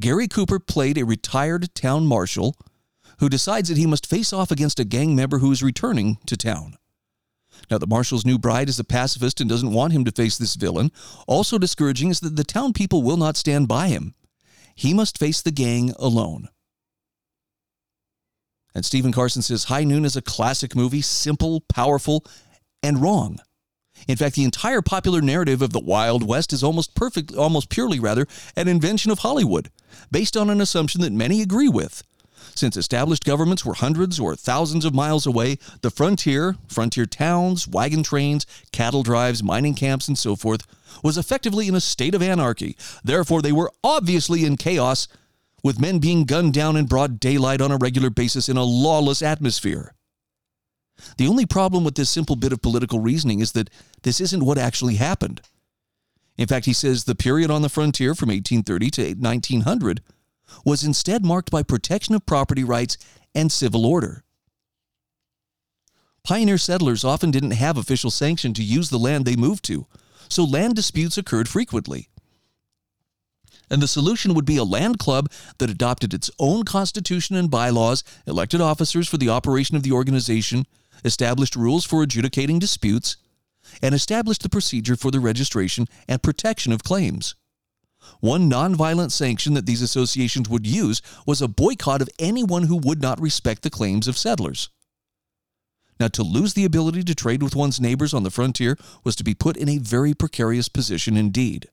Gary 0.00 0.26
Cooper 0.26 0.58
played 0.58 0.98
a 0.98 1.04
retired 1.04 1.72
town 1.76 2.08
marshal 2.08 2.56
who 3.20 3.28
decides 3.28 3.68
that 3.68 3.78
he 3.78 3.86
must 3.86 4.10
face 4.10 4.32
off 4.32 4.50
against 4.50 4.80
a 4.80 4.84
gang 4.84 5.14
member 5.14 5.38
who 5.38 5.52
is 5.52 5.62
returning 5.62 6.18
to 6.26 6.36
town. 6.36 6.76
Now, 7.70 7.78
the 7.78 7.86
marshal's 7.86 8.26
new 8.26 8.36
bride 8.36 8.68
is 8.68 8.80
a 8.80 8.84
pacifist 8.84 9.40
and 9.40 9.48
doesn't 9.48 9.72
want 9.72 9.92
him 9.92 10.04
to 10.06 10.10
face 10.10 10.38
this 10.38 10.56
villain. 10.56 10.90
Also 11.28 11.56
discouraging 11.56 12.10
is 12.10 12.18
that 12.18 12.34
the 12.34 12.42
town 12.42 12.72
people 12.72 13.04
will 13.04 13.16
not 13.16 13.36
stand 13.36 13.68
by 13.68 13.86
him 13.86 14.16
he 14.74 14.94
must 14.94 15.18
face 15.18 15.42
the 15.42 15.50
gang 15.50 15.92
alone. 15.98 16.48
And 18.74 18.84
Stephen 18.84 19.12
Carson 19.12 19.42
says 19.42 19.64
High 19.64 19.84
Noon 19.84 20.04
is 20.04 20.16
a 20.16 20.22
classic 20.22 20.74
movie, 20.74 21.02
simple, 21.02 21.60
powerful, 21.68 22.24
and 22.82 23.02
wrong. 23.02 23.38
In 24.08 24.16
fact, 24.16 24.34
the 24.34 24.44
entire 24.44 24.82
popular 24.82 25.20
narrative 25.20 25.62
of 25.62 25.72
the 25.72 25.80
Wild 25.80 26.26
West 26.26 26.52
is 26.52 26.64
almost 26.64 26.94
perfect, 26.94 27.34
almost 27.34 27.68
purely 27.68 28.00
rather, 28.00 28.26
an 28.56 28.68
invention 28.68 29.10
of 29.10 29.20
Hollywood, 29.20 29.70
based 30.10 30.36
on 30.36 30.50
an 30.50 30.60
assumption 30.60 31.02
that 31.02 31.12
many 31.12 31.42
agree 31.42 31.68
with. 31.68 32.02
Since 32.54 32.76
established 32.76 33.24
governments 33.24 33.64
were 33.64 33.74
hundreds 33.74 34.20
or 34.20 34.36
thousands 34.36 34.84
of 34.84 34.94
miles 34.94 35.26
away, 35.26 35.58
the 35.80 35.90
frontier, 35.90 36.56
frontier 36.68 37.06
towns, 37.06 37.66
wagon 37.66 38.02
trains, 38.02 38.46
cattle 38.72 39.02
drives, 39.02 39.42
mining 39.42 39.74
camps, 39.74 40.08
and 40.08 40.18
so 40.18 40.36
forth, 40.36 40.66
was 41.02 41.18
effectively 41.18 41.68
in 41.68 41.74
a 41.74 41.80
state 41.80 42.14
of 42.14 42.22
anarchy. 42.22 42.76
Therefore, 43.02 43.42
they 43.42 43.52
were 43.52 43.72
obviously 43.82 44.44
in 44.44 44.56
chaos, 44.56 45.08
with 45.62 45.80
men 45.80 45.98
being 45.98 46.24
gunned 46.24 46.52
down 46.52 46.76
in 46.76 46.86
broad 46.86 47.20
daylight 47.20 47.60
on 47.60 47.70
a 47.70 47.76
regular 47.76 48.10
basis 48.10 48.48
in 48.48 48.56
a 48.56 48.64
lawless 48.64 49.22
atmosphere. 49.22 49.94
The 51.18 51.28
only 51.28 51.46
problem 51.46 51.84
with 51.84 51.94
this 51.94 52.10
simple 52.10 52.36
bit 52.36 52.52
of 52.52 52.62
political 52.62 53.00
reasoning 53.00 53.40
is 53.40 53.52
that 53.52 53.70
this 54.02 54.20
isn't 54.20 54.44
what 54.44 54.58
actually 54.58 54.96
happened. 54.96 55.40
In 56.36 56.46
fact, 56.46 56.66
he 56.66 56.72
says 56.72 57.04
the 57.04 57.14
period 57.14 57.50
on 57.50 57.62
the 57.62 57.68
frontier 57.68 58.14
from 58.14 58.28
1830 58.28 58.90
to 58.90 59.02
1900 59.14 60.02
was 60.64 60.84
instead 60.84 61.24
marked 61.24 61.50
by 61.50 61.62
protection 61.62 62.14
of 62.14 62.26
property 62.26 62.64
rights 62.64 62.96
and 63.34 63.50
civil 63.50 63.86
order. 63.86 64.24
Pioneer 66.24 66.58
settlers 66.58 67.04
often 67.04 67.30
didn't 67.30 67.52
have 67.52 67.76
official 67.76 68.10
sanction 68.10 68.54
to 68.54 68.62
use 68.62 68.90
the 68.90 68.98
land 68.98 69.24
they 69.24 69.36
moved 69.36 69.64
to, 69.64 69.86
so 70.28 70.44
land 70.44 70.76
disputes 70.76 71.18
occurred 71.18 71.48
frequently. 71.48 72.08
And 73.68 73.82
the 73.82 73.88
solution 73.88 74.34
would 74.34 74.44
be 74.44 74.56
a 74.56 74.64
land 74.64 74.98
club 74.98 75.30
that 75.58 75.70
adopted 75.70 76.14
its 76.14 76.30
own 76.38 76.64
constitution 76.64 77.36
and 77.36 77.50
bylaws, 77.50 78.04
elected 78.26 78.60
officers 78.60 79.08
for 79.08 79.16
the 79.16 79.30
operation 79.30 79.76
of 79.76 79.82
the 79.82 79.92
organization, 79.92 80.66
established 81.04 81.56
rules 81.56 81.84
for 81.84 82.02
adjudicating 82.02 82.58
disputes, 82.58 83.16
and 83.82 83.94
established 83.94 84.42
the 84.42 84.48
procedure 84.48 84.96
for 84.96 85.10
the 85.10 85.20
registration 85.20 85.88
and 86.06 86.22
protection 86.22 86.72
of 86.72 86.84
claims. 86.84 87.34
One 88.20 88.50
nonviolent 88.50 89.12
sanction 89.12 89.54
that 89.54 89.66
these 89.66 89.82
associations 89.82 90.48
would 90.48 90.66
use 90.66 91.02
was 91.26 91.42
a 91.42 91.48
boycott 91.48 92.02
of 92.02 92.08
anyone 92.18 92.64
who 92.64 92.76
would 92.76 93.02
not 93.02 93.20
respect 93.20 93.62
the 93.62 93.70
claims 93.70 94.08
of 94.08 94.18
settlers. 94.18 94.68
Now, 96.00 96.08
to 96.08 96.22
lose 96.22 96.54
the 96.54 96.64
ability 96.64 97.04
to 97.04 97.14
trade 97.14 97.42
with 97.42 97.54
one's 97.54 97.80
neighbors 97.80 98.12
on 98.12 98.22
the 98.22 98.30
frontier 98.30 98.76
was 99.04 99.14
to 99.16 99.24
be 99.24 99.34
put 99.34 99.56
in 99.56 99.68
a 99.68 99.78
very 99.78 100.14
precarious 100.14 100.68
position 100.68 101.16
indeed. 101.16 101.68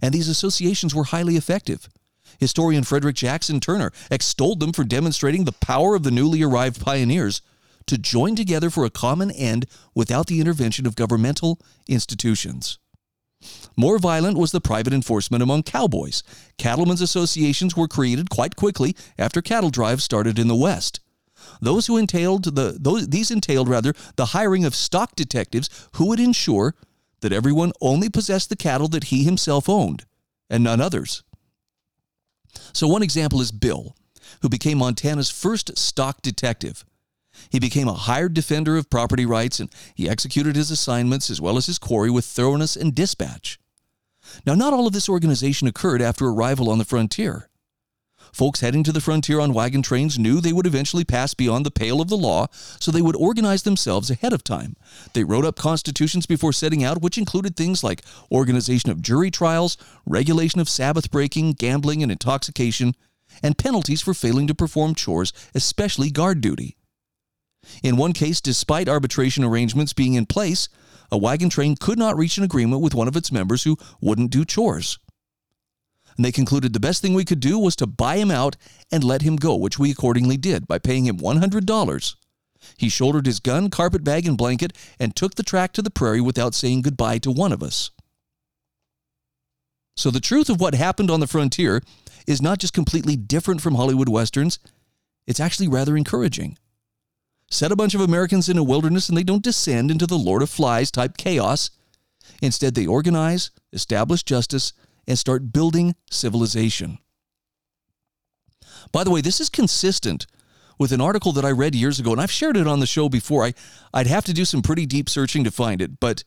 And 0.00 0.14
these 0.14 0.28
associations 0.28 0.94
were 0.94 1.04
highly 1.04 1.36
effective. 1.36 1.88
Historian 2.38 2.84
Frederick 2.84 3.16
Jackson 3.16 3.58
Turner 3.58 3.90
extolled 4.10 4.60
them 4.60 4.72
for 4.72 4.84
demonstrating 4.84 5.44
the 5.44 5.52
power 5.52 5.94
of 5.94 6.04
the 6.04 6.10
newly 6.10 6.42
arrived 6.42 6.80
pioneers 6.80 7.42
to 7.86 7.98
join 7.98 8.36
together 8.36 8.70
for 8.70 8.84
a 8.84 8.90
common 8.90 9.30
end 9.32 9.66
without 9.94 10.26
the 10.26 10.40
intervention 10.40 10.86
of 10.86 10.94
governmental 10.94 11.58
institutions. 11.88 12.78
More 13.76 13.98
violent 13.98 14.36
was 14.36 14.52
the 14.52 14.60
private 14.60 14.92
enforcement 14.92 15.42
among 15.42 15.62
cowboys. 15.62 16.22
Cattlemen's 16.58 17.00
associations 17.00 17.76
were 17.76 17.88
created 17.88 18.30
quite 18.30 18.56
quickly 18.56 18.94
after 19.18 19.40
cattle 19.40 19.70
drives 19.70 20.04
started 20.04 20.38
in 20.38 20.48
the 20.48 20.56
West. 20.56 21.00
Those 21.60 21.86
who 21.86 21.96
entailed 21.96 22.54
the 22.54 22.76
those, 22.78 23.08
these 23.08 23.30
entailed 23.30 23.68
rather 23.68 23.94
the 24.16 24.26
hiring 24.26 24.64
of 24.64 24.74
stock 24.74 25.16
detectives 25.16 25.70
who 25.94 26.06
would 26.06 26.20
ensure 26.20 26.74
that 27.20 27.32
everyone 27.32 27.72
only 27.80 28.10
possessed 28.10 28.50
the 28.50 28.56
cattle 28.56 28.88
that 28.88 29.04
he 29.04 29.24
himself 29.24 29.68
owned 29.68 30.04
and 30.50 30.64
none 30.64 30.80
others. 30.80 31.22
So 32.72 32.88
one 32.88 33.02
example 33.02 33.40
is 33.40 33.52
Bill, 33.52 33.96
who 34.42 34.48
became 34.48 34.78
Montana's 34.78 35.30
first 35.30 35.78
stock 35.78 36.20
detective. 36.22 36.84
He 37.48 37.58
became 37.58 37.88
a 37.88 37.94
hired 37.94 38.34
defender 38.34 38.76
of 38.76 38.90
property 38.90 39.24
rights 39.24 39.60
and 39.60 39.70
he 39.94 40.08
executed 40.08 40.56
his 40.56 40.70
assignments 40.70 41.30
as 41.30 41.40
well 41.40 41.56
as 41.56 41.66
his 41.66 41.78
quarry 41.78 42.10
with 42.10 42.24
thoroughness 42.24 42.76
and 42.76 42.94
dispatch. 42.94 43.58
Now, 44.46 44.54
not 44.54 44.72
all 44.72 44.86
of 44.86 44.92
this 44.92 45.08
organization 45.08 45.66
occurred 45.66 46.02
after 46.02 46.26
arrival 46.26 46.70
on 46.70 46.78
the 46.78 46.84
frontier. 46.84 47.50
Folks 48.32 48.60
heading 48.60 48.84
to 48.84 48.92
the 48.92 49.00
frontier 49.00 49.40
on 49.40 49.52
wagon 49.52 49.82
trains 49.82 50.18
knew 50.18 50.40
they 50.40 50.52
would 50.52 50.66
eventually 50.66 51.04
pass 51.04 51.34
beyond 51.34 51.66
the 51.66 51.70
pale 51.70 52.00
of 52.00 52.08
the 52.08 52.16
law, 52.16 52.46
so 52.52 52.90
they 52.90 53.02
would 53.02 53.16
organize 53.16 53.62
themselves 53.62 54.10
ahead 54.10 54.32
of 54.32 54.44
time. 54.44 54.76
They 55.14 55.24
wrote 55.24 55.44
up 55.44 55.56
constitutions 55.56 56.26
before 56.26 56.52
setting 56.52 56.84
out, 56.84 57.02
which 57.02 57.18
included 57.18 57.56
things 57.56 57.82
like 57.82 58.04
organization 58.30 58.90
of 58.90 59.02
jury 59.02 59.30
trials, 59.30 59.76
regulation 60.06 60.60
of 60.60 60.68
Sabbath 60.68 61.10
breaking, 61.10 61.54
gambling, 61.54 62.02
and 62.02 62.12
intoxication, 62.12 62.94
and 63.42 63.58
penalties 63.58 64.00
for 64.00 64.14
failing 64.14 64.46
to 64.46 64.54
perform 64.54 64.94
chores, 64.94 65.32
especially 65.54 66.10
guard 66.10 66.40
duty. 66.40 66.76
In 67.82 67.96
one 67.96 68.12
case, 68.12 68.40
despite 68.40 68.88
arbitration 68.88 69.44
arrangements 69.44 69.92
being 69.92 70.14
in 70.14 70.26
place, 70.26 70.68
a 71.10 71.18
wagon 71.18 71.50
train 71.50 71.76
could 71.76 71.98
not 71.98 72.16
reach 72.16 72.38
an 72.38 72.44
agreement 72.44 72.82
with 72.82 72.94
one 72.94 73.08
of 73.08 73.16
its 73.16 73.32
members 73.32 73.64
who 73.64 73.78
wouldn't 74.00 74.30
do 74.30 74.44
chores. 74.44 74.98
And 76.16 76.24
they 76.24 76.32
concluded 76.32 76.72
the 76.72 76.80
best 76.80 77.02
thing 77.02 77.14
we 77.14 77.24
could 77.24 77.40
do 77.40 77.58
was 77.58 77.76
to 77.76 77.86
buy 77.86 78.16
him 78.16 78.30
out 78.30 78.56
and 78.92 79.02
let 79.02 79.22
him 79.22 79.36
go, 79.36 79.56
which 79.56 79.78
we 79.78 79.90
accordingly 79.90 80.36
did 80.36 80.66
by 80.68 80.78
paying 80.78 81.06
him 81.06 81.18
$100. 81.18 82.14
He 82.76 82.88
shouldered 82.88 83.26
his 83.26 83.40
gun, 83.40 83.70
carpet 83.70 84.04
bag, 84.04 84.26
and 84.26 84.36
blanket 84.36 84.76
and 84.98 85.16
took 85.16 85.34
the 85.34 85.42
track 85.42 85.72
to 85.72 85.82
the 85.82 85.90
prairie 85.90 86.20
without 86.20 86.54
saying 86.54 86.82
goodbye 86.82 87.18
to 87.18 87.30
one 87.30 87.52
of 87.52 87.62
us. 87.62 87.90
So, 89.96 90.10
the 90.10 90.20
truth 90.20 90.48
of 90.48 90.60
what 90.60 90.74
happened 90.74 91.10
on 91.10 91.20
the 91.20 91.26
frontier 91.26 91.82
is 92.26 92.40
not 92.40 92.58
just 92.58 92.72
completely 92.72 93.16
different 93.16 93.60
from 93.60 93.74
Hollywood 93.74 94.08
Westerns, 94.08 94.58
it's 95.26 95.40
actually 95.40 95.68
rather 95.68 95.96
encouraging 95.96 96.56
set 97.50 97.72
a 97.72 97.76
bunch 97.76 97.94
of 97.94 98.00
Americans 98.00 98.48
in 98.48 98.58
a 98.58 98.62
wilderness 98.62 99.08
and 99.08 99.18
they 99.18 99.24
don't 99.24 99.42
descend 99.42 99.90
into 99.90 100.06
the 100.06 100.18
Lord 100.18 100.42
of 100.42 100.50
Flies 100.50 100.90
type 100.90 101.16
chaos. 101.16 101.70
Instead, 102.40 102.74
they 102.74 102.86
organize, 102.86 103.50
establish 103.72 104.22
justice, 104.22 104.72
and 105.06 105.18
start 105.18 105.52
building 105.52 105.94
civilization. 106.10 106.98
By 108.92 109.04
the 109.04 109.10
way, 109.10 109.20
this 109.20 109.40
is 109.40 109.48
consistent 109.48 110.26
with 110.78 110.92
an 110.92 111.00
article 111.00 111.32
that 111.32 111.44
I 111.44 111.50
read 111.50 111.74
years 111.74 112.00
ago, 112.00 112.12
and 112.12 112.20
I've 112.20 112.30
shared 112.30 112.56
it 112.56 112.66
on 112.66 112.80
the 112.80 112.86
show 112.86 113.08
before. 113.08 113.44
I, 113.44 113.52
I'd 113.92 114.06
have 114.06 114.24
to 114.26 114.32
do 114.32 114.44
some 114.44 114.62
pretty 114.62 114.86
deep 114.86 115.10
searching 115.10 115.44
to 115.44 115.50
find 115.50 115.82
it, 115.82 116.00
but 116.00 116.24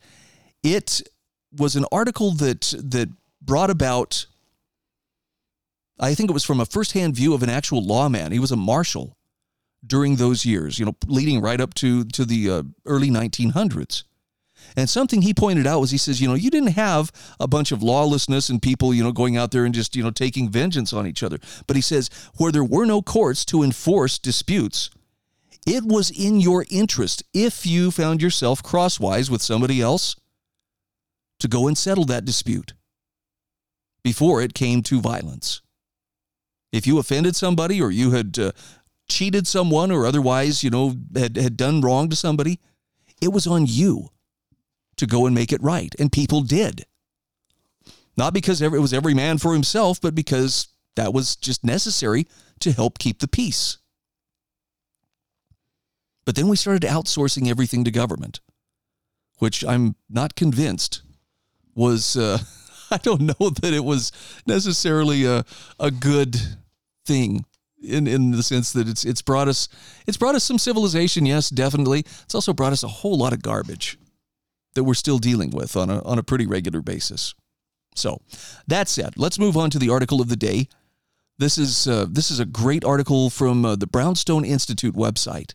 it 0.61 1.01
was 1.51 1.75
an 1.75 1.85
article 1.91 2.31
that 2.31 2.73
that 2.77 3.09
brought 3.41 3.69
about 3.69 4.25
I 5.99 6.15
think 6.15 6.29
it 6.29 6.33
was 6.33 6.43
from 6.43 6.59
a 6.59 6.65
firsthand 6.65 7.15
view 7.15 7.33
of 7.33 7.43
an 7.43 7.49
actual 7.49 7.85
lawman. 7.85 8.31
He 8.31 8.39
was 8.39 8.51
a 8.51 8.57
marshal 8.57 9.15
during 9.85 10.15
those 10.15 10.45
years, 10.45 10.79
you 10.79 10.85
know, 10.85 10.95
leading 11.07 11.41
right 11.41 11.59
up 11.59 11.73
to 11.75 12.05
to 12.05 12.25
the 12.25 12.49
uh, 12.49 12.63
early 12.85 13.09
1900s. 13.09 14.03
And 14.75 14.89
something 14.89 15.21
he 15.21 15.33
pointed 15.33 15.67
out 15.67 15.81
was 15.81 15.91
he 15.91 15.97
says, 15.97 16.21
you 16.21 16.27
know, 16.27 16.33
you 16.35 16.49
didn't 16.49 16.73
have 16.73 17.11
a 17.39 17.47
bunch 17.47 17.71
of 17.71 17.83
lawlessness 17.83 18.49
and 18.49 18.61
people, 18.61 18.93
you 18.93 19.03
know, 19.03 19.11
going 19.11 19.37
out 19.37 19.51
there 19.51 19.65
and 19.65 19.75
just, 19.75 19.95
you 19.95 20.03
know, 20.03 20.11
taking 20.11 20.49
vengeance 20.49 20.93
on 20.93 21.05
each 21.05 21.21
other. 21.21 21.37
But 21.67 21.75
he 21.75 21.81
says, 21.81 22.09
where 22.37 22.51
there 22.51 22.63
were 22.63 22.85
no 22.85 23.01
courts 23.01 23.45
to 23.45 23.61
enforce 23.61 24.17
disputes, 24.17 24.89
it 25.65 25.83
was 25.83 26.09
in 26.09 26.39
your 26.39 26.65
interest 26.69 27.23
if 27.33 27.65
you 27.65 27.91
found 27.91 28.21
yourself 28.21 28.63
crosswise 28.63 29.29
with 29.29 29.41
somebody 29.41 29.81
else 29.81 30.15
to 31.39 31.47
go 31.47 31.67
and 31.67 31.77
settle 31.77 32.05
that 32.05 32.25
dispute 32.25 32.73
before 34.03 34.41
it 34.41 34.53
came 34.53 34.81
to 34.83 35.01
violence. 35.01 35.61
If 36.71 36.87
you 36.87 36.97
offended 36.97 37.35
somebody 37.35 37.81
or 37.81 37.91
you 37.91 38.11
had 38.11 38.37
uh, 38.39 38.51
cheated 39.13 39.47
someone 39.47 39.91
or 39.91 40.05
otherwise, 40.05 40.63
you 40.63 40.69
know, 40.69 40.95
had, 41.15 41.37
had 41.37 41.55
done 41.55 41.81
wrong 41.81 42.09
to 42.09 42.15
somebody, 42.15 42.59
it 43.21 43.31
was 43.31 43.45
on 43.47 43.65
you 43.67 44.09
to 44.97 45.05
go 45.05 45.25
and 45.25 45.35
make 45.35 45.53
it 45.53 45.61
right. 45.61 45.93
And 45.99 46.11
people 46.11 46.41
did. 46.41 46.85
Not 48.17 48.33
because 48.33 48.61
it 48.61 48.71
was 48.71 48.93
every 48.93 49.13
man 49.13 49.37
for 49.37 49.53
himself, 49.53 50.01
but 50.01 50.15
because 50.15 50.67
that 50.95 51.13
was 51.13 51.35
just 51.35 51.63
necessary 51.63 52.27
to 52.59 52.71
help 52.71 52.99
keep 52.99 53.19
the 53.19 53.27
peace. 53.27 53.77
But 56.25 56.35
then 56.35 56.47
we 56.47 56.55
started 56.55 56.87
outsourcing 56.87 57.49
everything 57.49 57.83
to 57.83 57.91
government, 57.91 58.39
which 59.39 59.63
I'm 59.63 59.95
not 60.09 60.35
convinced 60.35 61.01
was, 61.75 62.15
uh, 62.15 62.39
I 62.91 62.97
don't 62.97 63.21
know 63.21 63.49
that 63.49 63.73
it 63.73 63.83
was 63.83 64.11
necessarily 64.45 65.25
a, 65.25 65.43
a 65.79 65.91
good 65.91 66.35
thing 67.05 67.45
in 67.83 68.07
in 68.07 68.31
the 68.31 68.43
sense 68.43 68.71
that 68.73 68.87
it's 68.87 69.05
it's 69.05 69.21
brought 69.21 69.47
us 69.47 69.67
it's 70.07 70.17
brought 70.17 70.35
us 70.35 70.43
some 70.43 70.57
civilization, 70.57 71.25
yes, 71.25 71.49
definitely. 71.49 71.99
It's 72.23 72.35
also 72.35 72.53
brought 72.53 72.73
us 72.73 72.83
a 72.83 72.87
whole 72.87 73.17
lot 73.17 73.33
of 73.33 73.41
garbage 73.41 73.97
that 74.75 74.83
we're 74.83 74.93
still 74.93 75.19
dealing 75.19 75.51
with 75.51 75.75
on 75.75 75.89
a 75.89 76.01
on 76.03 76.17
a 76.17 76.23
pretty 76.23 76.45
regular 76.45 76.81
basis. 76.81 77.35
So, 77.95 78.21
that 78.67 78.89
said, 78.89 79.13
let's 79.17 79.37
move 79.37 79.55
on 79.55 79.69
to 79.69 79.79
the 79.79 79.89
article 79.89 80.19
of 80.19 80.29
the 80.29 80.35
day. 80.35 80.67
This 81.37 81.57
is 81.57 81.87
uh, 81.87 82.05
this 82.09 82.31
is 82.31 82.39
a 82.39 82.45
great 82.45 82.83
article 82.83 83.29
from 83.29 83.65
uh, 83.65 83.75
the 83.75 83.87
Brownstone 83.87 84.45
Institute 84.45 84.95
website. 84.95 85.53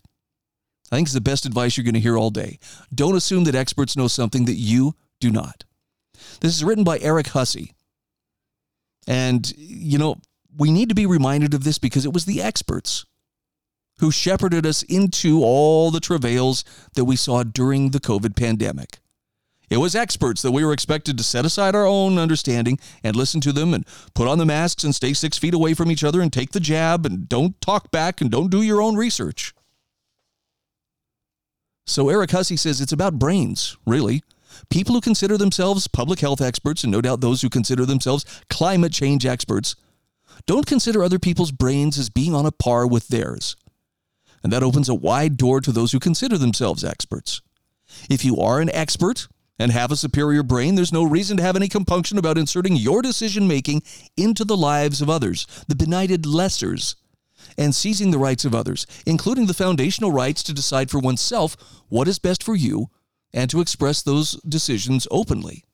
I 0.90 0.96
think 0.96 1.06
it's 1.06 1.14
the 1.14 1.20
best 1.20 1.44
advice 1.44 1.76
you're 1.76 1.84
going 1.84 1.94
to 1.94 2.00
hear 2.00 2.16
all 2.16 2.30
day. 2.30 2.58
Don't 2.94 3.16
assume 3.16 3.44
that 3.44 3.54
experts 3.54 3.96
know 3.96 4.08
something 4.08 4.46
that 4.46 4.54
you 4.54 4.94
do 5.20 5.30
not. 5.30 5.64
This 6.40 6.54
is 6.54 6.64
written 6.64 6.84
by 6.84 6.98
Eric 6.98 7.28
Hussey. 7.28 7.74
And, 9.06 9.52
you 9.56 9.98
know, 9.98 10.16
we 10.56 10.70
need 10.70 10.88
to 10.88 10.94
be 10.94 11.06
reminded 11.06 11.54
of 11.54 11.64
this 11.64 11.78
because 11.78 12.04
it 12.04 12.12
was 12.12 12.24
the 12.24 12.42
experts 12.42 13.04
who 13.98 14.10
shepherded 14.10 14.64
us 14.64 14.82
into 14.84 15.42
all 15.42 15.90
the 15.90 16.00
travails 16.00 16.64
that 16.94 17.04
we 17.04 17.16
saw 17.16 17.42
during 17.42 17.90
the 17.90 18.00
COVID 18.00 18.36
pandemic. 18.36 19.00
It 19.70 19.78
was 19.78 19.94
experts 19.94 20.40
that 20.42 20.52
we 20.52 20.64
were 20.64 20.72
expected 20.72 21.18
to 21.18 21.24
set 21.24 21.44
aside 21.44 21.74
our 21.74 21.86
own 21.86 22.16
understanding 22.16 22.78
and 23.04 23.14
listen 23.14 23.40
to 23.42 23.52
them 23.52 23.74
and 23.74 23.86
put 24.14 24.26
on 24.26 24.38
the 24.38 24.46
masks 24.46 24.82
and 24.82 24.94
stay 24.94 25.12
six 25.12 25.36
feet 25.36 25.52
away 25.52 25.74
from 25.74 25.90
each 25.90 26.04
other 26.04 26.22
and 26.22 26.32
take 26.32 26.52
the 26.52 26.60
jab 26.60 27.04
and 27.04 27.28
don't 27.28 27.60
talk 27.60 27.90
back 27.90 28.20
and 28.20 28.30
don't 28.30 28.50
do 28.50 28.62
your 28.62 28.80
own 28.80 28.96
research. 28.96 29.52
So 31.86 32.08
Eric 32.08 32.30
Hussey 32.30 32.56
says 32.56 32.80
it's 32.80 32.92
about 32.92 33.18
brains, 33.18 33.76
really. 33.86 34.22
People 34.70 34.94
who 34.94 35.00
consider 35.00 35.36
themselves 35.36 35.86
public 35.86 36.20
health 36.20 36.40
experts, 36.40 36.82
and 36.82 36.92
no 36.92 37.00
doubt 37.00 37.20
those 37.20 37.42
who 37.42 37.50
consider 37.50 37.84
themselves 37.84 38.24
climate 38.48 38.92
change 38.92 39.26
experts, 39.26 39.76
don't 40.46 40.66
consider 40.66 41.02
other 41.02 41.18
people's 41.18 41.52
brains 41.52 41.98
as 41.98 42.10
being 42.10 42.34
on 42.34 42.46
a 42.46 42.52
par 42.52 42.86
with 42.86 43.08
theirs. 43.08 43.56
And 44.42 44.52
that 44.52 44.62
opens 44.62 44.88
a 44.88 44.94
wide 44.94 45.36
door 45.36 45.60
to 45.60 45.72
those 45.72 45.92
who 45.92 46.00
consider 46.00 46.38
themselves 46.38 46.84
experts. 46.84 47.40
If 48.08 48.24
you 48.24 48.38
are 48.38 48.60
an 48.60 48.70
expert 48.70 49.28
and 49.58 49.72
have 49.72 49.90
a 49.90 49.96
superior 49.96 50.42
brain, 50.42 50.74
there's 50.74 50.92
no 50.92 51.02
reason 51.02 51.36
to 51.38 51.42
have 51.42 51.56
any 51.56 51.68
compunction 51.68 52.18
about 52.18 52.38
inserting 52.38 52.76
your 52.76 53.02
decision 53.02 53.48
making 53.48 53.82
into 54.16 54.44
the 54.44 54.56
lives 54.56 55.02
of 55.02 55.10
others, 55.10 55.46
the 55.66 55.74
benighted 55.74 56.22
lessers, 56.22 56.94
and 57.56 57.74
seizing 57.74 58.10
the 58.10 58.18
rights 58.18 58.44
of 58.44 58.54
others, 58.54 58.86
including 59.06 59.46
the 59.46 59.54
foundational 59.54 60.12
rights 60.12 60.42
to 60.44 60.52
decide 60.52 60.90
for 60.90 60.98
oneself 60.98 61.56
what 61.88 62.08
is 62.08 62.18
best 62.18 62.42
for 62.42 62.54
you 62.54 62.88
and 63.32 63.50
to 63.50 63.60
express 63.60 64.02
those 64.02 64.32
decisions 64.42 65.08
openly. 65.10 65.64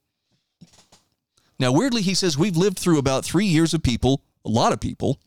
Now, 1.59 1.73
weirdly, 1.73 2.03
he 2.03 2.15
says 2.15 2.37
we've 2.37 2.57
lived 2.57 2.79
through 2.79 2.99
about 2.99 3.25
three 3.25 3.47
years 3.47 3.75
of 3.75 3.83
people 3.83 4.23
a 4.45 4.51
lot 4.51 4.73
of 4.73 4.81
people, 4.81 5.21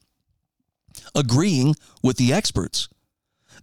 agreeing 1.15 1.75
with 2.03 2.17
the 2.17 2.33
experts. 2.33 2.89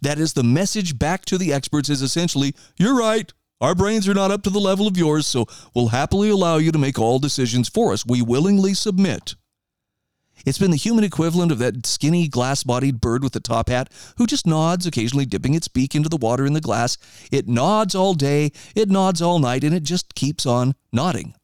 That 0.02 0.18
is, 0.18 0.32
the 0.32 0.42
message 0.42 0.98
back 0.98 1.24
to 1.26 1.38
the 1.38 1.52
experts 1.52 1.88
is 1.88 2.02
essentially, 2.02 2.54
you're 2.76 2.96
right. 2.96 3.32
Our 3.60 3.74
brains 3.74 4.08
are 4.08 4.14
not 4.14 4.30
up 4.30 4.42
to 4.42 4.50
the 4.50 4.60
level 4.60 4.86
of 4.86 4.96
yours, 4.96 5.26
so 5.26 5.46
we'll 5.74 5.88
happily 5.88 6.28
allow 6.28 6.58
you 6.58 6.72
to 6.72 6.78
make 6.78 6.98
all 6.98 7.18
decisions 7.18 7.68
for 7.68 7.92
us. 7.92 8.04
We 8.04 8.20
willingly 8.20 8.74
submit. 8.74 9.36
It's 10.44 10.58
been 10.58 10.72
the 10.72 10.76
human 10.76 11.04
equivalent 11.04 11.52
of 11.52 11.58
that 11.58 11.86
skinny, 11.86 12.28
glass 12.28 12.64
bodied 12.64 13.00
bird 13.00 13.22
with 13.22 13.32
the 13.32 13.40
top 13.40 13.68
hat 13.68 13.90
who 14.18 14.26
just 14.26 14.46
nods, 14.46 14.86
occasionally 14.86 15.24
dipping 15.24 15.54
its 15.54 15.68
beak 15.68 15.94
into 15.94 16.08
the 16.08 16.16
water 16.16 16.44
in 16.44 16.52
the 16.52 16.60
glass. 16.60 16.98
It 17.32 17.48
nods 17.48 17.94
all 17.94 18.14
day, 18.14 18.52
it 18.74 18.90
nods 18.90 19.22
all 19.22 19.38
night, 19.38 19.64
and 19.64 19.74
it 19.74 19.84
just 19.84 20.14
keeps 20.14 20.44
on 20.44 20.74
nodding. 20.92 21.34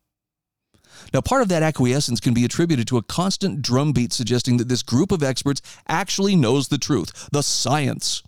Now, 1.12 1.20
part 1.20 1.42
of 1.42 1.48
that 1.48 1.62
acquiescence 1.62 2.20
can 2.20 2.34
be 2.34 2.44
attributed 2.44 2.86
to 2.88 2.98
a 2.98 3.02
constant 3.02 3.62
drumbeat 3.62 4.12
suggesting 4.12 4.56
that 4.58 4.68
this 4.68 4.82
group 4.82 5.12
of 5.12 5.22
experts 5.22 5.60
actually 5.88 6.36
knows 6.36 6.68
the 6.68 6.78
truth, 6.78 7.28
the 7.32 7.42
science. 7.42 8.22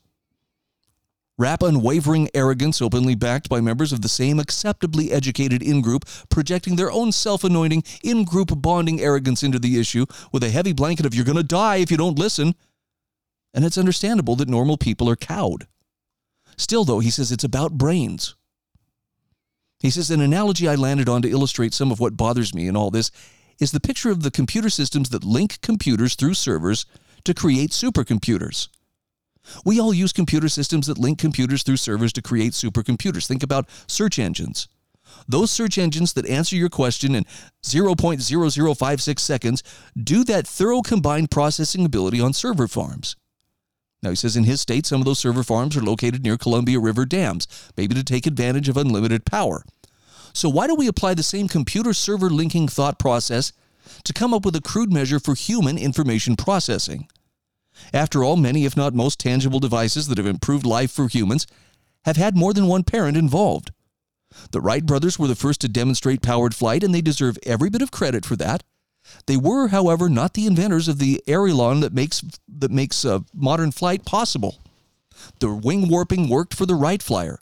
Rap 1.39 1.63
unwavering 1.63 2.29
arrogance 2.35 2.83
openly 2.83 3.15
backed 3.15 3.49
by 3.49 3.61
members 3.61 3.93
of 3.93 4.03
the 4.03 4.09
same 4.09 4.39
acceptably 4.39 5.11
educated 5.11 5.63
in 5.63 5.81
group, 5.81 6.05
projecting 6.29 6.77
their 6.77 6.93
own 6.93 7.11
self 7.11 7.43
anointing 7.43 7.85
in 8.05 8.25
group 8.25 8.51
bonding 8.61 9.01
arrogance 9.01 9.43
into 9.43 9.59
the 9.59 9.81
issue 9.81 10.05
with 10.31 10.45
a 10.45 10.51
heavy 10.51 10.73
blanket 10.73 11.07
of 11.07 11.15
you're 11.15 11.25
going 11.25 11.37
to 11.37 11.43
die 11.43 11.77
if 11.77 11.91
you 11.91 11.97
don't 11.97 12.19
listen. 12.19 12.55
And 13.55 13.65
it's 13.65 13.79
understandable 13.79 14.37
that 14.37 14.49
normal 14.49 14.77
people 14.77 15.09
are 15.09 15.17
cowed. 15.17 15.67
Still, 16.57 16.85
though, 16.85 17.01
he 17.01 17.11
says 17.11 17.33
it's 17.33 17.45
about 17.45 17.73
brains. 17.73 18.35
He 19.83 19.91
says 19.91 20.13
an 20.13 20.21
analogy 20.21 20.69
I 20.69 20.77
landed 20.77 21.09
on 21.09 21.23
to 21.23 21.31
illustrate 21.31 21.75
some 21.75 21.91
of 21.91 21.99
what 21.99 22.17
bothers 22.17 22.55
me 22.55 22.69
in 22.69 22.77
all 22.77 22.93
this 22.93 23.11
is 23.59 23.73
the 23.73 23.81
picture 23.81 24.11
of 24.11 24.23
the 24.23 24.31
computer 24.31 24.71
systems 24.71 25.11
that 25.11 25.25
link 25.25 25.61
computers 25.61 26.15
through 26.15 26.35
servers 26.35 26.87
to 27.25 27.35
create 27.35 27.71
supercomputers. 27.71 28.69
We 29.65 29.81
all 29.81 29.93
use 29.93 30.13
computer 30.13 30.49
systems 30.49 30.87
that 30.87 30.99
link 30.99 31.19
computers 31.19 31.65
through 31.65 31.79
servers 31.79 32.13
to 32.13 32.23
create 32.23 32.53
supercomputers. 32.53 33.27
Think 33.27 33.43
about 33.43 33.69
search 33.89 34.21
engines. 34.21 34.69
Those 35.27 35.51
search 35.51 35.79
engines 35.79 36.13
that 36.13 36.27
answer 36.27 36.55
your 36.55 36.69
question 36.69 37.17
in 37.17 37.25
0.0056 37.65 39.19
seconds 39.19 39.63
do 40.01 40.23
that 40.25 40.47
thorough 40.47 40.81
combined 40.81 41.31
processing 41.33 41.85
ability 41.85 42.21
on 42.21 42.33
server 42.33 42.69
farms. 42.69 43.17
Now, 44.03 44.11
he 44.11 44.17
says 44.17 44.37
in 44.37 44.45
his 44.45 44.61
state, 44.61 44.85
some 44.85 45.01
of 45.01 45.05
those 45.05 45.21
server 45.21 45.45
farms 45.45 45.77
are 45.77 45.83
located 45.83 46.25
near 46.25 46.37
Columbia 46.37 46.81
River 46.81 47.07
dams, 47.07 47.47
maybe 47.77 47.95
to 47.95 48.03
take 48.03 48.27
advantage 48.27 48.69
of 48.69 48.77
unlimited 48.77 49.25
power. 49.25 49.65
So, 50.33 50.49
why 50.49 50.67
don't 50.67 50.79
we 50.79 50.89
apply 50.89 51.15
the 51.15 51.23
same 51.23 51.47
computer 51.47 51.93
server 51.93 52.31
linking 52.31 52.67
thought 52.67 52.99
process 52.99 53.53
to 54.05 54.13
come 54.13 54.35
up 54.35 54.45
with 54.45 54.57
a 54.57 54.61
crude 54.61 54.93
measure 54.93 55.21
for 55.21 55.35
human 55.35 55.79
information 55.79 56.37
processing? 56.37 57.07
After 57.93 58.25
all, 58.25 58.37
many, 58.37 58.65
if 58.65 58.77
not 58.77 58.95
most, 58.95 59.19
tangible 59.19 59.61
devices 59.61 60.09
that 60.09 60.19
have 60.19 60.27
improved 60.27 60.67
life 60.67 60.91
for 60.91 61.09
humans 61.09 61.47
have 62.05 62.17
had 62.17 62.37
more 62.37 62.53
than 62.53 62.67
one 62.67 62.83
parent 62.83 63.17
involved. 63.17 63.71
The 64.51 64.61
Wright 64.61 64.85
brothers 64.85 65.19
were 65.19 65.29
the 65.29 65.35
first 65.35 65.61
to 65.61 65.69
demonstrate 65.69 66.23
powered 66.23 66.55
flight, 66.55 66.83
and 66.83 66.95
they 66.95 67.03
deserve 67.03 67.39
every 67.45 67.71
bit 67.71 67.83
of 67.83 67.91
credit 67.91 68.25
for 68.25 68.37
that. 68.37 68.65
They 69.27 69.37
were, 69.37 69.69
however, 69.69 70.09
not 70.09 70.35
the 70.35 70.47
inventors 70.47 70.89
of 70.89 70.99
the 70.99 71.23
aileron 71.27 71.81
that 71.81 71.93
makes 71.93 72.23
that 72.49 72.71
makes 72.71 73.05
uh, 73.05 73.21
modern 73.35 73.73
flight 73.73 74.05
possible. 74.05 74.59
The 75.39 75.53
wing 75.53 75.89
warping 75.89 76.29
worked 76.29 76.55
for 76.55 76.67
the 76.67 76.75
Wright 76.75 77.03
Flyer, 77.03 77.41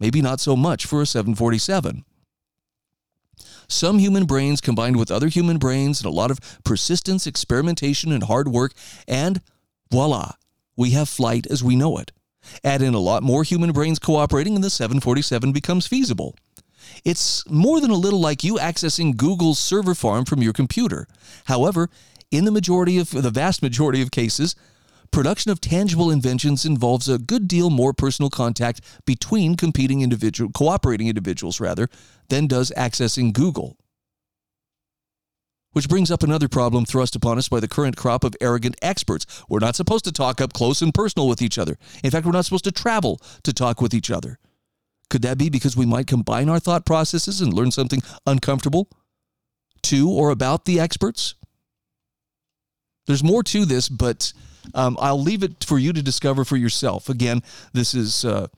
maybe 0.00 0.22
not 0.22 0.40
so 0.40 0.56
much 0.56 0.86
for 0.86 1.02
a 1.02 1.06
747. 1.06 2.04
Some 3.68 3.98
human 3.98 4.24
brains 4.24 4.62
combined 4.62 4.96
with 4.96 5.10
other 5.10 5.28
human 5.28 5.58
brains 5.58 6.00
and 6.00 6.06
a 6.06 6.14
lot 6.14 6.30
of 6.30 6.40
persistence, 6.64 7.26
experimentation, 7.26 8.12
and 8.12 8.22
hard 8.22 8.48
work, 8.48 8.72
and 9.06 9.42
voila, 9.90 10.32
we 10.74 10.90
have 10.90 11.08
flight 11.08 11.46
as 11.50 11.62
we 11.62 11.76
know 11.76 11.98
it. 11.98 12.12
Add 12.64 12.80
in 12.80 12.94
a 12.94 12.98
lot 12.98 13.22
more 13.22 13.44
human 13.44 13.72
brains 13.72 13.98
cooperating, 13.98 14.54
and 14.54 14.64
the 14.64 14.70
747 14.70 15.52
becomes 15.52 15.86
feasible. 15.86 16.34
It's 17.04 17.48
more 17.48 17.80
than 17.80 17.90
a 17.90 17.94
little 17.96 18.20
like 18.20 18.44
you 18.44 18.54
accessing 18.54 19.16
Google's 19.16 19.58
server 19.58 19.94
farm 19.94 20.24
from 20.24 20.42
your 20.42 20.52
computer. 20.52 21.06
However, 21.46 21.90
in 22.30 22.44
the 22.44 22.50
majority 22.50 22.98
of 22.98 23.10
the 23.10 23.30
vast 23.30 23.62
majority 23.62 24.02
of 24.02 24.10
cases, 24.10 24.54
production 25.10 25.50
of 25.50 25.60
tangible 25.60 26.10
inventions 26.10 26.64
involves 26.64 27.08
a 27.08 27.18
good 27.18 27.48
deal 27.48 27.70
more 27.70 27.92
personal 27.92 28.30
contact 28.30 28.80
between 29.06 29.56
competing 29.56 30.02
individual 30.02 30.50
cooperating 30.52 31.08
individuals 31.08 31.60
rather 31.60 31.88
than 32.28 32.46
does 32.46 32.72
accessing 32.76 33.32
Google. 33.32 33.76
Which 35.72 35.88
brings 35.88 36.10
up 36.10 36.22
another 36.22 36.48
problem 36.48 36.84
thrust 36.84 37.14
upon 37.14 37.38
us 37.38 37.48
by 37.48 37.60
the 37.60 37.68
current 37.68 37.96
crop 37.96 38.24
of 38.24 38.34
arrogant 38.40 38.76
experts. 38.82 39.26
We're 39.48 39.58
not 39.60 39.76
supposed 39.76 40.04
to 40.04 40.12
talk 40.12 40.40
up 40.40 40.52
close 40.52 40.82
and 40.82 40.92
personal 40.92 41.28
with 41.28 41.42
each 41.42 41.58
other. 41.58 41.78
In 42.02 42.10
fact, 42.10 42.26
we're 42.26 42.32
not 42.32 42.46
supposed 42.46 42.64
to 42.64 42.72
travel 42.72 43.20
to 43.44 43.52
talk 43.52 43.80
with 43.80 43.94
each 43.94 44.10
other. 44.10 44.38
Could 45.10 45.22
that 45.22 45.38
be 45.38 45.48
because 45.48 45.76
we 45.76 45.86
might 45.86 46.06
combine 46.06 46.48
our 46.48 46.60
thought 46.60 46.84
processes 46.84 47.40
and 47.40 47.52
learn 47.52 47.70
something 47.70 48.02
uncomfortable 48.26 48.88
to 49.82 50.10
or 50.10 50.30
about 50.30 50.64
the 50.64 50.78
experts? 50.80 51.34
There's 53.06 53.24
more 53.24 53.42
to 53.44 53.64
this, 53.64 53.88
but 53.88 54.32
um, 54.74 54.98
I'll 55.00 55.20
leave 55.20 55.42
it 55.42 55.64
for 55.64 55.78
you 55.78 55.92
to 55.94 56.02
discover 56.02 56.44
for 56.44 56.56
yourself. 56.56 57.08
Again, 57.08 57.42
this 57.72 57.94
is 57.94 58.24
uh, 58.24 58.48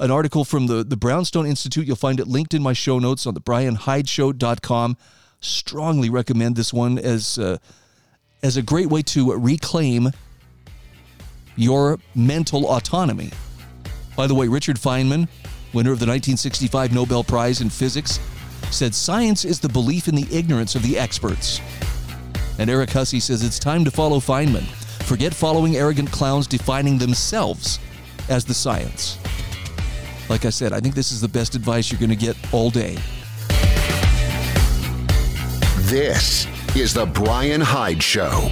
an 0.00 0.10
article 0.10 0.44
from 0.44 0.66
the, 0.66 0.82
the 0.82 0.96
Brownstone 0.96 1.46
Institute. 1.46 1.86
You'll 1.86 1.96
find 1.96 2.18
it 2.18 2.26
linked 2.26 2.54
in 2.54 2.62
my 2.62 2.72
show 2.72 2.98
notes 2.98 3.26
on 3.26 3.34
the 3.34 3.40
bryanhydeshow.com. 3.40 4.96
Strongly 5.40 6.10
recommend 6.10 6.56
this 6.56 6.72
one 6.72 6.98
as, 6.98 7.38
uh, 7.38 7.58
as 8.42 8.56
a 8.56 8.62
great 8.62 8.88
way 8.88 9.02
to 9.02 9.32
reclaim 9.34 10.10
your 11.54 11.98
mental 12.14 12.66
autonomy. 12.66 13.30
By 14.16 14.26
the 14.26 14.34
way, 14.34 14.48
Richard 14.48 14.76
Feynman, 14.76 15.28
winner 15.72 15.92
of 15.92 15.98
the 15.98 16.06
1965 16.06 16.92
Nobel 16.92 17.24
Prize 17.24 17.60
in 17.60 17.70
Physics, 17.70 18.18
said 18.70 18.94
science 18.94 19.44
is 19.44 19.60
the 19.60 19.68
belief 19.68 20.08
in 20.08 20.14
the 20.14 20.26
ignorance 20.30 20.74
of 20.74 20.82
the 20.82 20.98
experts. 20.98 21.60
And 22.58 22.68
Eric 22.68 22.90
Hussey 22.90 23.20
says 23.20 23.42
it's 23.42 23.58
time 23.58 23.84
to 23.84 23.90
follow 23.90 24.18
Feynman. 24.18 24.64
Forget 25.04 25.34
following 25.34 25.76
arrogant 25.76 26.10
clowns 26.10 26.46
defining 26.46 26.98
themselves 26.98 27.78
as 28.28 28.44
the 28.44 28.54
science. 28.54 29.18
Like 30.28 30.44
I 30.44 30.50
said, 30.50 30.72
I 30.72 30.80
think 30.80 30.94
this 30.94 31.10
is 31.10 31.20
the 31.20 31.28
best 31.28 31.54
advice 31.54 31.90
you're 31.90 31.98
going 31.98 32.10
to 32.10 32.16
get 32.16 32.36
all 32.52 32.70
day. 32.70 32.96
This 35.88 36.46
is 36.76 36.94
the 36.94 37.06
Bryan 37.06 37.60
Hyde 37.60 38.02
Show. 38.02 38.50